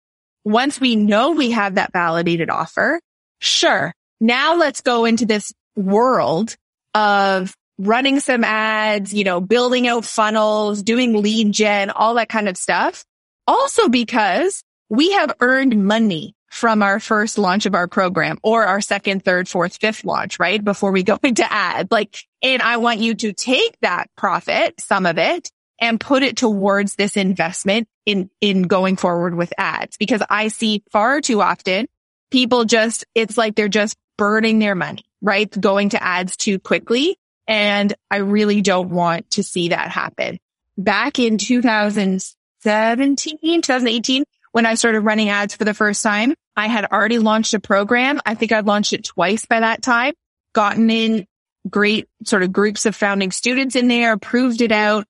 once 0.45 0.81
we 0.81 0.97
know 0.97 1.33
we 1.33 1.53
have 1.53 1.77
that 1.77 1.93
validated 1.93 2.51
offer, 2.51 3.01
sure. 3.41 3.93
Now 4.21 4.57
let's 4.57 4.81
go 4.81 5.05
into 5.05 5.27
this 5.27 5.53
world 5.77 6.57
of 6.95 7.55
running 7.79 8.21
some 8.21 8.45
ads, 8.45 9.13
you 9.13 9.25
know, 9.25 9.41
building 9.41 9.89
out 9.89 10.05
funnels, 10.05 10.83
doing 10.83 11.21
lead 11.21 11.53
gen, 11.53 11.91
all 11.91 12.15
that 12.15 12.29
kind 12.29 12.49
of 12.49 12.57
stuff. 12.57 13.05
Also 13.47 13.89
because 13.89 14.63
we 14.89 15.13
have 15.13 15.35
earned 15.41 15.85
money 15.85 16.35
from 16.51 16.83
our 16.83 17.01
first 17.01 17.39
launch 17.39 17.65
of 17.65 17.75
our 17.75 17.89
program 17.89 18.39
or 18.43 18.65
our 18.65 18.83
second, 18.83 19.25
third, 19.25 19.49
fourth, 19.49 19.79
fifth 19.81 20.05
launch, 20.05 20.39
right? 20.39 20.63
Before 20.63 20.93
we 20.93 21.03
go 21.03 21.19
into 21.23 21.51
ads. 21.51 21.91
Like, 21.91 22.25
and 22.43 22.61
I 22.61 22.77
want 22.77 23.01
you 23.01 23.15
to 23.15 23.33
take 23.33 23.77
that 23.81 24.09
profit, 24.17 24.75
some 24.79 25.07
of 25.07 25.17
it 25.17 25.51
and 25.81 25.99
put 25.99 26.23
it 26.23 26.37
towards 26.37 26.95
this 26.95 27.17
investment 27.17 27.89
in, 28.05 28.31
in 28.41 28.63
going 28.63 28.97
forward 28.97 29.35
with 29.35 29.53
ads 29.57 29.97
because 29.97 30.23
I 30.29 30.49
see 30.49 30.85
far 30.93 31.21
too 31.21 31.41
often 31.41 31.87
people 32.31 32.65
just, 32.65 33.05
it's 33.15 33.39
like 33.39 33.55
they're 33.55 33.69
just 33.69 33.97
burning 34.19 34.59
their 34.59 34.75
money, 34.75 35.05
right? 35.23 35.51
Going 35.59 35.91
to 35.91 36.03
ads 36.03 36.37
too 36.37 36.59
quickly. 36.59 37.17
And 37.47 37.95
I 38.11 38.19
really 38.19 38.63
don't 38.63 38.91
want 38.91 39.31
to 39.33 39.43
see 39.43 39.71
that 39.71 39.91
happen. 39.91 40.39
Back 40.79 41.19
in 41.19 41.39
2017, 41.39 43.63
2018, 43.63 44.25
when 44.53 44.67
I 44.67 44.75
started 44.75 45.01
running 45.01 45.29
ads 45.29 45.55
for 45.55 45.65
the 45.65 45.75
first 45.75 46.03
time, 46.03 46.35
I 46.57 46.69
had 46.69 46.85
already 46.85 47.19
launched 47.19 47.55
a 47.55 47.61
program. 47.61 48.21
I 48.25 48.35
think 48.35 48.53
I'd 48.53 48.67
launched 48.67 48.93
it 48.93 49.05
twice 49.05 49.47
by 49.47 49.61
that 49.61 49.83
time, 49.83 50.15
gotten 50.53 50.91
in 50.91 51.27
great 51.69 52.09
sort 52.25 52.43
of 52.43 52.53
groups 52.53 52.87
of 52.87 52.95
founding 52.95 53.31
students 53.31 53.77
in 53.77 53.89
there, 53.89 54.17
proved 54.17 54.61
it 54.61 54.73
out, 54.73 55.07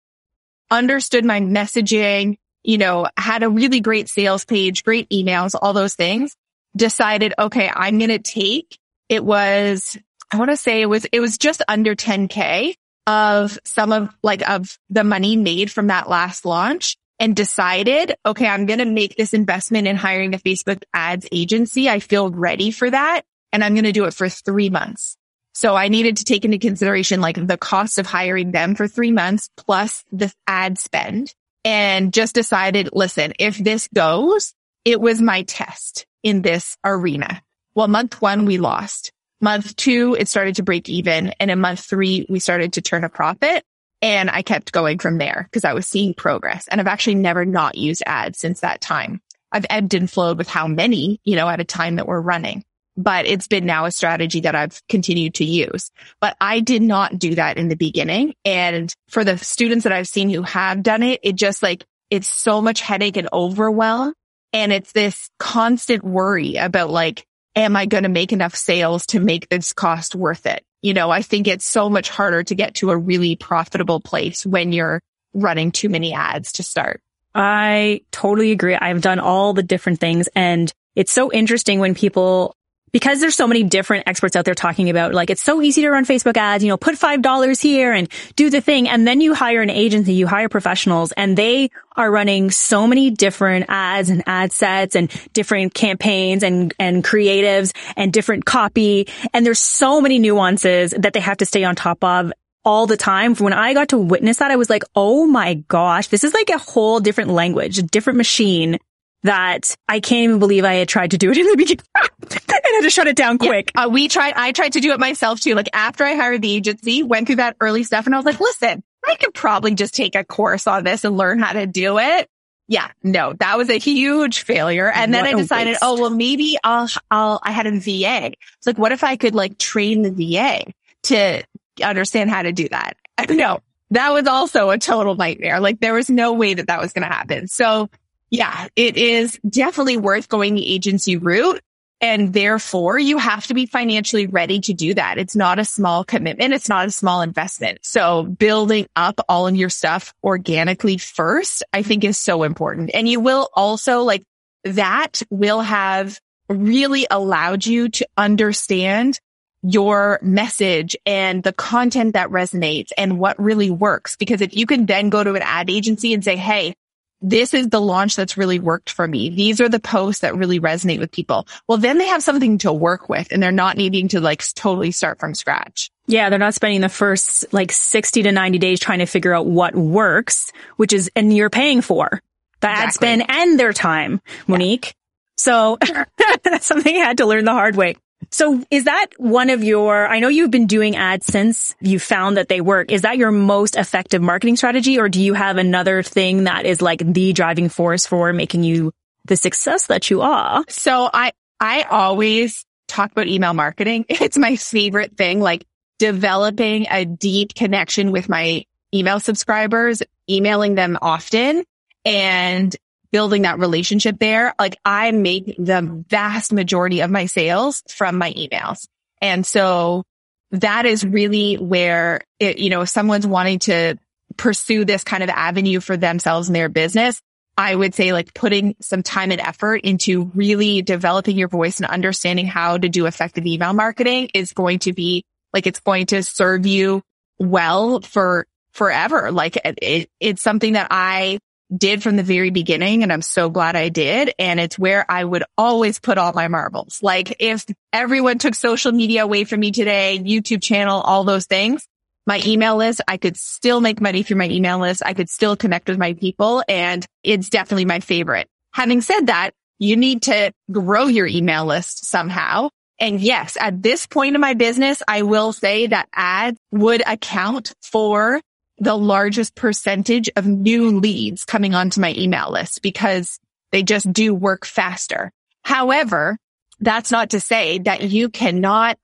understood 0.70 1.24
my 1.24 1.41
messaging, 1.41 2.37
you 2.62 2.78
know, 2.78 3.09
had 3.16 3.43
a 3.43 3.51
really 3.51 3.80
great 3.80 4.09
sales 4.09 4.45
page, 4.45 4.85
great 4.85 5.09
emails, 5.11 5.59
all 5.61 5.72
those 5.72 5.95
things, 5.95 6.37
decided, 6.76 7.35
okay, 7.39 7.70
I'm 7.72 7.99
going 7.99 8.11
to 8.11 8.18
take, 8.18 8.78
it 9.09 9.24
was, 9.24 9.97
I 10.33 10.39
want 10.39 10.51
to 10.51 10.57
say 10.57 10.80
it 10.80 10.87
was, 10.87 11.05
it 11.12 11.20
was 11.20 11.37
just 11.37 11.62
under 11.68 11.95
10K 11.95 12.74
of 13.07 13.59
some 13.64 13.93
of 13.93 14.14
like 14.22 14.49
of 14.49 14.78
the 14.89 15.05
money 15.05 15.37
made 15.37 15.70
from 15.70 15.89
that 15.89 16.09
last 16.09 16.47
launch 16.47 16.97
and 17.18 17.37
decided, 17.37 18.16
okay, 18.24 18.47
I'm 18.47 18.64
going 18.64 18.78
to 18.78 18.85
make 18.87 19.14
this 19.16 19.35
investment 19.35 19.87
in 19.87 19.97
hiring 19.97 20.35
a 20.35 20.39
Facebook 20.39 20.83
ads 20.95 21.26
agency. 21.30 21.89
I 21.89 22.01
feel 22.01 22.30
ready 22.30 22.70
for 22.70 22.91
that. 22.91 23.22
And 23.53 23.62
I'm 23.62 23.74
going 23.74 23.85
to 23.85 23.93
do 23.93 24.07
it 24.07 24.14
for 24.14 24.28
three 24.28 24.70
months. 24.70 25.16
So 25.55 25.76
I 25.76 25.89
needed 25.89 26.16
to 26.16 26.24
take 26.24 26.47
into 26.47 26.59
consideration 26.59 27.20
like 27.20 27.47
the 27.47 27.59
cost 27.59 27.99
of 27.99 28.07
hiring 28.07 28.53
them 28.53 28.74
for 28.74 28.89
three 28.89 29.12
months 29.12 29.51
plus 29.59 30.03
the 30.11 30.33
ad 30.47 30.78
spend 30.78 31.35
and 31.64 32.12
just 32.12 32.35
decided, 32.35 32.89
listen, 32.93 33.35
if 33.39 33.59
this 33.59 33.87
goes, 33.95 34.55
it 34.87 34.99
was 34.99 35.20
my 35.20 35.43
test 35.43 36.07
in 36.22 36.41
this 36.41 36.78
arena. 36.85 37.43
Well, 37.74 37.89
month 37.89 38.22
one, 38.22 38.47
we 38.47 38.57
lost. 38.57 39.12
Month 39.43 39.76
two, 39.76 40.16
it 40.18 40.28
started 40.28 40.57
to 40.57 40.62
break 40.62 40.88
even. 40.88 41.34
And 41.40 41.51
in 41.51 41.61
month 41.61 41.80
three, 41.80 42.24
we 42.28 42.38
started 42.38 42.74
to 42.74 42.82
turn 42.82 43.05
a 43.05 43.09
profit. 43.09 43.64
And 44.01 44.30
I 44.30 44.43
kept 44.43 44.72
going 44.72 44.99
from 44.99 45.18
there 45.18 45.47
because 45.51 45.64
I 45.64 45.74
was 45.74 45.86
seeing 45.86 46.14
progress. 46.14 46.66
And 46.68 46.80
I've 46.80 46.86
actually 46.86 47.16
never 47.16 47.45
not 47.45 47.76
used 47.76 48.03
ads 48.07 48.38
since 48.38 48.61
that 48.61 48.80
time. 48.80 49.20
I've 49.53 49.66
ebbed 49.68 49.95
and 49.95 50.11
flowed 50.11 50.38
with 50.38 50.49
how 50.49 50.66
many, 50.66 51.20
you 51.24 51.36
know, 51.36 51.49
at 51.49 51.61
a 51.61 51.64
time 51.64 51.97
that 51.97 52.07
we're 52.07 52.20
running 52.20 52.64
but 52.97 53.26
it's 53.26 53.49
been 53.49 53.66
now 53.66 53.84
a 53.84 53.90
strategy 53.90 54.40
that 54.40 54.55
I've 54.55 54.80
continued 54.88 55.34
to 55.34 55.45
use. 55.45 55.90
But 56.20 56.36
I 56.40 56.61
did 56.61 56.82
not 56.82 57.18
do 57.18 57.34
that 57.34 57.57
in 57.57 57.68
the 57.68 57.76
beginning. 57.76 58.34
And 58.45 58.95
for 59.09 59.24
the 59.24 59.38
students 59.38 59.84
that 59.84 59.93
I've 59.93 60.09
seen 60.09 60.28
who 60.28 60.43
have 60.43 60.82
done 60.82 61.03
it, 61.03 61.20
it 61.22 61.36
just 61.36 61.62
like, 61.62 61.84
it's 62.11 62.28
so 62.28 62.61
much 62.61 62.80
headache 62.80 63.16
and 63.16 63.28
overwhelm. 63.32 64.12
And 64.53 64.72
it's 64.72 64.93
this 64.93 65.30
constant 65.38 66.05
worry 66.05 66.57
about 66.57 66.90
like, 66.90 67.24
am 67.55 67.76
I 67.76 67.86
going 67.86 68.05
to 68.05 68.09
make 68.09 68.32
enough 68.32 68.55
sales 68.55 69.07
to 69.07 69.20
make 69.20 69.48
this 69.48 69.72
cost 69.72 70.14
worth 70.14 70.46
it? 70.46 70.64
You 70.80 70.94
know, 70.94 71.11
I 71.11 71.22
think 71.22 71.46
it's 71.46 71.64
so 71.64 71.88
much 71.88 72.09
harder 72.09 72.42
to 72.44 72.55
get 72.55 72.74
to 72.76 72.90
a 72.90 72.96
really 72.96 73.36
profitable 73.36 74.00
place 74.00 74.44
when 74.44 74.72
you're 74.72 75.00
running 75.32 75.70
too 75.70 75.88
many 75.88 76.12
ads 76.12 76.53
to 76.53 76.62
start. 76.62 77.00
I 77.34 78.03
totally 78.11 78.53
agree. 78.53 78.74
I've 78.74 79.00
done 79.00 79.18
all 79.18 79.55
the 79.55 79.62
different 79.62 80.00
things 80.00 80.28
and 80.34 80.72
it's 80.94 81.12
so 81.12 81.32
interesting 81.32 81.78
when 81.78 81.94
people 81.94 82.55
because 82.93 83.20
there's 83.20 83.34
so 83.34 83.47
many 83.47 83.62
different 83.62 84.05
experts 84.07 84.36
out 84.36 84.45
there 84.45 84.55
talking 84.55 84.90
about 84.90 85.14
like 85.14 85.30
it's 85.30 85.43
so 85.43 85.62
easy 85.62 85.82
to 85.82 85.90
run 85.90 86.05
Facebook 86.05 86.36
ads, 86.36 86.62
you 86.62 86.68
know, 86.68 86.76
put 86.76 86.95
$5 86.95 87.61
here 87.61 87.93
and 87.93 88.09
do 88.36 88.51
the 88.51 88.61
thing. 88.61 88.88
And 88.88 89.07
then 89.07 89.20
you 89.20 89.34
hire 89.34 89.62
an 89.62 89.70
agency, 89.70 90.12
you 90.12 90.26
hire 90.26 90.49
professionals 90.49 91.12
and 91.12 91.36
they 91.36 91.70
are 91.97 92.11
running 92.11 92.51
so 92.51 92.86
many 92.86 93.11
different 93.11 93.66
ads 93.68 94.11
and 94.11 94.22
ad 94.26 94.53
sets 94.53 94.95
and 94.95 95.11
different 95.32 95.74
campaigns 95.74 96.43
and, 96.43 96.74
and 96.78 97.03
creatives 97.03 97.74
and 97.97 98.12
different 98.12 98.45
copy. 98.45 99.09
And 99.32 99.45
there's 99.45 99.61
so 99.61 100.01
many 100.01 100.18
nuances 100.18 100.93
that 100.99 101.14
they 101.14 101.20
have 101.20 101.38
to 101.38 101.47
stay 101.47 101.64
on 101.64 101.74
top 101.74 102.05
of 102.05 102.32
all 102.64 102.86
the 102.86 102.97
time. 102.97 103.34
When 103.36 103.53
I 103.53 103.74
got 103.74 103.88
to 103.88 103.99
witness 103.99 104.36
that, 104.36 104.51
I 104.51 104.57
was 104.57 104.70
like, 104.70 104.84
Oh 104.95 105.26
my 105.26 105.55
gosh, 105.55 106.09
this 106.09 106.24
is 106.24 106.34
like 106.34 106.51
a 106.51 106.59
whole 106.59 107.01
different 107.01 107.30
language, 107.30 107.78
a 107.78 107.82
different 107.82 108.18
machine 108.18 108.78
that 109.23 109.77
I 109.89 110.01
can't 110.01 110.25
even 110.25 110.39
believe 110.39 110.64
I 110.64 110.75
had 110.75 110.89
tried 110.89 111.12
to 111.12 111.18
do 111.18 111.31
it 111.31 111.39
in 111.39 111.47
the 111.47 111.57
beginning 111.57 111.85
and 111.97 112.41
had 112.51 112.81
to 112.83 112.91
shut 112.91 113.07
it 113.07 113.16
down 113.16 113.39
quick. 113.39 113.70
Yeah, 113.75 113.85
uh, 113.85 113.89
we 113.89 114.09
tried, 114.09 114.35
I 114.37 114.53
tried 114.53 114.75
to 114.75 114.81
do 114.81 114.93
it 114.93 115.01
myself 115.01 115.41
too. 115.41 115.55
Like 115.55 115.68
after 115.73 116.05
I 116.05 116.14
hired 116.14 116.43
the 116.43 116.55
agency, 116.55 117.03
went 117.03 117.27
through 117.27 117.37
that 117.37 117.57
early 117.61 117.85
stuff 117.85 118.07
and 118.07 118.14
I 118.14 118.18
was 118.18 118.27
like, 118.27 118.41
listen, 118.41 118.83
I 119.07 119.16
could 119.16 119.35
probably 119.35 119.75
just 119.75 119.95
take 119.95 120.14
a 120.14 120.25
course 120.25 120.66
on 120.66 120.85
this 120.85 121.05
and 121.05 121.16
learn 121.16 121.39
how 121.39 121.53
to 121.53 121.66
do 121.66 121.99
it. 121.99 122.29
Yeah, 122.68 122.91
no, 123.03 123.35
that 123.35 123.59
was 123.59 123.68
a 123.68 123.79
huge 123.79 124.45
failure. 124.45 124.91
And 124.91 125.12
then 125.12 125.27
I 125.27 125.35
decided, 125.35 125.77
oh, 125.83 126.01
well, 126.01 126.11
maybe 126.11 126.57
I'll, 126.62 126.89
I'll, 127.11 127.41
I 127.43 127.51
had 127.51 127.66
a 127.66 127.73
VA. 127.73 128.33
It's 128.33 128.66
like, 128.66 128.79
what 128.79 128.93
if 128.93 129.05
I 129.05 129.16
could 129.16 129.35
like 129.35 129.59
train 129.59 130.03
the 130.03 130.11
VA 130.11 130.73
to 131.05 131.43
understand 131.83 132.31
how 132.31 132.43
to 132.43 132.53
do 132.53 132.68
that? 132.68 132.97
No, 133.29 133.61
that 133.93 134.11
was 134.12 134.27
also 134.27 134.70
a 134.70 134.79
total 134.79 135.14
nightmare. 135.14 135.61
Like 135.61 135.79
there 135.79 135.95
was 135.95 136.11
no 136.11 136.33
way 136.33 136.55
that 136.55 136.66
that 136.66 136.81
was 136.81 136.93
going 136.93 137.07
to 137.07 137.14
happen. 137.14 137.47
So 137.47 137.89
yeah, 138.33 138.68
it 138.74 138.97
is 138.97 139.39
definitely 139.47 139.99
worth 139.99 140.26
going 140.26 140.55
the 140.55 140.66
agency 140.66 141.16
route. 141.18 141.61
And 142.01 142.33
therefore 142.33 142.99
you 142.99 143.18
have 143.18 143.47
to 143.47 143.55
be 143.55 143.66
financially 143.66 144.26
ready 144.26 144.59
to 144.61 144.72
do 144.72 144.95
that. 144.95 145.18
It's 145.18 145.37
not 145.37 145.61
a 145.61 145.64
small 145.64 146.03
commitment. 146.03 146.55
It's 146.55 146.68
not 146.68 146.87
a 146.87 146.91
small 146.91 147.20
investment. 147.20 147.80
So 147.83 148.24
building 148.24 148.87
up 148.97 149.20
all 149.28 149.47
of 149.47 149.55
your 149.55 149.68
stuff 149.68 150.12
organically 150.24 150.97
first, 150.99 151.62
I 151.72 151.83
think 151.83 152.03
is 152.03 152.18
so 152.18 152.43
important. 152.43 152.91
And 152.95 153.07
you 153.07 153.20
will 153.20 153.51
also 153.55 154.01
like 154.01 154.24
that 154.64 155.22
will 155.30 155.61
have 155.61 156.18
really 156.49 157.07
allowed 157.09 157.66
you 157.66 157.91
to 157.91 158.09
understand 158.16 159.20
your 159.62 160.18
message 160.22 160.97
and 161.07 161.43
the 161.43 161.53
content 161.53 162.14
that 162.14 162.30
resonates 162.30 162.91
and 162.97 163.18
what 163.18 163.39
really 163.39 163.70
works. 163.70 164.16
Because 164.16 164.41
if 164.41 164.57
you 164.57 164.66
can 164.66 164.87
then 164.87 165.11
go 165.11 165.22
to 165.22 165.35
an 165.35 165.43
ad 165.43 165.70
agency 165.70 166.14
and 166.14 166.24
say, 166.24 166.37
Hey, 166.37 166.74
this 167.23 167.55
is 167.55 167.68
the 167.68 167.81
launch 167.81 168.16
that's 168.16 168.37
really 168.37 168.59
worked 168.59 168.91
for 168.91 169.07
me. 169.07 169.31
These 169.31 169.61
are 169.61 169.68
the 169.68 169.81
posts 169.81 170.20
that 170.20 170.37
really 170.37 170.61
resonate 170.61 170.99
with 170.99 171.12
people. 171.12 171.47
Well, 171.68 171.79
then 171.79 171.99
they 171.99 172.07
have 172.07 172.23
something 172.23 172.59
to 172.59 172.73
work 172.73 173.09
with 173.09 173.29
and 173.31 173.43
they're 173.43 173.53
not 173.53 173.77
needing 173.77 174.09
to 174.09 174.20
like 174.20 174.43
totally 174.55 174.91
start 174.91 175.20
from 175.20 175.35
scratch. 175.35 175.91
Yeah, 176.07 176.29
they're 176.31 176.39
not 176.39 176.55
spending 176.55 176.81
the 176.81 176.89
first 176.89 177.45
like 177.53 177.73
60 177.73 178.25
to 178.25 178.33
90 178.33 178.59
days 178.59 178.81
trying 178.81 178.99
to 178.99 179.07
figure 179.07 179.33
out 179.33 179.47
what 179.47 179.75
works, 179.75 180.53
which 180.77 180.93
is, 180.93 181.11
and 181.14 181.35
you're 181.35 181.51
paying 181.51 181.81
for 181.81 182.20
the 182.61 182.68
exactly. 182.68 182.87
ad 182.87 182.95
spend 182.95 183.31
and 183.31 183.61
their 183.61 183.73
time, 183.73 184.20
Monique. 184.47 184.87
Yeah. 184.87 184.93
So 185.37 185.79
that's 186.45 186.66
something 186.66 186.95
I 186.95 186.99
had 186.99 187.18
to 187.18 187.27
learn 187.27 187.45
the 187.45 187.53
hard 187.53 187.77
way. 187.77 187.97
So 188.31 188.62
is 188.70 188.85
that 188.85 189.09
one 189.18 189.51
of 189.51 189.64
your, 189.64 190.07
I 190.07 190.20
know 190.20 190.29
you've 190.29 190.51
been 190.51 190.66
doing 190.66 190.97
ads 190.97 191.27
since 191.27 191.75
you 191.81 191.99
found 191.99 192.37
that 192.37 192.49
they 192.49 192.61
work. 192.61 192.93
Is 192.93 193.03
that 193.03 193.18
your 193.18 193.31
most 193.31 193.77
effective 193.77 194.23
marketing 194.23 194.57
strategy 194.57 194.99
or 194.99 195.09
do 195.09 195.20
you 195.23 195.35
have 195.35 195.59
another 195.59 196.03
thing 196.03 196.45
that 196.45 196.66
is 196.66 196.81
like 196.81 197.01
the 197.05 197.33
driving 197.33 197.68
force 197.68 198.07
for 198.07 198.33
making 198.33 198.64
you 198.64 198.93
the 199.25 199.37
success 199.37 199.89
that 199.89 200.11
you 200.11 200.23
are? 200.23 200.64
So 200.68 201.09
I, 201.12 201.33
I 201.61 201.83
always 201.83 202.64
talk 202.89 203.12
about 203.12 203.27
email 203.27 203.55
marketing. 203.55 204.07
It's 204.09 204.39
my 204.39 204.57
favorite 204.57 205.16
thing, 205.16 205.41
like 205.41 205.64
developing 205.99 206.87
a 206.91 207.05
deep 207.05 207.55
connection 207.55 208.12
with 208.12 208.29
my 208.29 208.64
email 208.95 209.20
subscribers, 209.20 210.03
emailing 210.29 210.75
them 210.75 210.99
often 211.01 211.64
and 212.05 212.75
building 213.13 213.43
that 213.43 213.59
relationship 213.59 214.19
there, 214.19 214.55
like 214.59 214.77
I 214.85 215.13
make 215.13 215.55
the 215.59 216.05
vast 216.09 216.53
majority 216.53 217.01
of 217.01 217.11
my 217.11 217.27
sales 217.27 217.83
from 217.89 218.17
my 218.17 218.33
emails. 218.33 218.87
And 219.21 219.47
so 219.47 220.03
that 220.51 220.87
is 220.87 221.05
really 221.05 221.57
where 221.57 222.23
it, 222.41 222.59
you 222.59 222.71
know, 222.71 222.81
if 222.81 222.89
someone's 222.89 223.27
wanting 223.27 223.61
to 223.61 223.97
pursue 224.37 224.85
this 224.85 225.05
kind 225.05 225.23
of 225.23 225.29
avenue 225.29 225.81
for 225.81 225.97
themselves 225.97 226.49
and 226.49 226.57
their 226.57 226.69
business, 226.69 227.21
I 227.57 227.75
would 227.75 227.95
say 227.95 228.13
like 228.13 228.33
putting 228.33 228.77
some 228.81 229.03
time 229.03 229.31
and 229.31 229.41
effort 229.41 229.83
into 229.83 230.31
really 230.35 230.81
developing 230.81 231.37
your 231.37 231.49
voice 231.49 231.81
and 231.81 231.87
understanding 231.87 232.47
how 232.47 232.79
to 232.79 232.89
do 232.89 233.07
effective 233.07 233.47
email 233.47 233.75
marketing 233.75 234.31
is 234.35 234.53
going 234.53 234.81
to 234.81 234.93
be 234.93 235.25
like, 235.53 235.67
it's 235.67 235.81
going 235.81 236.07
to 236.07 236.23
serve 236.23 236.67
you 236.67 237.03
well 237.39 238.01
for 238.01 238.47
forever. 238.73 239.31
Like 239.31 239.59
it, 239.65 240.09
it's 240.19 240.43
something 240.43 240.75
that 240.75 240.89
I 240.91 241.39
did 241.77 242.03
from 242.03 242.16
the 242.16 242.23
very 242.23 242.51
beginning. 242.51 243.03
And 243.03 243.12
I'm 243.12 243.23
so 243.23 243.51
glad 243.51 243.77
I 243.77 243.89
did. 243.89 244.33
And 244.39 244.61
it's 244.61 244.79
where 244.79 245.05
I 245.11 245.25
would 245.25 245.45
always 245.57 245.99
put 245.99 246.18
all 246.18 246.33
my 246.33 246.49
marbles. 246.49 246.99
Like 247.03 247.37
if 247.41 247.64
everyone 247.93 248.39
took 248.39 248.55
social 248.55 248.93
media 248.93 249.25
away 249.25 249.45
from 249.45 249.61
me 249.61 249.70
today, 249.70 250.20
YouTube 250.23 250.62
channel, 250.62 251.01
all 251.01 251.25
those 251.25 251.47
things, 251.47 251.87
my 252.27 252.41
email 252.47 252.77
list, 252.77 253.01
I 253.09 253.16
could 253.16 253.37
still 253.37 253.81
make 253.81 254.01
money 254.01 254.23
through 254.23 254.37
my 254.37 254.49
email 254.49 254.79
list. 254.79 255.03
I 255.05 255.14
could 255.14 255.29
still 255.29 255.57
connect 255.57 255.89
with 255.89 255.99
my 255.99 256.14
people 256.14 256.62
and 256.68 257.05
it's 257.23 257.49
definitely 257.49 257.85
my 257.85 258.01
favorite. 258.01 258.49
Having 258.75 259.01
said 259.01 259.27
that, 259.27 259.51
you 259.79 259.97
need 259.97 260.23
to 260.23 260.53
grow 260.70 261.07
your 261.07 261.27
email 261.27 261.66
list 261.66 262.07
somehow. 262.07 262.68
And 263.01 263.20
yes, 263.20 263.57
at 263.61 263.83
this 263.83 264.07
point 264.07 264.37
in 264.37 264.41
my 264.41 264.55
business, 264.55 265.03
I 265.09 265.23
will 265.23 265.53
say 265.53 265.89
that 265.89 266.09
ads 266.14 266.59
would 266.70 267.03
account 267.05 267.73
for 267.83 268.41
the 268.79 268.97
largest 268.97 269.55
percentage 269.55 270.31
of 270.37 270.47
new 270.47 270.99
leads 270.99 271.45
coming 271.45 271.75
onto 271.75 272.01
my 272.01 272.14
email 272.16 272.51
list 272.51 272.83
because 272.83 273.39
they 273.70 273.83
just 273.83 274.12
do 274.12 274.35
work 274.35 274.64
faster. 274.64 275.33
However, 275.62 276.39
that's 276.81 277.11
not 277.11 277.31
to 277.31 277.41
say 277.41 277.79
that 277.79 278.03
you 278.03 278.29
cannot, 278.29 278.99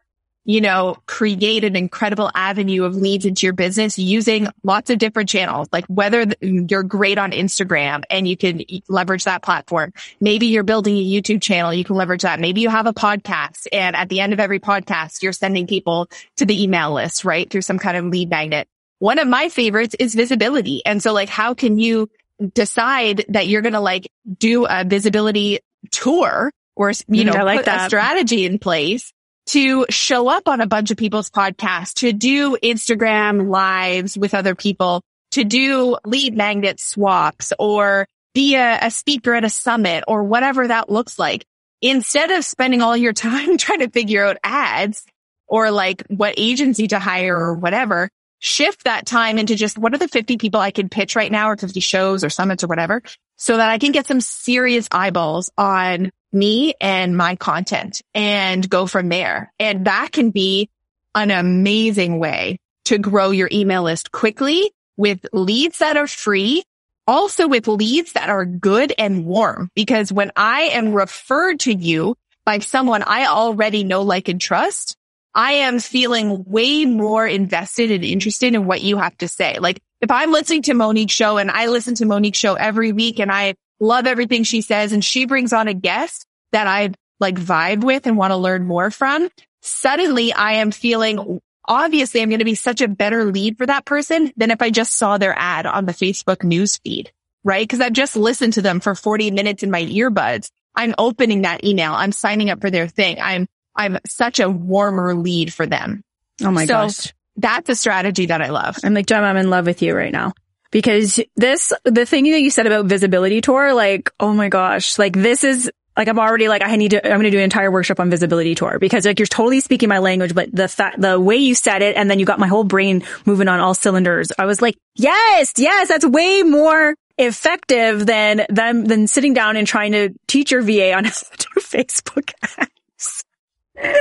you 0.44 0.60
know, 0.60 0.96
create 1.06 1.62
an 1.62 1.76
incredible 1.76 2.30
avenue 2.34 2.84
of 2.84 2.96
leads 2.96 3.24
into 3.24 3.46
your 3.46 3.52
business 3.52 3.98
using 3.98 4.48
lots 4.64 4.90
of 4.90 4.98
different 4.98 5.28
channels. 5.28 5.68
Like 5.70 5.84
whether 5.86 6.26
you're 6.40 6.82
great 6.82 7.18
on 7.18 7.30
Instagram 7.30 8.02
and 8.10 8.26
you 8.26 8.36
can 8.36 8.62
leverage 8.88 9.24
that 9.24 9.42
platform. 9.42 9.92
Maybe 10.20 10.46
you're 10.46 10.64
building 10.64 10.96
a 10.96 11.04
YouTube 11.04 11.40
channel. 11.40 11.72
You 11.72 11.84
can 11.84 11.96
leverage 11.96 12.22
that. 12.22 12.40
Maybe 12.40 12.62
you 12.62 12.68
have 12.68 12.86
a 12.86 12.94
podcast 12.94 13.68
and 13.72 13.94
at 13.94 14.08
the 14.08 14.20
end 14.20 14.32
of 14.32 14.40
every 14.40 14.58
podcast, 14.58 15.22
you're 15.22 15.32
sending 15.32 15.66
people 15.66 16.08
to 16.36 16.46
the 16.46 16.62
email 16.62 16.92
list, 16.92 17.24
right? 17.24 17.48
Through 17.48 17.62
some 17.62 17.78
kind 17.78 17.96
of 17.96 18.06
lead 18.06 18.28
magnet. 18.28 18.68
One 18.98 19.18
of 19.18 19.28
my 19.28 19.48
favorites 19.48 19.94
is 19.98 20.14
visibility. 20.14 20.82
And 20.84 21.02
so 21.02 21.12
like, 21.12 21.28
how 21.28 21.54
can 21.54 21.78
you 21.78 22.08
decide 22.54 23.24
that 23.28 23.48
you're 23.48 23.62
going 23.62 23.74
to 23.74 23.80
like 23.80 24.10
do 24.38 24.66
a 24.66 24.84
visibility 24.84 25.60
tour 25.90 26.50
or, 26.76 26.90
you 26.90 27.24
mm, 27.24 27.26
know, 27.26 27.44
like 27.44 27.60
put 27.60 27.66
that. 27.66 27.86
a 27.86 27.88
strategy 27.88 28.44
in 28.44 28.58
place 28.58 29.12
to 29.46 29.86
show 29.88 30.28
up 30.28 30.46
on 30.46 30.60
a 30.60 30.66
bunch 30.66 30.90
of 30.90 30.96
people's 30.96 31.30
podcasts, 31.30 31.94
to 31.94 32.12
do 32.12 32.56
Instagram 32.62 33.48
lives 33.48 34.16
with 34.16 34.34
other 34.34 34.54
people, 34.54 35.02
to 35.32 35.44
do 35.44 35.96
lead 36.04 36.36
magnet 36.36 36.78
swaps 36.78 37.52
or 37.58 38.06
be 38.34 38.54
a, 38.56 38.78
a 38.82 38.90
speaker 38.90 39.34
at 39.34 39.44
a 39.44 39.50
summit 39.50 40.04
or 40.06 40.22
whatever 40.24 40.66
that 40.66 40.90
looks 40.90 41.18
like. 41.18 41.44
Instead 41.80 42.30
of 42.30 42.44
spending 42.44 42.82
all 42.82 42.96
your 42.96 43.12
time 43.14 43.56
trying 43.56 43.80
to 43.80 43.90
figure 43.90 44.24
out 44.24 44.36
ads 44.44 45.04
or 45.46 45.70
like 45.70 46.02
what 46.08 46.34
agency 46.36 46.88
to 46.88 46.98
hire 46.98 47.36
or 47.36 47.54
whatever, 47.54 48.10
shift 48.38 48.84
that 48.84 49.06
time 49.06 49.38
into 49.38 49.54
just 49.54 49.78
what 49.78 49.94
are 49.94 49.98
the 49.98 50.08
50 50.08 50.36
people 50.38 50.60
I 50.60 50.70
can 50.70 50.88
pitch 50.88 51.16
right 51.16 51.30
now 51.30 51.50
or 51.50 51.56
50 51.56 51.80
shows 51.80 52.24
or 52.24 52.30
summits 52.30 52.64
or 52.64 52.68
whatever 52.68 53.02
so 53.36 53.56
that 53.56 53.70
I 53.70 53.78
can 53.78 53.92
get 53.92 54.06
some 54.06 54.20
serious 54.20 54.88
eyeballs 54.90 55.50
on 55.56 56.10
me 56.32 56.74
and 56.80 57.16
my 57.16 57.36
content 57.36 58.02
and 58.14 58.68
go 58.68 58.86
from 58.86 59.08
there. 59.08 59.52
And 59.58 59.86
that 59.86 60.10
can 60.12 60.30
be 60.30 60.68
an 61.14 61.30
amazing 61.30 62.18
way 62.18 62.58
to 62.86 62.98
grow 62.98 63.30
your 63.30 63.48
email 63.50 63.84
list 63.84 64.12
quickly 64.12 64.72
with 64.96 65.24
leads 65.32 65.78
that 65.78 65.96
are 65.96 66.06
free. 66.06 66.62
Also 67.06 67.48
with 67.48 67.66
leads 67.68 68.12
that 68.12 68.28
are 68.28 68.44
good 68.44 68.92
and 68.98 69.24
warm 69.24 69.70
because 69.74 70.12
when 70.12 70.30
I 70.36 70.62
am 70.72 70.92
referred 70.92 71.60
to 71.60 71.72
you 71.72 72.16
by 72.44 72.58
someone 72.58 73.02
I 73.02 73.26
already 73.26 73.82
know, 73.82 74.02
like 74.02 74.28
and 74.28 74.38
trust, 74.38 74.97
I 75.34 75.52
am 75.52 75.78
feeling 75.78 76.44
way 76.46 76.84
more 76.84 77.26
invested 77.26 77.90
and 77.90 78.04
interested 78.04 78.54
in 78.54 78.66
what 78.66 78.82
you 78.82 78.98
have 78.98 79.16
to 79.18 79.28
say. 79.28 79.58
Like 79.58 79.80
if 80.00 80.10
I'm 80.10 80.32
listening 80.32 80.62
to 80.62 80.74
Monique 80.74 81.10
show 81.10 81.38
and 81.38 81.50
I 81.50 81.66
listen 81.66 81.94
to 81.96 82.06
Monique 82.06 82.34
show 82.34 82.54
every 82.54 82.92
week 82.92 83.20
and 83.20 83.30
I 83.30 83.54
love 83.80 84.06
everything 84.06 84.44
she 84.44 84.60
says 84.60 84.92
and 84.92 85.04
she 85.04 85.26
brings 85.26 85.52
on 85.52 85.68
a 85.68 85.74
guest 85.74 86.26
that 86.52 86.66
I 86.66 86.92
like 87.20 87.36
vibe 87.36 87.84
with 87.84 88.06
and 88.06 88.16
want 88.16 88.30
to 88.30 88.36
learn 88.36 88.64
more 88.64 88.90
from, 88.90 89.28
suddenly 89.60 90.32
I 90.32 90.54
am 90.54 90.70
feeling 90.70 91.40
obviously 91.64 92.22
I'm 92.22 92.30
going 92.30 92.38
to 92.38 92.44
be 92.44 92.54
such 92.54 92.80
a 92.80 92.88
better 92.88 93.24
lead 93.24 93.58
for 93.58 93.66
that 93.66 93.84
person 93.84 94.32
than 94.36 94.50
if 94.50 94.62
I 94.62 94.70
just 94.70 94.94
saw 94.94 95.18
their 95.18 95.34
ad 95.36 95.66
on 95.66 95.84
the 95.84 95.92
Facebook 95.92 96.42
news 96.42 96.78
feed, 96.78 97.12
right? 97.44 97.68
Cause 97.68 97.80
I've 97.80 97.92
just 97.92 98.16
listened 98.16 98.54
to 98.54 98.62
them 98.62 98.80
for 98.80 98.94
40 98.94 99.30
minutes 99.32 99.62
in 99.62 99.70
my 99.70 99.82
earbuds. 99.84 100.50
I'm 100.74 100.94
opening 100.96 101.42
that 101.42 101.64
email. 101.64 101.92
I'm 101.92 102.12
signing 102.12 102.50
up 102.50 102.60
for 102.60 102.70
their 102.70 102.86
thing. 102.86 103.18
I'm 103.20 103.48
I'm 103.78 103.98
such 104.06 104.40
a 104.40 104.50
warmer 104.50 105.14
lead 105.14 105.54
for 105.54 105.64
them. 105.64 106.02
Oh 106.44 106.50
my 106.50 106.66
so 106.66 106.74
gosh. 106.74 107.14
That's 107.36 107.70
a 107.70 107.76
strategy 107.76 108.26
that 108.26 108.42
I 108.42 108.48
love. 108.48 108.76
I'm 108.82 108.94
like, 108.94 109.06
Jem, 109.06 109.22
I'm 109.22 109.36
in 109.36 109.48
love 109.48 109.66
with 109.66 109.80
you 109.80 109.94
right 109.94 110.12
now 110.12 110.32
because 110.72 111.20
this, 111.36 111.72
the 111.84 112.04
thing 112.04 112.24
that 112.24 112.40
you 112.40 112.50
said 112.50 112.66
about 112.66 112.86
visibility 112.86 113.40
tour, 113.40 113.72
like, 113.74 114.10
oh 114.18 114.34
my 114.34 114.48
gosh, 114.48 114.98
like 114.98 115.14
this 115.14 115.44
is 115.44 115.70
like 115.96 116.08
I'm 116.08 116.18
already 116.18 116.48
like 116.48 116.62
I 116.62 116.76
need 116.76 116.92
to 116.92 117.04
I'm 117.04 117.14
going 117.14 117.24
to 117.24 117.30
do 117.30 117.38
an 117.38 117.44
entire 117.44 117.70
workshop 117.70 118.00
on 118.00 118.08
visibility 118.08 118.54
tour 118.54 118.78
because 118.78 119.04
like 119.04 119.18
you're 119.18 119.26
totally 119.26 119.60
speaking 119.60 119.88
my 119.88 119.98
language 119.98 120.32
but 120.32 120.48
the 120.54 120.68
fact 120.68 121.00
the 121.00 121.18
way 121.18 121.36
you 121.36 121.56
said 121.56 121.82
it 121.82 121.96
and 121.96 122.08
then 122.08 122.20
you 122.20 122.24
got 122.24 122.38
my 122.38 122.46
whole 122.46 122.62
brain 122.62 123.02
moving 123.26 123.48
on 123.48 123.58
all 123.58 123.74
cylinders 123.74 124.30
I 124.38 124.46
was 124.46 124.62
like 124.62 124.76
yes 124.94 125.52
yes 125.56 125.88
that's 125.88 126.06
way 126.06 126.44
more 126.44 126.94
effective 127.18 128.06
than 128.06 128.46
them 128.48 128.84
than 128.84 129.08
sitting 129.08 129.34
down 129.34 129.56
and 129.56 129.66
trying 129.66 129.90
to 129.92 130.10
teach 130.28 130.52
your 130.52 130.62
VA 130.62 130.92
on 130.92 131.04
how 131.04 131.10
to 131.10 131.36
do 131.36 131.60
Facebook 131.60 132.30
ads 132.56 133.24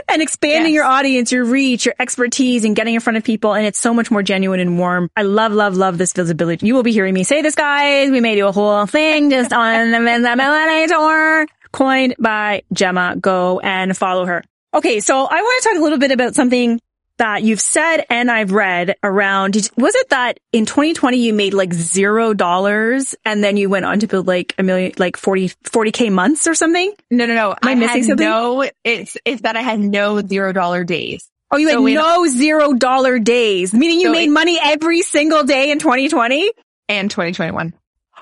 and 0.07 0.21
expanding 0.21 0.73
yes. 0.73 0.75
your 0.75 0.86
audience, 0.86 1.32
your 1.32 1.45
reach, 1.45 1.86
your 1.86 1.95
expertise 1.99 2.65
and 2.65 2.75
getting 2.75 2.95
in 2.95 2.99
front 2.99 3.17
of 3.17 3.23
people. 3.23 3.53
And 3.53 3.65
it's 3.65 3.80
so 3.80 3.93
much 3.93 4.09
more 4.11 4.23
genuine 4.23 4.59
and 4.59 4.78
warm. 4.78 5.09
I 5.15 5.23
love, 5.23 5.51
love, 5.51 5.75
love 5.75 5.97
this 5.97 6.13
visibility. 6.13 6.65
You 6.65 6.75
will 6.75 6.84
be 6.84 6.91
hearing 6.91 7.13
me 7.13 7.23
say 7.23 7.41
this, 7.41 7.55
guys. 7.55 8.09
We 8.09 8.21
may 8.21 8.36
do 8.36 8.47
a 8.47 8.51
whole 8.51 8.86
thing 8.86 9.30
just 9.30 9.53
on 9.53 9.91
the 9.91 9.99
visibility 9.99 10.88
tour 10.88 11.47
coined 11.71 12.15
by 12.17 12.63
Gemma. 12.73 13.15
Go 13.19 13.59
and 13.59 13.95
follow 13.95 14.25
her. 14.25 14.43
Okay. 14.73 14.99
So 14.99 15.15
I 15.25 15.41
want 15.41 15.63
to 15.63 15.69
talk 15.69 15.78
a 15.78 15.84
little 15.84 15.99
bit 15.99 16.11
about 16.11 16.36
something 16.36 16.80
that 17.18 17.43
you've 17.43 17.61
said 17.61 18.05
and 18.09 18.30
I've 18.32 18.51
read 18.51 18.95
around, 19.03 19.55
was 19.76 19.95
it 19.95 20.09
that 20.09 20.39
in 20.51 20.65
2020 20.65 21.18
you 21.18 21.34
made 21.34 21.53
like 21.53 21.74
zero 21.74 22.34
dollars 22.34 23.15
and 23.26 23.43
then 23.43 23.57
you 23.57 23.70
went 23.70 23.86
on 23.86 23.99
to 23.99 24.07
build 24.07 24.28
like 24.28 24.53
a 24.57 24.63
million, 24.63 24.93
like 24.97 25.18
40, 25.18 25.49
40k 25.49 26.11
months 26.11 26.47
or 26.47 26.55
something? 26.55 26.93
No, 27.11 27.26
no, 27.26 27.36
no. 27.36 27.51
Am 27.51 27.57
I, 27.63 27.72
I 27.72 27.76
missing 27.76 28.03
something? 28.03 28.26
No, 28.26 28.70
it's, 28.84 29.18
it's 29.26 29.41
that 29.41 29.55
I 29.55 29.61
had 29.61 29.80
no 29.80 30.22
zero 30.22 30.53
dollar 30.53 30.84
days. 30.84 31.30
Oh, 31.51 31.57
you 31.57 31.70
so 31.70 31.86
had 31.86 31.93
no 31.95 32.28
zero 32.28 32.74
dollar 32.74 33.20
days, 33.20 33.74
meaning 33.74 33.99
you 33.99 34.07
so 34.07 34.13
made 34.13 34.30
it, 34.30 34.32
money 34.32 34.59
every 34.61 35.01
single 35.01 35.43
day 35.43 35.72
in 35.72 35.80
2020 35.80 36.51
and 36.89 37.09
2021. 37.09 37.74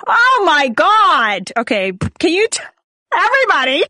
Oh 0.07 0.43
my 0.45 0.67
God. 0.69 1.51
Okay. 1.57 1.91
Can 2.19 2.31
you, 2.31 2.47
t- 2.47 2.63
everybody, 3.13 3.83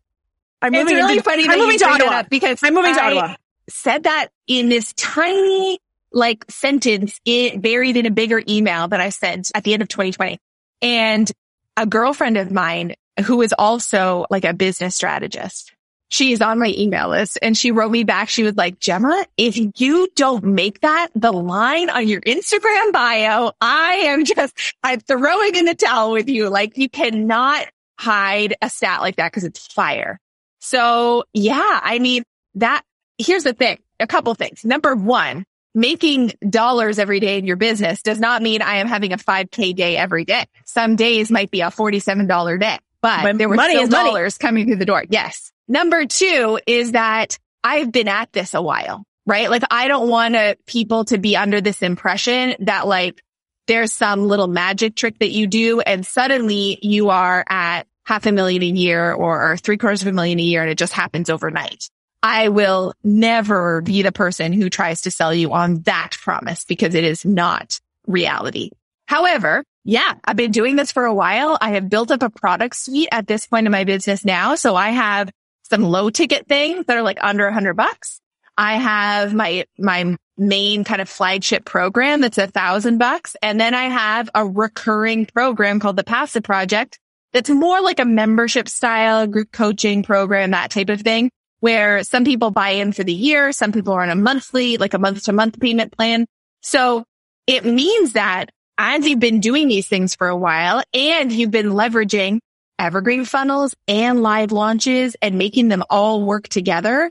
I'm 0.62 0.72
moving, 0.72 0.96
it's 0.98 1.06
really 1.06 1.20
funny 1.20 1.48
I'm 1.48 1.60
moving 1.60 1.80
to 1.80 1.86
Ottawa 1.86 2.24
because 2.30 2.60
I'm 2.64 2.74
moving 2.74 2.96
to 2.96 3.02
I, 3.02 3.06
Ottawa 3.08 3.36
said 3.70 4.04
that 4.04 4.30
in 4.48 4.70
this 4.70 4.94
tiny 4.94 5.80
like 6.12 6.46
sentence 6.50 7.20
it 7.26 7.62
buried 7.62 7.98
in 7.98 8.06
a 8.06 8.12
bigger 8.12 8.42
email 8.48 8.88
that 8.88 9.02
I 9.02 9.10
sent 9.10 9.52
at 9.54 9.64
the 9.64 9.74
end 9.74 9.82
of 9.82 9.90
2020. 9.90 10.40
And 10.82 11.32
a 11.78 11.86
girlfriend 11.86 12.38
of 12.38 12.52
mine 12.52 12.96
who 13.26 13.42
is 13.42 13.54
also 13.58 14.26
like 14.30 14.46
a 14.46 14.54
business 14.54 14.96
strategist. 14.96 15.74
She 16.10 16.32
is 16.32 16.42
on 16.42 16.60
my 16.60 16.74
email 16.78 17.10
list 17.10 17.40
and 17.42 17.58
she 17.58 17.72
wrote 17.72 17.92
me 17.92 18.04
back. 18.04 18.30
She 18.30 18.44
was 18.44 18.56
like, 18.56 18.80
Gemma, 18.80 19.26
if 19.38 19.58
you 19.80 20.08
don't 20.16 20.44
make 20.44 20.82
that 20.82 21.10
the 21.16 21.34
line 21.34 21.90
on 21.90 22.08
your 22.08 22.22
Instagram 22.22 22.92
bio, 22.94 23.52
I 23.60 23.96
am 24.06 24.24
just, 24.24 24.76
I'm 24.84 25.00
throwing 25.00 25.56
in 25.56 25.66
the 25.66 25.76
towel 25.76 26.12
with 26.12 26.30
you. 26.30 26.50
Like 26.50 26.78
you 26.78 26.90
cannot 26.90 27.68
hide 27.98 28.56
a 28.62 28.70
stat 28.70 29.02
like 29.02 29.16
that 29.16 29.32
because 29.32 29.44
it's 29.44 29.68
fire. 29.68 30.20
So 30.60 31.24
yeah, 31.34 31.80
I 31.84 32.00
mean, 32.00 32.24
that 32.56 32.84
here's 33.18 33.44
the 33.44 33.54
thing, 33.54 33.80
a 34.00 34.08
couple 34.08 34.34
things. 34.36 34.66
Number 34.66 34.96
one, 34.96 35.46
making 35.74 36.34
dollars 36.48 37.00
every 37.00 37.20
day 37.20 37.38
in 37.38 37.46
your 37.46 37.58
business 37.58 38.02
does 38.02 38.20
not 38.20 38.42
mean 38.42 38.62
I 38.62 38.78
am 38.78 38.88
having 38.88 39.14
a 39.14 39.18
5k 39.18 39.76
day 39.76 39.98
every 39.98 40.26
day. 40.26 40.46
Some 40.66 40.96
days 40.96 41.30
might 41.30 41.52
be 41.52 41.62
a 41.62 41.68
$47 41.68 42.60
day, 42.60 42.80
but, 43.02 43.24
but 43.24 43.38
there 43.38 43.50
were 43.50 43.56
money 43.56 43.76
still 43.76 43.90
dollars 43.90 44.38
money. 44.42 44.50
coming 44.50 44.66
through 44.68 44.78
the 44.78 44.86
door. 44.86 45.04
Yes. 45.10 45.52
Number 45.68 46.06
two 46.06 46.60
is 46.66 46.94
that 46.94 47.38
I've 47.64 47.92
been 47.92 48.08
at 48.08 48.32
this 48.32 48.54
a 48.54 48.62
while, 48.62 49.04
right? 49.26 49.50
Like 49.50 49.64
I 49.70 49.88
don't 49.88 50.08
want 50.10 50.36
uh, 50.36 50.56
people 50.66 51.06
to 51.06 51.18
be 51.18 51.36
under 51.36 51.60
this 51.62 51.82
impression 51.82 52.56
that 52.60 52.88
like 52.88 53.22
there's 53.68 53.92
some 53.92 54.28
little 54.28 54.48
magic 54.48 54.96
trick 54.96 55.20
that 55.20 55.32
you 55.32 55.48
do 55.48 55.82
and 55.82 56.06
suddenly 56.06 56.78
you 56.82 57.10
are 57.10 57.44
at 57.50 57.88
half 58.06 58.28
a 58.28 58.32
million 58.32 58.62
a 58.62 58.68
year 58.68 59.12
or, 59.12 59.52
or 59.52 59.58
three 59.58 59.78
quarters 59.78 60.04
of 60.04 60.08
a 60.08 60.12
million 60.12 60.40
a 60.40 60.44
year 60.44 60.62
and 60.62 60.70
it 60.70 60.78
just 60.78 60.94
happens 60.94 61.30
overnight. 61.30 61.90
I 62.26 62.50
will 62.50 62.96
never 63.04 63.82
be 63.82 64.02
the 64.02 64.12
person 64.12 64.52
who 64.52 64.68
tries 64.68 65.02
to 65.02 65.12
sell 65.12 65.32
you 65.32 65.54
on 65.54 65.82
that 65.82 66.14
promise 66.20 66.66
because 66.66 66.96
it 66.96 67.04
is 67.04 67.24
not 67.24 67.80
reality. 68.08 68.72
However, 69.06 69.64
yeah, 69.84 70.16
I've 70.26 70.36
been 70.36 70.50
doing 70.50 70.76
this 70.76 70.92
for 70.92 71.06
a 71.06 71.14
while. 71.14 71.56
I 71.62 71.74
have 71.74 71.88
built 71.88 72.10
up 72.10 72.24
a 72.24 72.32
product 72.32 72.78
suite 72.78 73.10
at 73.12 73.28
this 73.28 73.46
point 73.46 73.68
in 73.68 73.72
my 73.72 73.84
business 73.84 74.26
now. 74.26 74.56
So 74.56 74.76
I 74.76 74.90
have 74.90 75.30
some 75.70 75.84
low 75.84 76.10
ticket 76.10 76.48
things 76.48 76.88
that 76.88 76.98
are 76.98 77.04
like 77.04 77.20
under 77.22 77.46
a 77.46 77.54
hundred 77.54 77.76
bucks. 77.76 78.20
I 78.58 78.78
have 78.78 79.36
my, 79.36 79.66
my 79.78 80.18
main 80.36 80.84
kind 80.84 81.04
of 81.04 81.10
flagship 81.10 81.64
program 81.64 82.22
that's 82.22 82.40
a 82.40 82.48
thousand 82.48 82.98
bucks. 82.98 83.36
And 83.44 83.62
then 83.62 83.76
I 83.76 83.84
have 83.84 84.32
a 84.34 84.44
recurring 84.44 85.28
program 85.28 85.80
called 85.80 85.96
the 85.96 86.04
Passive 86.04 86.42
Project 86.42 86.98
that's 87.34 87.52
more 87.52 87.82
like 87.82 88.00
a 88.00 88.06
membership 88.06 88.68
style 88.68 89.28
group 89.28 89.52
coaching 89.52 90.02
program, 90.02 90.52
that 90.52 90.72
type 90.72 90.90
of 90.90 91.02
thing 91.02 91.30
where 91.66 92.04
some 92.04 92.24
people 92.24 92.52
buy 92.52 92.70
in 92.70 92.92
for 92.92 93.04
the 93.04 93.12
year. 93.12 93.52
Some 93.52 93.72
people 93.72 93.94
are 93.94 94.04
on 94.04 94.12
a 94.12 94.16
monthly, 94.16 94.78
like 94.78 94.94
a 94.94 95.00
month 95.00 95.24
to 95.24 95.34
month 95.34 95.60
payment 95.60 95.92
plan. 95.92 96.28
So 96.62 97.06
it 97.48 97.66
means 97.66 98.14
that 98.14 98.52
as 98.78 99.08
you've 99.08 99.20
been 99.20 99.40
doing 99.40 99.68
these 99.68 99.88
things 99.88 100.14
for 100.14 100.28
a 100.28 100.38
while 100.38 100.84
and 100.94 101.32
you've 101.32 101.50
been 101.50 101.72
leveraging 101.72 102.38
evergreen 102.78 103.26
funnels 103.26 103.74
and 103.88 104.22
live 104.22 104.52
launches 104.52 105.16
and 105.24 105.40
making 105.40 105.70
them 105.70 105.84
all 105.90 106.24
work 106.24 106.48
together, 106.48 107.10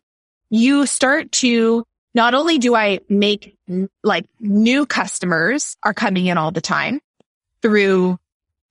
you 0.51 0.87
start 0.87 1.33
to 1.33 1.83
not 2.15 2.35
only 2.35 2.59
do 2.59 2.77
I 2.77 3.01
make 3.09 3.57
like 4.05 4.25
new 4.39 4.87
customers 4.87 5.77
are 5.83 5.95
coming 5.95 6.27
in 6.27 6.39
all 6.39 6.53
the 6.53 6.61
time 6.61 7.01
through 7.61 8.21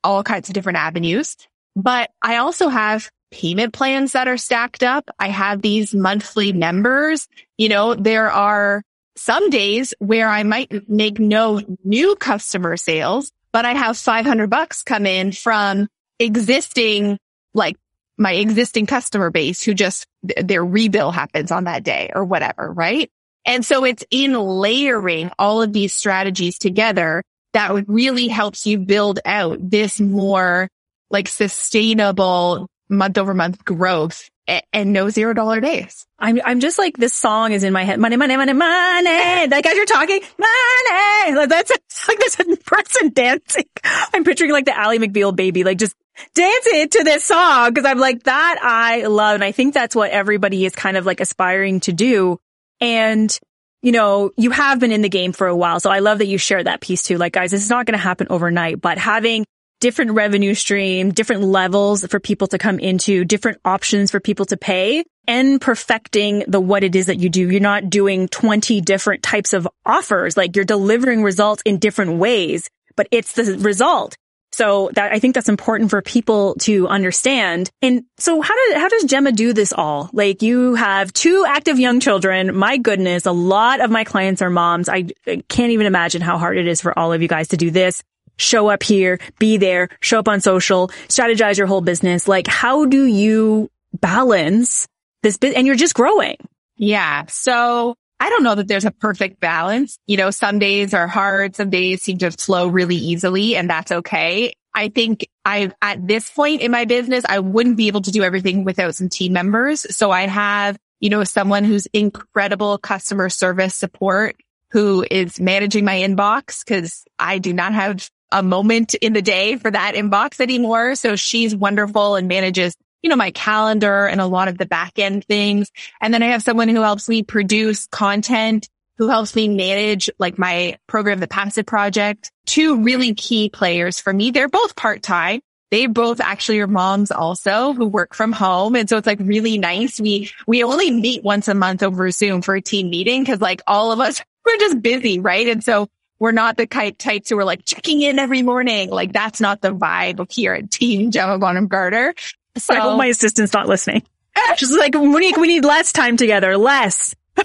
all 0.02 0.24
kinds 0.24 0.48
of 0.48 0.54
different 0.54 0.78
avenues, 0.78 1.36
but 1.76 2.10
I 2.22 2.38
also 2.38 2.70
have 2.70 3.12
payment 3.34 3.74
plans 3.74 4.12
that 4.12 4.28
are 4.28 4.38
stacked 4.38 4.84
up. 4.84 5.10
I 5.18 5.30
have 5.30 5.62
these 5.62 5.96
monthly 5.96 6.54
members. 6.54 7.28
You 7.58 7.70
know, 7.70 7.96
there 7.96 8.32
are 8.32 8.84
some 9.16 9.50
days 9.50 9.94
where 9.98 10.30
I 10.30 10.44
might 10.44 10.88
make 10.88 11.18
no 11.18 11.60
new 11.84 12.16
customer 12.16 12.78
sales, 12.78 13.32
but 13.52 13.66
I 13.66 13.74
have 13.74 13.98
500 13.98 14.50
bucks 14.52 14.84
come 14.84 15.08
in 15.08 15.32
from 15.32 15.88
existing, 16.20 17.18
like 17.56 17.76
my 18.20 18.34
existing 18.34 18.86
customer 18.86 19.32
base 19.32 19.64
who 19.64 19.74
just 19.74 20.06
their 20.22 20.64
rebill 20.64 21.12
happens 21.12 21.52
on 21.52 21.64
that 21.64 21.84
day 21.84 22.12
or 22.14 22.24
whatever. 22.24 22.72
Right. 22.72 23.12
And 23.46 23.66
so 23.66 23.84
it's 23.84 24.06
in 24.12 24.34
layering 24.34 25.32
all 25.40 25.64
of 25.64 25.74
these 25.74 25.92
strategies 25.94 26.60
together 26.60 27.24
that 27.54 27.88
really 27.88 28.28
helps 28.28 28.68
you 28.68 28.78
build 28.78 29.20
out 29.26 29.58
this 29.60 30.00
more 30.00 30.70
like 31.10 31.28
sustainable 31.28 32.68
month 32.90 33.18
over 33.18 33.34
month 33.34 33.64
growth 33.66 34.30
and 34.48 34.94
no 34.94 35.10
zero 35.10 35.34
dollar 35.34 35.62
days. 35.62 36.06
I'm, 36.20 36.40
I'm 36.44 36.60
just 36.60 36.78
like, 36.78 36.98
this 36.98 37.14
song 37.14 37.54
is 37.54 37.64
in 37.64 37.74
my 37.74 37.84
head. 37.84 38.00
Money, 38.00 38.18
money, 38.18 38.36
money, 38.36 38.54
money. 38.54 39.48
Like 39.48 39.66
as 39.66 39.76
you're 39.76 39.86
talking, 39.86 40.22
money. 40.38 41.36
Like 41.36 41.50
that's 41.50 41.72
like 42.08 42.20
this 42.20 42.36
person 42.66 43.12
dancing. 43.14 43.66
I'm 44.14 44.24
picturing 44.24 44.52
like 44.52 44.66
the 44.66 44.78
Ally 44.78 44.98
McBeal 44.98 45.36
baby, 45.36 45.64
like 45.64 45.78
just 45.78 45.96
dancing 46.36 46.90
to 46.90 47.04
this 47.04 47.26
song. 47.26 47.74
Cause 47.74 47.86
I'm 47.86 48.00
like, 48.00 48.24
that 48.24 48.60
I 48.62 49.06
love. 49.06 49.36
And 49.36 49.44
I 49.44 49.52
think 49.52 49.74
that's 49.74 49.96
what 49.96 50.12
everybody 50.12 50.66
is 50.66 50.76
kind 50.76 50.98
of 50.98 51.06
like 51.06 51.20
aspiring 51.20 51.80
to 51.82 51.94
do. 51.94 52.40
And 52.82 53.38
you 53.82 53.92
know, 53.92 54.32
you 54.38 54.52
have 54.52 54.80
been 54.80 54.94
in 54.94 55.02
the 55.02 55.10
game 55.10 55.34
for 55.34 55.48
a 55.48 55.56
while. 55.56 55.80
So 55.82 55.90
I 55.90 56.00
love 56.00 56.20
that 56.20 56.28
you 56.28 56.38
share 56.38 56.64
that 56.64 56.80
piece 56.80 57.04
too. 57.04 57.18
Like 57.18 57.34
guys, 57.34 57.52
this 57.52 57.64
is 57.64 57.70
not 57.70 57.86
going 57.86 57.98
to 57.98 58.04
happen 58.04 58.28
overnight, 58.30 58.80
but 58.80 58.98
having 58.98 59.46
different 59.84 60.12
revenue 60.12 60.54
stream, 60.54 61.12
different 61.12 61.42
levels 61.42 62.06
for 62.06 62.18
people 62.18 62.48
to 62.48 62.58
come 62.58 62.80
into, 62.80 63.26
different 63.26 63.60
options 63.66 64.12
for 64.12 64.22
people 64.22 64.46
to 64.46 64.56
pay 64.56 65.04
and 65.28 65.60
perfecting 65.60 66.46
the 66.48 66.62
what 66.62 66.86
it 66.86 66.96
is 66.96 67.08
that 67.08 67.20
you 67.20 67.28
do. 67.30 67.50
You're 67.50 67.60
not 67.60 67.90
doing 67.90 68.30
20 68.30 68.80
different 68.80 69.24
types 69.24 69.52
of 69.52 69.68
offers. 69.86 70.38
Like 70.38 70.56
you're 70.56 70.64
delivering 70.64 71.22
results 71.22 71.62
in 71.66 71.80
different 71.80 72.14
ways, 72.14 72.70
but 72.96 73.10
it's 73.12 73.34
the 73.34 73.58
result. 73.58 74.16
So 74.54 74.90
that 74.94 75.12
I 75.12 75.20
think 75.20 75.36
that's 75.36 75.50
important 75.50 75.90
for 75.90 76.02
people 76.02 76.56
to 76.62 76.88
understand. 76.88 77.70
And 77.82 78.04
so 78.18 78.40
how 78.40 78.56
does 78.56 78.76
how 78.76 78.88
does 78.88 79.04
Gemma 79.04 79.34
do 79.34 79.52
this 79.52 79.74
all? 79.74 80.10
Like 80.14 80.42
you 80.42 80.76
have 80.76 81.12
two 81.12 81.44
active 81.46 81.78
young 81.78 82.00
children. 82.00 82.56
My 82.56 82.78
goodness, 82.78 83.26
a 83.26 83.34
lot 83.34 83.82
of 83.82 83.92
my 83.92 84.06
clients 84.06 84.42
are 84.42 84.50
moms. 84.50 84.88
I, 84.88 85.08
I 85.28 85.44
can't 85.50 85.72
even 85.72 85.88
imagine 85.88 86.22
how 86.22 86.38
hard 86.38 86.58
it 86.58 86.68
is 86.68 86.80
for 86.80 86.98
all 86.98 87.12
of 87.12 87.22
you 87.22 87.28
guys 87.28 87.50
to 87.50 87.58
do 87.58 87.70
this 87.70 88.02
show 88.38 88.68
up 88.68 88.84
here, 88.84 89.20
be 89.40 89.58
there, 89.58 89.90
show 90.00 90.20
up 90.20 90.28
on 90.28 90.42
social, 90.42 90.90
strategize 91.08 91.58
your 91.58 91.68
whole 91.68 91.82
business. 91.82 92.28
Like 92.28 92.48
how 92.48 92.86
do 92.86 93.06
you 93.06 93.70
balance 93.94 94.88
this? 95.22 95.38
And 95.42 95.68
you're 95.68 95.76
just 95.76 95.96
growing. 95.96 96.38
Yeah. 96.76 97.26
So 97.28 97.96
I 98.20 98.30
don't 98.30 98.44
know 98.44 98.56
that 98.56 98.68
there's 98.68 98.86
a 98.86 98.92
perfect 98.92 99.40
balance. 99.40 99.98
You 100.08 100.18
know, 100.18 100.32
some 100.32 100.60
days 100.60 100.94
are 100.94 101.08
hard. 101.08 101.56
Some 101.56 101.70
days 101.70 102.02
seem 102.02 102.18
to 102.20 102.32
flow 102.32 102.68
really 102.68 102.96
easily 102.96 103.56
and 103.56 103.70
that's 103.70 103.92
okay. 103.92 104.54
I 104.74 104.90
think 104.90 105.28
I, 105.46 105.72
at 105.82 106.08
this 106.08 106.30
point 106.30 106.62
in 106.62 106.72
my 106.72 106.86
business, 106.86 107.24
I 107.28 107.40
wouldn't 107.40 107.78
be 107.78 107.88
able 107.88 108.02
to 108.02 108.12
do 108.12 108.24
everything 108.24 108.64
without 108.64 108.96
some 108.96 109.10
team 109.10 109.34
members. 109.34 109.86
So 109.96 110.10
I 110.10 110.26
have, 110.28 110.78
you 111.00 111.10
know, 111.10 111.24
someone 111.24 111.64
who's 111.64 111.86
incredible 111.88 112.78
customer 112.80 113.30
service 113.30 113.76
support 113.76 114.36
who 114.70 115.06
is 115.12 115.40
managing 115.40 115.86
my 115.86 115.98
inbox 115.98 116.66
because 116.66 117.06
I 117.20 117.38
do 117.38 117.54
not 117.54 117.74
have 117.74 118.10
a 118.34 118.44
moment 118.44 118.96
in 118.96 119.14
the 119.14 119.22
day 119.22 119.56
for 119.56 119.72
that 119.72 119.94
inbox 119.96 120.42
anymore. 120.42 120.96
So 120.96 121.16
she's 121.16 121.56
wonderful 121.56 122.16
and 122.16 122.28
manages, 122.28 122.76
you 123.02 123.10
know, 123.10 123.16
my 123.16 123.32
calendar 123.32 124.08
and 124.08 124.20
a 124.20 124.26
lot 124.26 124.48
of 124.48 124.58
the 124.58 124.66
back 124.66 124.98
end 124.98 125.24
things. 125.26 125.72
And 126.02 126.14
then 126.14 126.24
I 126.24 126.28
have 126.28 126.44
someone 126.44 126.68
who 126.68 126.82
helps 126.82 127.08
me 127.08 127.22
produce 127.24 127.88
content, 127.88 128.68
who 128.98 129.08
helps 129.08 129.36
me 129.36 129.48
manage 129.48 130.10
like 130.18 130.40
my 130.40 130.78
program, 130.88 131.20
the 131.20 131.28
passive 131.28 131.68
project. 131.68 132.32
Two 132.46 132.84
really 132.84 133.14
key 133.14 133.50
players 133.50 134.00
for 134.00 134.12
me. 134.12 134.32
They're 134.32 134.50
both 134.50 134.76
part 134.76 135.04
time. 135.04 135.42
They 135.70 135.88
both 135.88 136.20
actually 136.20 136.60
are 136.60 136.68
moms 136.68 137.12
also 137.12 137.74
who 137.74 137.88
work 137.88 138.14
from 138.14 138.32
home. 138.32 138.76
And 138.76 138.88
so 138.88 138.98
it's 138.98 139.08
like 139.08 139.20
really 139.20 139.58
nice. 139.58 140.00
We, 140.00 140.32
we 140.46 140.64
only 140.64 140.92
meet 140.92 141.24
once 141.24 141.48
a 141.48 141.56
month 141.56 141.82
over 141.82 142.10
Zoom 142.12 142.42
for 142.42 142.56
a 142.56 142.62
team 142.62 142.90
meeting 142.90 143.24
because 143.24 143.42
like 143.42 143.62
all 143.68 143.92
of 143.92 144.00
us, 144.00 144.22
we're 144.46 144.58
just 144.58 144.82
busy, 144.82 145.20
right? 145.20 145.48
And 145.48 145.64
so 145.64 145.88
we're 146.24 146.32
not 146.32 146.56
the 146.56 146.66
types 146.66 147.30
who 147.30 147.38
are 147.38 147.44
like 147.44 147.66
checking 147.66 148.02
in 148.02 148.18
every 148.18 148.44
morning. 148.44 148.90
Like 148.90 149.12
that's 149.12 149.42
not 149.42 149.60
the 149.60 149.76
vibe 149.76 150.32
here 150.32 150.54
at 150.54 150.72
Team 150.72 151.12
Gemma 151.12 151.38
Bonham 151.38 151.68
Carter. 151.68 152.16
So 152.58 152.74
I 152.74 152.80
hope 152.80 152.98
my 152.98 153.08
assistant's 153.08 153.52
not 153.52 153.68
listening. 153.68 154.04
She's 154.56 154.72
like, 154.72 154.94
Monique, 154.94 155.36
we 155.36 155.48
need 155.48 155.66
less 155.66 155.92
time 155.92 156.16
together, 156.16 156.56
less. 156.56 157.14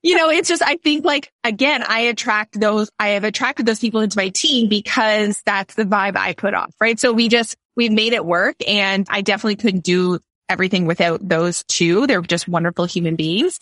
you 0.00 0.14
know, 0.16 0.30
it's 0.30 0.48
just, 0.48 0.62
I 0.62 0.76
think 0.76 1.04
like, 1.04 1.32
again, 1.42 1.82
I 1.82 2.02
attract 2.02 2.60
those, 2.60 2.88
I 3.00 3.08
have 3.08 3.24
attracted 3.24 3.66
those 3.66 3.80
people 3.80 4.00
into 4.00 4.16
my 4.16 4.28
team 4.28 4.68
because 4.68 5.42
that's 5.44 5.74
the 5.74 5.84
vibe 5.84 6.16
I 6.16 6.34
put 6.34 6.54
off, 6.54 6.72
right? 6.80 7.00
So 7.00 7.12
we 7.12 7.28
just, 7.28 7.56
we've 7.74 7.90
made 7.90 8.12
it 8.12 8.24
work 8.24 8.54
and 8.64 9.08
I 9.10 9.22
definitely 9.22 9.56
couldn't 9.56 9.82
do 9.82 10.20
everything 10.48 10.86
without 10.86 11.28
those 11.28 11.64
two. 11.64 12.06
They're 12.06 12.22
just 12.22 12.46
wonderful 12.46 12.84
human 12.84 13.16
beings. 13.16 13.58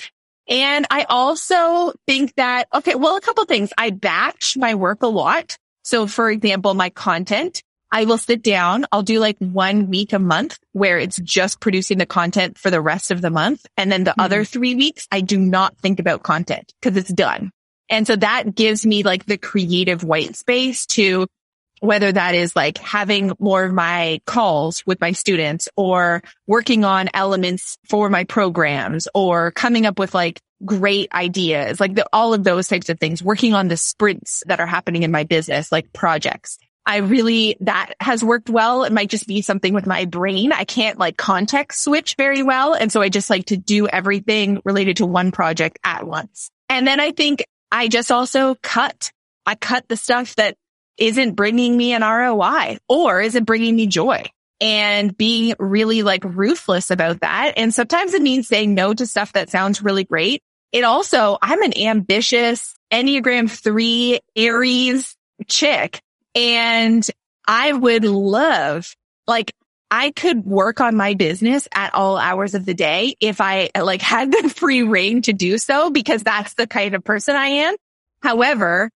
And 0.49 0.87
I 0.91 1.05
also 1.09 1.93
think 2.07 2.35
that, 2.37 2.69
okay, 2.75 2.95
well, 2.95 3.17
a 3.17 3.21
couple 3.21 3.45
things. 3.45 3.73
I 3.77 3.91
batch 3.91 4.57
my 4.57 4.75
work 4.75 5.03
a 5.03 5.09
lot. 5.09 5.59
So 5.83 6.07
for 6.07 6.31
example, 6.31 6.75
my 6.75 6.91
content, 6.91 7.63
I 7.91 8.05
will 8.05 8.19
sit 8.19 8.43
down. 8.43 8.87
I'll 8.93 9.03
do 9.03 9.19
like 9.19 9.37
one 9.39 9.89
week 9.89 10.13
a 10.13 10.19
month 10.19 10.59
where 10.73 10.99
it's 10.99 11.19
just 11.19 11.61
producing 11.61 11.99
the 11.99 12.07
content 12.07 12.59
for 12.59 12.71
the 12.71 12.81
rest 12.81 13.11
of 13.11 13.21
the 13.21 13.31
month. 13.31 13.65
And 13.77 13.91
then 13.91 14.05
the 14.05 14.11
mm-hmm. 14.13 14.21
other 14.21 14.45
three 14.45 14.75
weeks, 14.75 15.07
I 15.11 15.21
do 15.21 15.39
not 15.39 15.79
think 15.79 16.01
about 16.01 16.23
content 16.23 16.73
because 16.81 16.97
it's 16.97 17.13
done. 17.13 17.51
And 17.91 18.07
so 18.07 18.17
that 18.17 18.55
gives 18.55 18.85
me 18.85 19.03
like 19.03 19.25
the 19.25 19.39
creative 19.39 20.05
white 20.05 20.37
space 20.37 20.85
to 20.87 21.27
whether 21.81 22.11
that 22.13 22.35
is 22.35 22.55
like 22.57 22.79
having 22.79 23.33
more 23.39 23.65
of 23.65 23.73
my 23.73 24.21
calls 24.27 24.83
with 24.87 25.01
my 25.01 25.13
students 25.13 25.69
or 25.77 26.23
working 26.47 26.85
on 26.85 27.09
elements 27.15 27.79
for 27.89 28.09
my 28.09 28.25
programs 28.25 29.09
or 29.15 29.51
coming 29.53 29.87
up 29.87 29.99
with 29.99 30.15
like 30.15 30.41
great 30.65 31.13
ideas, 31.13 31.81
like 31.81 31.95
the, 31.95 32.07
all 32.13 32.35
of 32.35 32.45
those 32.45 32.69
types 32.69 32.89
of 32.89 32.99
things, 32.99 33.23
working 33.23 33.55
on 33.55 33.69
the 33.69 33.77
sprints 33.77 34.43
that 34.47 34.61
are 34.61 34.67
happening 34.67 35.03
in 35.03 35.13
my 35.13 35.25
business, 35.25 35.71
like 35.71 35.93
projects. 35.93 36.59
I 36.85 36.99
really, 36.99 37.57
that 37.61 37.93
has 38.01 38.25
worked 38.25 38.49
well. 38.49 38.85
It 38.85 38.93
might 38.93 39.11
just 39.11 39.27
be 39.27 39.43
something 39.43 39.75
with 39.75 39.87
my 39.87 40.07
brain. 40.07 40.53
I 40.53 40.65
can't 40.65 40.99
like 40.99 41.19
context 41.19 41.85
switch 41.85 42.15
very 42.17 42.43
well. 42.43 42.73
And 42.73 42.91
so 42.91 43.03
I 43.03 43.11
just 43.11 43.29
like 43.29 43.47
to 43.47 43.59
do 43.59 43.87
everything 43.87 44.63
related 44.65 44.97
to 44.97 45.07
one 45.07 45.31
project 45.31 45.79
at 45.85 46.07
once. 46.07 46.51
And 46.71 46.87
then 46.87 46.99
I 46.99 47.13
think 47.13 47.45
I 47.71 47.89
just 47.89 48.11
also 48.11 48.55
cut. 48.63 49.13
I 49.45 49.55
cut 49.55 49.87
the 49.89 49.97
stuff 49.97 50.35
that 50.37 50.57
isn't 50.99 51.35
bringing 51.35 51.77
me 51.77 51.93
an 51.93 52.03
ROI 52.03 52.79
or 52.89 53.21
isn't 53.21 53.45
bringing 53.45 53.77
me 53.77 53.87
joy 53.87 54.25
and 54.61 55.17
being 55.17 55.55
really 55.59 56.03
like 56.03 56.25
ruthless 56.25 56.91
about 56.91 57.21
that. 57.21 57.55
And 57.57 57.73
sometimes 57.73 58.15
it 58.15 58.23
means 58.23 58.49
saying 58.49 58.75
no 58.75 58.93
to 58.93 59.07
stuff 59.07 59.33
that 59.35 59.51
sounds 59.51 59.83
really 59.83 60.05
great. 60.05 60.43
It 60.73 60.85
also, 60.85 61.39
I'm 61.41 61.63
an 61.63 61.79
ambitious 61.79 62.75
Enneagram 62.93 63.51
three 63.51 64.21
Aries 64.35 65.17
chick 65.47 66.01
and 66.35 67.09
I 67.47 67.73
would 67.73 68.05
love 68.05 68.95
like 69.27 69.53
I 69.91 70.11
could 70.11 70.45
work 70.45 70.81
on 70.81 70.97
my 70.97 71.15
business 71.15 71.67
at 71.75 71.95
all 71.95 72.19
hours 72.19 72.55
of 72.55 72.67
the 72.67 72.75
day 72.75 73.15
if 73.21 73.41
I 73.41 73.71
like 73.81 74.03
had 74.03 74.31
the 74.31 74.49
free 74.57 74.83
reign 74.83 75.23
to 75.23 75.33
do 75.33 75.57
so 75.59 75.91
because 75.91 76.23
that's 76.23 76.55
the 76.55 76.67
kind 76.67 76.95
of 76.95 77.05
person 77.05 77.37
I 77.37 77.47
am. 77.47 77.77
However, 78.23 78.91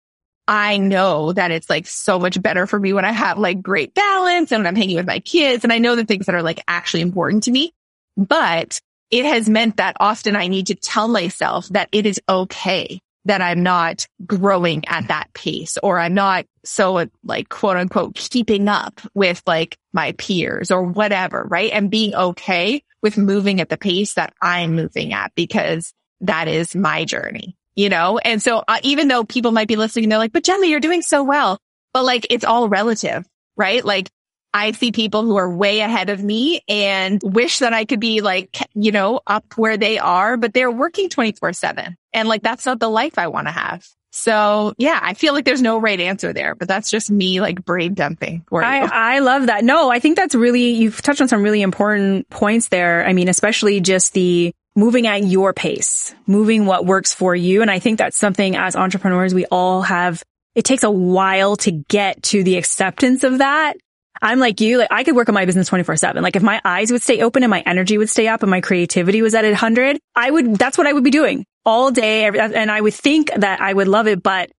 I 0.50 0.78
know 0.78 1.32
that 1.32 1.52
it's 1.52 1.70
like 1.70 1.86
so 1.86 2.18
much 2.18 2.42
better 2.42 2.66
for 2.66 2.80
me 2.80 2.92
when 2.92 3.06
I 3.06 3.12
have 3.12 3.38
like 3.38 3.62
great 3.62 3.94
balance 3.94 4.52
and 4.52 4.64
when 4.64 4.68
I'm 4.68 4.76
hanging 4.76 4.96
with 4.96 5.06
my 5.06 5.20
kids 5.20 5.64
and 5.64 5.72
I 5.72 5.78
know 5.78 5.96
the 5.96 6.06
things 6.06 6.26
that 6.26 6.34
are 6.34 6.42
like 6.42 6.64
actually 6.68 7.02
important 7.02 7.44
to 7.44 7.52
me. 7.52 7.72
But 8.18 8.80
it 9.12 9.26
has 9.26 9.48
meant 9.48 9.78
that 9.78 9.96
often 10.00 10.36
I 10.36 10.48
need 10.48 10.68
to 10.68 10.76
tell 10.76 11.08
myself 11.08 11.68
that 11.70 11.90
it 11.92 12.08
is 12.08 12.20
okay 12.28 13.00
that 13.26 13.44
I'm 13.44 13.62
not 13.62 14.08
growing 14.26 14.88
at 14.88 15.10
that 15.10 15.32
pace 15.36 15.78
or 15.84 16.00
I'm 16.00 16.16
not 16.16 16.48
so 16.66 17.06
like 17.24 17.50
quote 17.50 17.78
unquote 17.78 18.16
keeping 18.16 18.68
up 18.68 19.00
with 19.14 19.44
like 19.46 19.78
my 19.94 20.14
peers 20.14 20.72
or 20.72 20.82
whatever, 20.82 21.46
right? 21.48 21.72
And 21.72 21.92
being 21.92 22.16
okay 22.16 22.82
with 23.04 23.20
moving 23.20 23.62
at 23.62 23.70
the 23.70 23.78
pace 23.78 24.16
that 24.16 24.34
I'm 24.42 24.76
moving 24.76 25.14
at 25.14 25.32
because 25.36 25.94
that 26.22 26.48
is 26.48 26.74
my 26.74 27.06
journey 27.06 27.56
you 27.80 27.88
know? 27.88 28.18
And 28.18 28.42
so 28.44 28.62
uh, 28.68 28.80
even 28.84 29.08
though 29.08 29.24
people 29.24 29.54
might 29.54 29.70
be 29.70 29.78
listening 29.78 30.04
and 30.06 30.12
they're 30.12 30.20
like, 30.20 30.34
but 30.34 30.44
Gemma, 30.44 30.66
you're 30.66 30.82
doing 30.82 31.02
so 31.02 31.24
well, 31.24 31.58
but 31.94 32.04
like 32.04 32.28
it's 32.30 32.44
all 32.44 32.68
relative, 32.68 33.26
right? 33.56 33.86
Like 33.86 34.10
I 34.54 34.74
see 34.74 34.92
people 34.92 35.24
who 35.24 35.38
are 35.38 35.50
way 35.50 35.80
ahead 35.80 36.10
of 36.10 36.22
me 36.22 36.60
and 36.68 37.22
wish 37.24 37.60
that 37.60 37.72
I 37.72 37.86
could 37.86 38.02
be 38.02 38.20
like, 38.20 38.58
you 38.74 38.92
know, 38.92 39.22
up 39.26 39.46
where 39.56 39.78
they 39.78 39.98
are, 39.98 40.36
but 40.36 40.54
they're 40.54 40.70
working 40.70 41.08
24 41.08 41.54
seven. 41.54 41.96
And 42.12 42.28
like, 42.28 42.44
that's 42.44 42.66
not 42.66 42.82
the 42.82 42.90
life 42.90 43.18
I 43.18 43.28
want 43.28 43.48
to 43.48 43.54
have. 43.54 43.88
So 44.12 44.74
yeah, 44.78 45.00
I 45.02 45.14
feel 45.14 45.34
like 45.34 45.46
there's 45.46 45.62
no 45.62 45.80
right 45.80 46.02
answer 46.02 46.34
there, 46.34 46.56
but 46.56 46.68
that's 46.68 46.92
just 46.92 47.10
me 47.10 47.40
like 47.40 47.64
brain 47.64 47.94
dumping. 47.94 48.44
I, 48.52 48.80
I 49.16 49.20
love 49.20 49.46
that. 49.46 49.64
No, 49.64 49.90
I 49.90 50.00
think 50.00 50.18
that's 50.18 50.36
really, 50.36 50.72
you've 50.72 51.02
touched 51.02 51.22
on 51.22 51.30
some 51.30 51.44
really 51.44 51.62
important 51.62 52.30
points 52.30 52.68
there. 52.68 53.06
I 53.06 53.14
mean, 53.14 53.30
especially 53.30 53.80
just 53.80 54.12
the 54.12 54.54
moving 54.80 55.08
at 55.08 55.24
your 55.24 55.54
pace, 55.54 56.16
moving 56.26 56.66
what 56.66 56.86
works 56.86 57.14
for 57.14 57.36
you. 57.36 57.62
And 57.62 57.70
I 57.70 57.80
think 57.80 57.98
that's 57.98 58.18
something 58.18 58.56
as 58.56 58.76
entrepreneurs, 58.76 59.34
we 59.34 59.46
all 59.48 59.82
have, 59.82 60.24
it 60.56 60.64
takes 60.64 60.84
a 60.84 60.90
while 60.90 61.58
to 61.58 61.72
get 61.72 62.24
to 62.24 62.44
the 62.44 62.56
acceptance 62.56 63.24
of 63.24 63.40
that. 63.40 63.76
I'm 64.22 64.40
like 64.40 64.62
you, 64.62 64.78
like 64.78 64.92
I 64.92 65.04
could 65.04 65.16
work 65.16 65.30
on 65.30 65.36
my 65.36 65.46
business 65.46 65.68
24 65.68 65.98
seven. 65.98 66.24
Like 66.24 66.36
if 66.36 66.44
my 66.44 66.62
eyes 66.66 66.92
would 66.92 67.02
stay 67.02 67.22
open 67.22 67.44
and 67.44 67.50
my 67.50 67.62
energy 67.66 67.98
would 67.98 68.10
stay 68.10 68.28
up 68.28 68.42
and 68.42 68.50
my 68.50 68.62
creativity 68.62 69.22
was 69.22 69.36
at 69.36 69.46
a 69.46 69.56
hundred, 69.56 70.00
I 70.16 70.32
would, 70.32 70.56
that's 70.56 70.78
what 70.78 70.88
I 70.88 70.94
would 70.94 71.04
be 71.04 71.12
doing 71.12 71.46
all 71.66 71.92
day. 71.92 72.26
And 72.26 72.72
I 72.72 72.82
would 72.82 72.94
think 72.94 73.32
that 73.36 73.62
I 73.62 73.74
would 73.74 73.88
love 73.88 74.08
it, 74.08 74.24
but 74.24 74.50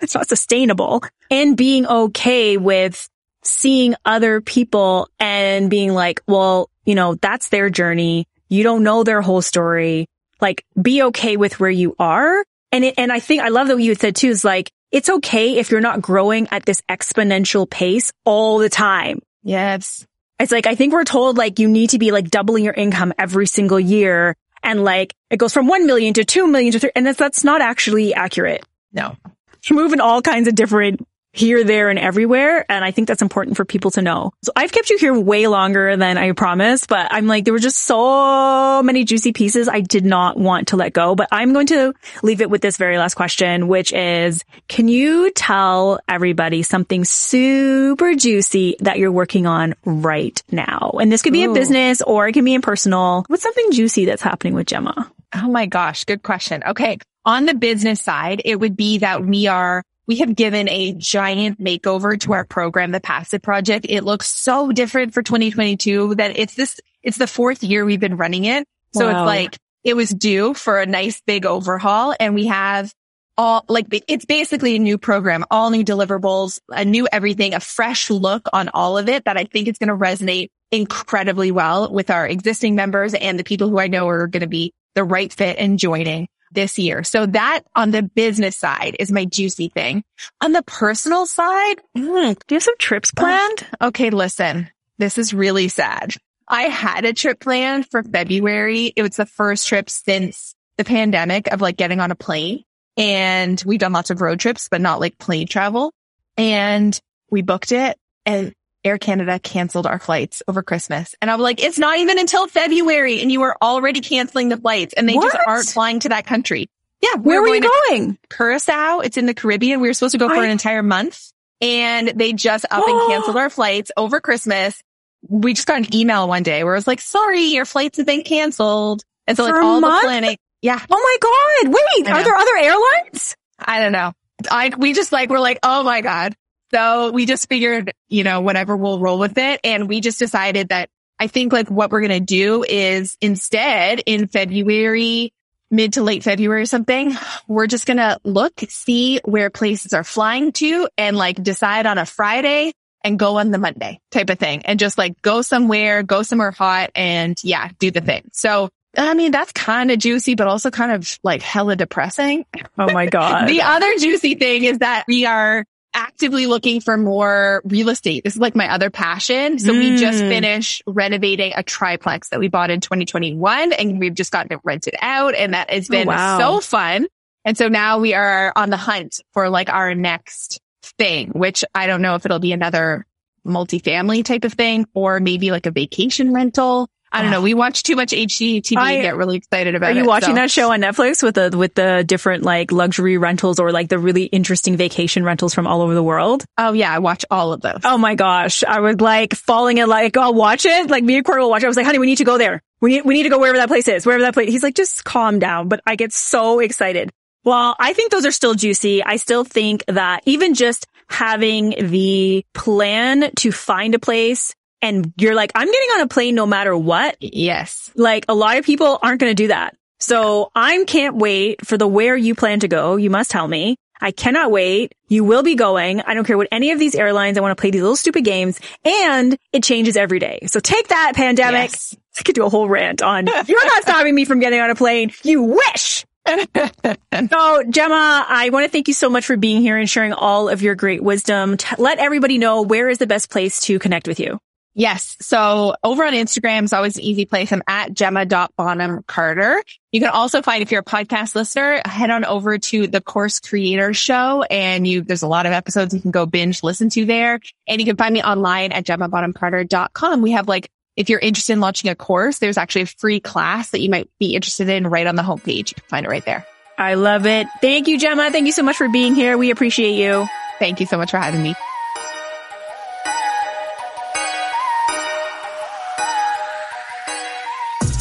it's 0.00 0.14
not 0.14 0.28
sustainable 0.28 1.02
and 1.30 1.56
being 1.56 1.86
okay 1.86 2.56
with 2.56 3.08
seeing 3.42 3.94
other 4.04 4.40
people 4.40 5.08
and 5.18 5.70
being 5.70 5.92
like, 5.92 6.22
well, 6.26 6.70
you 6.84 6.94
know, 6.94 7.14
that's 7.14 7.48
their 7.48 7.70
journey. 7.70 8.26
You 8.50 8.62
don't 8.62 8.82
know 8.82 9.04
their 9.04 9.22
whole 9.22 9.40
story. 9.40 10.06
Like 10.40 10.64
be 10.80 11.02
okay 11.04 11.38
with 11.38 11.58
where 11.58 11.70
you 11.70 11.96
are. 11.98 12.44
And 12.72 12.84
it, 12.84 12.94
and 12.98 13.10
I 13.10 13.20
think 13.20 13.42
I 13.42 13.48
love 13.48 13.68
that 13.68 13.76
what 13.76 13.82
you 13.82 13.94
said 13.94 14.16
too 14.16 14.28
is 14.28 14.44
like, 14.44 14.70
it's 14.90 15.08
okay 15.08 15.58
if 15.58 15.70
you're 15.70 15.80
not 15.80 16.02
growing 16.02 16.48
at 16.50 16.66
this 16.66 16.82
exponential 16.82 17.68
pace 17.68 18.12
all 18.24 18.58
the 18.58 18.68
time. 18.68 19.22
Yes. 19.42 20.06
It's 20.38 20.52
like, 20.52 20.66
I 20.66 20.74
think 20.74 20.92
we're 20.92 21.04
told 21.04 21.38
like 21.38 21.58
you 21.58 21.68
need 21.68 21.90
to 21.90 21.98
be 21.98 22.10
like 22.10 22.28
doubling 22.28 22.64
your 22.64 22.74
income 22.74 23.12
every 23.18 23.46
single 23.46 23.80
year. 23.80 24.36
And 24.62 24.84
like 24.84 25.14
it 25.30 25.36
goes 25.36 25.54
from 25.54 25.68
1 25.68 25.86
million 25.86 26.14
to 26.14 26.24
2 26.24 26.46
million 26.46 26.72
to 26.72 26.80
3. 26.80 26.90
And 26.96 27.06
that's, 27.06 27.18
that's 27.18 27.44
not 27.44 27.60
actually 27.60 28.14
accurate. 28.14 28.64
No. 28.92 29.16
You're 29.64 29.78
moving 29.78 30.00
all 30.00 30.22
kinds 30.22 30.48
of 30.48 30.54
different 30.54 31.06
here, 31.32 31.64
there, 31.64 31.88
and 31.90 31.98
everywhere. 31.98 32.64
And 32.68 32.84
I 32.84 32.90
think 32.90 33.08
that's 33.08 33.22
important 33.22 33.56
for 33.56 33.64
people 33.64 33.90
to 33.92 34.02
know. 34.02 34.32
So 34.42 34.52
I've 34.56 34.72
kept 34.72 34.90
you 34.90 34.98
here 34.98 35.18
way 35.18 35.46
longer 35.46 35.96
than 35.96 36.18
I 36.18 36.32
promised, 36.32 36.88
but 36.88 37.08
I'm 37.10 37.26
like, 37.26 37.44
there 37.44 37.52
were 37.52 37.60
just 37.60 37.78
so 37.78 38.82
many 38.82 39.04
juicy 39.04 39.32
pieces 39.32 39.68
I 39.68 39.80
did 39.80 40.04
not 40.04 40.36
want 40.36 40.68
to 40.68 40.76
let 40.76 40.92
go, 40.92 41.14
but 41.14 41.28
I'm 41.30 41.52
going 41.52 41.68
to 41.68 41.94
leave 42.22 42.40
it 42.40 42.50
with 42.50 42.62
this 42.62 42.76
very 42.76 42.98
last 42.98 43.14
question, 43.14 43.68
which 43.68 43.92
is, 43.92 44.44
can 44.68 44.88
you 44.88 45.30
tell 45.30 46.00
everybody 46.08 46.62
something 46.62 47.04
super 47.04 48.14
juicy 48.14 48.76
that 48.80 48.98
you're 48.98 49.12
working 49.12 49.46
on 49.46 49.74
right 49.84 50.42
now? 50.50 50.92
And 51.00 51.12
this 51.12 51.22
could 51.22 51.32
be 51.32 51.44
Ooh. 51.44 51.50
in 51.50 51.54
business 51.54 52.02
or 52.02 52.28
it 52.28 52.32
can 52.32 52.44
be 52.44 52.54
in 52.54 52.62
personal. 52.62 53.24
What's 53.28 53.42
something 53.42 53.72
juicy 53.72 54.04
that's 54.04 54.22
happening 54.22 54.54
with 54.54 54.66
Gemma? 54.66 55.10
Oh 55.34 55.48
my 55.48 55.66
gosh. 55.66 56.04
Good 56.04 56.22
question. 56.22 56.62
Okay. 56.66 56.98
On 57.24 57.46
the 57.46 57.54
business 57.54 58.00
side, 58.00 58.42
it 58.44 58.56
would 58.56 58.76
be 58.76 58.98
that 58.98 59.24
we 59.24 59.46
are 59.46 59.82
we 60.10 60.16
have 60.16 60.34
given 60.34 60.68
a 60.68 60.92
giant 60.94 61.60
makeover 61.60 62.18
to 62.18 62.32
our 62.32 62.44
program, 62.44 62.90
the 62.90 62.98
Passive 62.98 63.40
Project. 63.40 63.86
It 63.88 64.02
looks 64.02 64.28
so 64.28 64.72
different 64.72 65.14
for 65.14 65.22
2022 65.22 66.16
that 66.16 66.36
it's 66.36 66.56
this, 66.56 66.80
it's 67.04 67.16
the 67.16 67.28
fourth 67.28 67.62
year 67.62 67.84
we've 67.84 68.00
been 68.00 68.16
running 68.16 68.44
it. 68.44 68.66
So 68.92 69.06
wow. 69.06 69.22
it's 69.22 69.26
like, 69.28 69.56
it 69.84 69.94
was 69.94 70.10
due 70.10 70.52
for 70.52 70.80
a 70.80 70.86
nice 70.86 71.22
big 71.24 71.46
overhaul 71.46 72.12
and 72.18 72.34
we 72.34 72.46
have 72.48 72.92
all 73.38 73.64
like 73.68 73.86
it's 74.08 74.24
basically 74.24 74.74
a 74.74 74.80
new 74.80 74.98
program, 74.98 75.44
all 75.48 75.70
new 75.70 75.84
deliverables, 75.84 76.58
a 76.70 76.84
new 76.84 77.06
everything, 77.12 77.54
a 77.54 77.60
fresh 77.60 78.10
look 78.10 78.48
on 78.52 78.68
all 78.74 78.98
of 78.98 79.08
it 79.08 79.26
that 79.26 79.36
I 79.36 79.44
think 79.44 79.68
is 79.68 79.78
going 79.78 79.90
to 79.90 79.94
resonate 79.94 80.48
incredibly 80.72 81.52
well 81.52 81.88
with 81.88 82.10
our 82.10 82.26
existing 82.26 82.74
members 82.74 83.14
and 83.14 83.38
the 83.38 83.44
people 83.44 83.68
who 83.68 83.78
I 83.78 83.86
know 83.86 84.08
are 84.08 84.26
going 84.26 84.40
to 84.40 84.48
be 84.48 84.74
the 84.96 85.04
right 85.04 85.32
fit 85.32 85.56
and 85.56 85.78
joining 85.78 86.26
this 86.50 86.78
year. 86.78 87.04
So 87.04 87.26
that 87.26 87.62
on 87.74 87.90
the 87.90 88.02
business 88.02 88.56
side 88.56 88.96
is 88.98 89.12
my 89.12 89.24
juicy 89.24 89.68
thing. 89.68 90.02
On 90.40 90.52
the 90.52 90.62
personal 90.62 91.26
side, 91.26 91.76
mm, 91.96 92.36
do 92.46 92.54
you 92.54 92.56
have 92.56 92.62
some 92.62 92.78
trips 92.78 93.12
planned? 93.12 93.66
okay, 93.80 94.10
listen, 94.10 94.70
this 94.98 95.18
is 95.18 95.32
really 95.34 95.68
sad. 95.68 96.14
I 96.48 96.62
had 96.62 97.04
a 97.04 97.12
trip 97.12 97.40
planned 97.40 97.86
for 97.90 98.02
February. 98.02 98.92
It 98.96 99.02
was 99.02 99.16
the 99.16 99.26
first 99.26 99.68
trip 99.68 99.88
since 99.88 100.54
the 100.76 100.84
pandemic 100.84 101.46
of 101.52 101.60
like 101.60 101.76
getting 101.76 102.00
on 102.00 102.10
a 102.10 102.16
plane. 102.16 102.64
And 102.96 103.62
we've 103.64 103.78
done 103.78 103.92
lots 103.92 104.10
of 104.10 104.20
road 104.20 104.40
trips, 104.40 104.68
but 104.68 104.80
not 104.80 105.00
like 105.00 105.16
plane 105.16 105.46
travel. 105.46 105.92
And 106.36 106.98
we 107.30 107.42
booked 107.42 107.72
it 107.72 107.96
and 108.26 108.52
Air 108.84 108.98
Canada 108.98 109.38
canceled 109.38 109.86
our 109.86 109.98
flights 109.98 110.42
over 110.48 110.62
Christmas. 110.62 111.14
And 111.20 111.30
I'm 111.30 111.40
like, 111.40 111.62
it's 111.62 111.78
not 111.78 111.98
even 111.98 112.18
until 112.18 112.46
February 112.46 113.20
and 113.20 113.30
you 113.30 113.42
are 113.42 113.56
already 113.60 114.00
canceling 114.00 114.48
the 114.48 114.56
flights 114.56 114.94
and 114.94 115.08
they 115.08 115.14
what? 115.14 115.32
just 115.32 115.46
aren't 115.46 115.68
flying 115.68 116.00
to 116.00 116.08
that 116.10 116.26
country. 116.26 116.68
Yeah. 117.02 117.16
Where 117.20 117.42
were 117.42 117.54
you 117.54 117.70
going? 117.88 118.18
Curacao. 118.30 119.00
It's 119.00 119.16
in 119.16 119.26
the 119.26 119.34
Caribbean. 119.34 119.80
We 119.80 119.88
were 119.88 119.94
supposed 119.94 120.12
to 120.12 120.18
go 120.18 120.28
for 120.28 120.36
I... 120.36 120.44
an 120.44 120.50
entire 120.50 120.82
month 120.82 121.32
and 121.60 122.08
they 122.08 122.32
just 122.32 122.64
up 122.70 122.86
and 122.86 123.00
canceled 123.08 123.36
our 123.36 123.50
flights 123.50 123.92
over 123.96 124.20
Christmas. 124.20 124.82
We 125.28 125.52
just 125.52 125.66
got 125.66 125.78
an 125.78 125.94
email 125.94 126.26
one 126.28 126.42
day 126.42 126.64
where 126.64 126.74
it 126.74 126.78
was 126.78 126.86
like, 126.86 127.00
sorry, 127.00 127.42
your 127.42 127.66
flights 127.66 127.98
have 127.98 128.06
been 128.06 128.22
canceled. 128.22 129.02
And 129.26 129.36
so 129.36 129.46
for 129.46 129.52
like 129.52 129.62
all 129.62 129.80
month? 129.80 130.02
the 130.02 130.06
planning. 130.06 130.36
Yeah. 130.62 130.80
Oh 130.90 131.18
my 131.62 131.64
God. 131.64 131.74
Wait, 131.74 132.10
are 132.10 132.24
there 132.24 132.34
other 132.34 132.56
airlines? 132.56 133.36
I 133.58 133.80
don't 133.80 133.92
know. 133.92 134.12
I, 134.50 134.72
we 134.76 134.94
just 134.94 135.12
like, 135.12 135.28
we're 135.28 135.40
like, 135.40 135.58
oh 135.62 135.82
my 135.82 136.00
God. 136.00 136.34
So 136.72 137.10
we 137.10 137.26
just 137.26 137.48
figured, 137.48 137.92
you 138.08 138.24
know, 138.24 138.40
whatever 138.40 138.76
we'll 138.76 139.00
roll 139.00 139.18
with 139.18 139.38
it. 139.38 139.60
And 139.64 139.88
we 139.88 140.00
just 140.00 140.18
decided 140.18 140.68
that 140.68 140.88
I 141.18 141.26
think 141.26 141.52
like 141.52 141.70
what 141.70 141.90
we're 141.90 142.00
going 142.00 142.10
to 142.10 142.20
do 142.20 142.64
is 142.66 143.16
instead 143.20 144.02
in 144.06 144.26
February, 144.28 145.32
mid 145.70 145.94
to 145.94 146.02
late 146.02 146.22
February 146.22 146.62
or 146.62 146.66
something, 146.66 147.14
we're 147.46 147.66
just 147.66 147.86
going 147.86 147.98
to 147.98 148.18
look, 148.24 148.52
see 148.68 149.20
where 149.24 149.50
places 149.50 149.92
are 149.92 150.04
flying 150.04 150.52
to 150.52 150.88
and 150.96 151.16
like 151.16 151.42
decide 151.42 151.86
on 151.86 151.98
a 151.98 152.06
Friday 152.06 152.72
and 153.02 153.18
go 153.18 153.38
on 153.38 153.50
the 153.50 153.58
Monday 153.58 154.00
type 154.10 154.30
of 154.30 154.38
thing 154.38 154.62
and 154.64 154.78
just 154.78 154.98
like 154.98 155.20
go 155.22 155.42
somewhere, 155.42 156.02
go 156.02 156.22
somewhere 156.22 156.50
hot 156.50 156.90
and 156.94 157.38
yeah, 157.42 157.68
do 157.78 157.90
the 157.90 158.00
thing. 158.00 158.28
So 158.32 158.70
I 158.96 159.14
mean, 159.14 159.30
that's 159.30 159.52
kind 159.52 159.90
of 159.90 159.98
juicy, 159.98 160.34
but 160.34 160.48
also 160.48 160.70
kind 160.70 160.90
of 160.90 161.18
like 161.22 161.42
hella 161.42 161.76
depressing. 161.76 162.44
Oh 162.76 162.90
my 162.90 163.06
God. 163.10 163.46
the 163.48 163.62
other 163.62 163.96
juicy 163.98 164.34
thing 164.34 164.64
is 164.64 164.78
that 164.78 165.04
we 165.06 165.26
are 165.26 165.64
actively 165.94 166.46
looking 166.46 166.80
for 166.80 166.96
more 166.96 167.62
real 167.64 167.88
estate. 167.88 168.24
This 168.24 168.34
is 168.34 168.40
like 168.40 168.54
my 168.54 168.72
other 168.72 168.90
passion. 168.90 169.58
So 169.58 169.72
mm. 169.72 169.78
we 169.78 169.96
just 169.96 170.22
mm. 170.22 170.28
finished 170.28 170.82
renovating 170.86 171.52
a 171.56 171.62
triplex 171.62 172.28
that 172.30 172.40
we 172.40 172.48
bought 172.48 172.70
in 172.70 172.80
2021 172.80 173.72
and 173.72 173.98
we've 173.98 174.14
just 174.14 174.30
gotten 174.30 174.52
it 174.52 174.60
rented 174.62 174.94
out 175.00 175.34
and 175.34 175.54
that 175.54 175.70
has 175.70 175.88
oh, 175.90 175.92
been 175.92 176.08
oh, 176.08 176.12
wow. 176.12 176.38
so 176.38 176.60
fun. 176.60 177.06
And 177.44 177.56
so 177.56 177.68
now 177.68 177.98
we 177.98 178.14
are 178.14 178.52
on 178.54 178.70
the 178.70 178.76
hunt 178.76 179.20
for 179.32 179.48
like 179.48 179.68
our 179.68 179.94
next 179.94 180.60
thing, 180.98 181.30
which 181.30 181.64
I 181.74 181.86
don't 181.86 182.02
know 182.02 182.14
if 182.14 182.24
it'll 182.24 182.38
be 182.38 182.52
another 182.52 183.06
multifamily 183.46 184.24
type 184.24 184.44
of 184.44 184.52
thing 184.52 184.86
or 184.94 185.20
maybe 185.20 185.50
like 185.50 185.66
a 185.66 185.70
vacation 185.70 186.32
rental. 186.32 186.88
I 187.12 187.22
don't 187.22 187.30
know. 187.30 187.40
We 187.40 187.54
watch 187.54 187.82
too 187.82 187.96
much 187.96 188.12
HGTV 188.12 188.76
I, 188.76 188.92
and 188.92 189.02
get 189.02 189.16
really 189.16 189.36
excited 189.38 189.74
about 189.74 189.90
it. 189.90 189.94
Are 189.94 189.96
you 189.96 190.04
it, 190.04 190.08
watching 190.08 190.30
so. 190.30 190.34
that 190.34 190.50
show 190.50 190.72
on 190.72 190.80
Netflix 190.80 191.22
with 191.22 191.34
the 191.34 191.56
with 191.56 191.74
the 191.74 192.04
different 192.06 192.44
like 192.44 192.70
luxury 192.70 193.18
rentals 193.18 193.58
or 193.58 193.72
like 193.72 193.88
the 193.88 193.98
really 193.98 194.24
interesting 194.24 194.76
vacation 194.76 195.24
rentals 195.24 195.52
from 195.52 195.66
all 195.66 195.82
over 195.82 195.94
the 195.94 196.02
world? 196.02 196.44
Oh 196.56 196.72
yeah, 196.72 196.92
I 196.92 197.00
watch 197.00 197.24
all 197.30 197.52
of 197.52 197.60
those. 197.62 197.80
Oh 197.84 197.98
my 197.98 198.14
gosh, 198.14 198.62
I 198.62 198.80
was 198.80 199.00
like 199.00 199.34
falling 199.34 199.78
in 199.78 199.88
like 199.88 200.16
I'll 200.16 200.34
watch 200.34 200.64
it. 200.66 200.88
Like 200.88 201.02
me 201.02 201.16
and 201.16 201.24
Corey 201.24 201.40
will 201.40 201.50
watch 201.50 201.62
it. 201.62 201.66
I 201.66 201.68
was 201.68 201.76
like, 201.76 201.86
honey, 201.86 201.98
we 201.98 202.06
need 202.06 202.18
to 202.18 202.24
go 202.24 202.38
there. 202.38 202.62
We 202.80 202.90
need 202.90 203.04
we 203.04 203.14
need 203.14 203.24
to 203.24 203.28
go 203.28 203.38
wherever 203.38 203.58
that 203.58 203.68
place 203.68 203.88
is, 203.88 204.06
wherever 204.06 204.22
that 204.22 204.34
place. 204.34 204.48
He's 204.48 204.62
like, 204.62 204.74
just 204.74 205.04
calm 205.04 205.38
down. 205.40 205.68
But 205.68 205.80
I 205.86 205.96
get 205.96 206.12
so 206.12 206.60
excited. 206.60 207.10
Well, 207.42 207.74
I 207.78 207.94
think 207.94 208.12
those 208.12 208.26
are 208.26 208.32
still 208.32 208.54
juicy. 208.54 209.02
I 209.02 209.16
still 209.16 209.44
think 209.44 209.84
that 209.88 210.22
even 210.26 210.54
just 210.54 210.86
having 211.08 211.70
the 211.88 212.44
plan 212.54 213.30
to 213.36 213.50
find 213.50 213.94
a 213.94 213.98
place 213.98 214.54
and 214.82 215.12
you're 215.16 215.34
like, 215.34 215.52
I'm 215.54 215.66
getting 215.66 215.90
on 215.90 216.00
a 216.02 216.08
plane 216.08 216.34
no 216.34 216.46
matter 216.46 216.76
what. 216.76 217.16
Yes. 217.20 217.90
Like 217.94 218.24
a 218.28 218.34
lot 218.34 218.56
of 218.56 218.64
people 218.64 218.98
aren't 219.02 219.20
going 219.20 219.30
to 219.30 219.42
do 219.42 219.48
that. 219.48 219.76
So 219.98 220.50
I 220.54 220.82
can't 220.86 221.16
wait 221.16 221.64
for 221.66 221.76
the 221.76 221.86
where 221.86 222.16
you 222.16 222.34
plan 222.34 222.60
to 222.60 222.68
go. 222.68 222.96
You 222.96 223.10
must 223.10 223.30
tell 223.30 223.46
me. 223.46 223.76
I 224.00 224.12
cannot 224.12 224.50
wait. 224.50 224.94
You 225.08 225.24
will 225.24 225.42
be 225.42 225.54
going. 225.54 226.00
I 226.00 226.14
don't 226.14 226.24
care 226.24 226.38
what 226.38 226.48
any 226.50 226.70
of 226.70 226.78
these 226.78 226.94
airlines. 226.94 227.36
I 227.36 227.42
want 227.42 227.56
to 227.56 227.60
play 227.60 227.70
these 227.70 227.82
little 227.82 227.96
stupid 227.96 228.24
games 228.24 228.58
and 228.82 229.36
it 229.52 229.62
changes 229.62 229.96
every 229.96 230.18
day. 230.18 230.40
So 230.46 230.58
take 230.58 230.88
that 230.88 231.12
pandemic. 231.14 231.70
Yes. 231.72 231.96
I 232.18 232.22
could 232.22 232.34
do 232.34 232.44
a 232.44 232.50
whole 232.50 232.68
rant 232.68 233.02
on 233.02 233.26
you're 233.26 233.66
not 233.66 233.82
stopping 233.82 234.14
me 234.14 234.24
from 234.24 234.40
getting 234.40 234.60
on 234.60 234.70
a 234.70 234.74
plane. 234.74 235.12
You 235.22 235.42
wish. 235.42 236.04
so 236.26 237.62
Gemma, 237.70 238.26
I 238.28 238.50
want 238.52 238.64
to 238.64 238.70
thank 238.70 238.88
you 238.88 238.94
so 238.94 239.08
much 239.08 239.26
for 239.26 239.36
being 239.36 239.62
here 239.62 239.76
and 239.76 239.88
sharing 239.88 240.12
all 240.12 240.48
of 240.48 240.60
your 240.62 240.74
great 240.74 241.02
wisdom. 241.02 241.56
T- 241.56 241.76
let 241.78 241.98
everybody 241.98 242.38
know 242.38 242.62
where 242.62 242.88
is 242.88 242.98
the 242.98 243.06
best 243.06 243.30
place 243.30 243.60
to 243.62 243.78
connect 243.78 244.06
with 244.08 244.20
you. 244.20 244.38
Yes. 244.80 245.18
So 245.20 245.76
over 245.84 246.06
on 246.06 246.14
Instagram 246.14 246.64
is 246.64 246.72
always 246.72 246.96
an 246.96 247.02
easy 247.02 247.26
place. 247.26 247.52
I'm 247.52 247.62
at 247.66 247.92
gemma.bonham-carter. 247.92 249.62
You 249.92 250.00
can 250.00 250.08
also 250.08 250.40
find, 250.40 250.62
if 250.62 250.72
you're 250.72 250.80
a 250.80 250.84
podcast 250.84 251.34
listener, 251.34 251.82
head 251.84 252.08
on 252.08 252.24
over 252.24 252.56
to 252.56 252.86
the 252.86 253.02
course 253.02 253.40
creator 253.40 253.92
show 253.92 254.42
and 254.44 254.86
you, 254.86 255.02
there's 255.02 255.20
a 255.20 255.26
lot 255.28 255.44
of 255.44 255.52
episodes 255.52 255.92
you 255.92 256.00
can 256.00 256.12
go 256.12 256.24
binge 256.24 256.62
listen 256.62 256.88
to 256.88 257.04
there. 257.04 257.40
And 257.68 257.78
you 257.78 257.84
can 257.84 257.98
find 257.98 258.14
me 258.14 258.22
online 258.22 258.72
at 258.72 258.86
gemmabonhamcarter.com. 258.86 260.22
We 260.22 260.30
have 260.30 260.48
like, 260.48 260.70
if 260.96 261.10
you're 261.10 261.20
interested 261.20 261.52
in 261.52 261.60
launching 261.60 261.90
a 261.90 261.94
course, 261.94 262.38
there's 262.38 262.56
actually 262.56 262.82
a 262.82 262.86
free 262.86 263.20
class 263.20 263.72
that 263.72 263.82
you 263.82 263.90
might 263.90 264.08
be 264.18 264.34
interested 264.34 264.70
in 264.70 264.86
right 264.86 265.06
on 265.06 265.14
the 265.14 265.22
homepage. 265.22 265.68
You 265.68 265.74
can 265.74 265.84
find 265.88 266.06
it 266.06 266.08
right 266.08 266.24
there. 266.24 266.46
I 266.78 266.94
love 266.94 267.26
it. 267.26 267.48
Thank 267.60 267.86
you, 267.86 267.98
Gemma. 267.98 268.30
Thank 268.30 268.46
you 268.46 268.52
so 268.52 268.62
much 268.62 268.78
for 268.78 268.88
being 268.88 269.14
here. 269.14 269.36
We 269.36 269.50
appreciate 269.50 269.96
you. 269.96 270.26
Thank 270.58 270.80
you 270.80 270.86
so 270.86 270.96
much 270.96 271.10
for 271.10 271.18
having 271.18 271.42
me. 271.42 271.54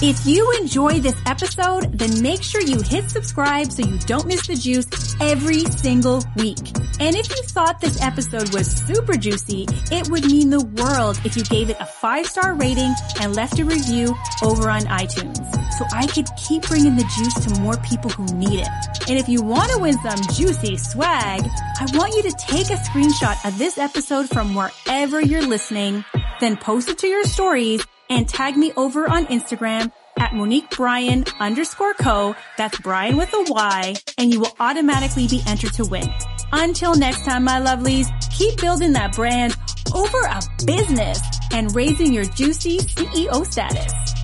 If 0.01 0.25
you 0.25 0.49
enjoy 0.61 1.01
this 1.01 1.15
episode, 1.25 1.99
then 1.99 2.21
make 2.21 2.41
sure 2.41 2.61
you 2.61 2.79
hit 2.79 3.09
subscribe 3.09 3.69
so 3.69 3.85
you 3.85 3.99
don't 3.99 4.27
miss 4.27 4.47
the 4.47 4.55
juice 4.55 4.87
every 5.19 5.65
single 5.65 6.23
week. 6.37 6.71
And 7.01 7.17
if 7.17 7.29
you 7.29 7.43
thought 7.43 7.81
this 7.81 8.01
episode 8.01 8.53
was 8.53 8.71
super 8.71 9.17
juicy, 9.17 9.65
it 9.91 10.07
would 10.07 10.23
mean 10.23 10.51
the 10.51 10.63
world 10.63 11.19
if 11.25 11.35
you 11.35 11.43
gave 11.43 11.69
it 11.69 11.75
a 11.81 11.85
five 11.85 12.27
star 12.27 12.53
rating 12.53 12.93
and 13.19 13.35
left 13.35 13.59
a 13.59 13.65
review 13.65 14.15
over 14.41 14.69
on 14.69 14.83
iTunes. 14.83 15.35
So 15.73 15.83
I 15.93 16.07
could 16.07 16.29
keep 16.37 16.61
bringing 16.69 16.95
the 16.95 17.03
juice 17.17 17.33
to 17.47 17.59
more 17.59 17.75
people 17.81 18.09
who 18.09 18.25
need 18.37 18.61
it. 18.61 19.09
And 19.09 19.19
if 19.19 19.27
you 19.27 19.41
want 19.41 19.69
to 19.73 19.79
win 19.79 19.99
some 19.99 20.21
juicy 20.33 20.77
swag, 20.77 21.41
I 21.77 21.87
want 21.95 22.15
you 22.15 22.23
to 22.23 22.35
take 22.39 22.69
a 22.69 22.79
screenshot 22.87 23.45
of 23.45 23.57
this 23.57 23.77
episode 23.77 24.29
from 24.29 24.55
wherever 24.55 25.19
you're 25.19 25.45
listening, 25.45 26.05
then 26.39 26.55
post 26.55 26.87
it 26.87 26.99
to 26.99 27.07
your 27.07 27.25
stories 27.25 27.85
and 28.09 28.27
tag 28.27 28.57
me 28.57 28.73
over 28.75 29.09
on 29.09 29.25
Instagram 29.27 29.91
at 30.19 30.33
Monique 30.33 30.69
Bryan 30.71 31.25
underscore 31.39 31.93
co. 31.93 32.35
That's 32.57 32.77
Brian 32.79 33.17
with 33.17 33.33
a 33.33 33.45
Y 33.47 33.95
and 34.17 34.33
you 34.33 34.41
will 34.41 34.55
automatically 34.59 35.27
be 35.27 35.41
entered 35.47 35.73
to 35.73 35.85
win. 35.85 36.09
Until 36.51 36.95
next 36.95 37.25
time, 37.25 37.43
my 37.43 37.59
lovelies, 37.59 38.07
keep 38.35 38.59
building 38.59 38.93
that 38.93 39.15
brand 39.15 39.55
over 39.93 40.19
a 40.21 40.41
business 40.65 41.21
and 41.51 41.73
raising 41.75 42.13
your 42.13 42.25
juicy 42.25 42.79
CEO 42.79 43.45
status. 43.45 44.18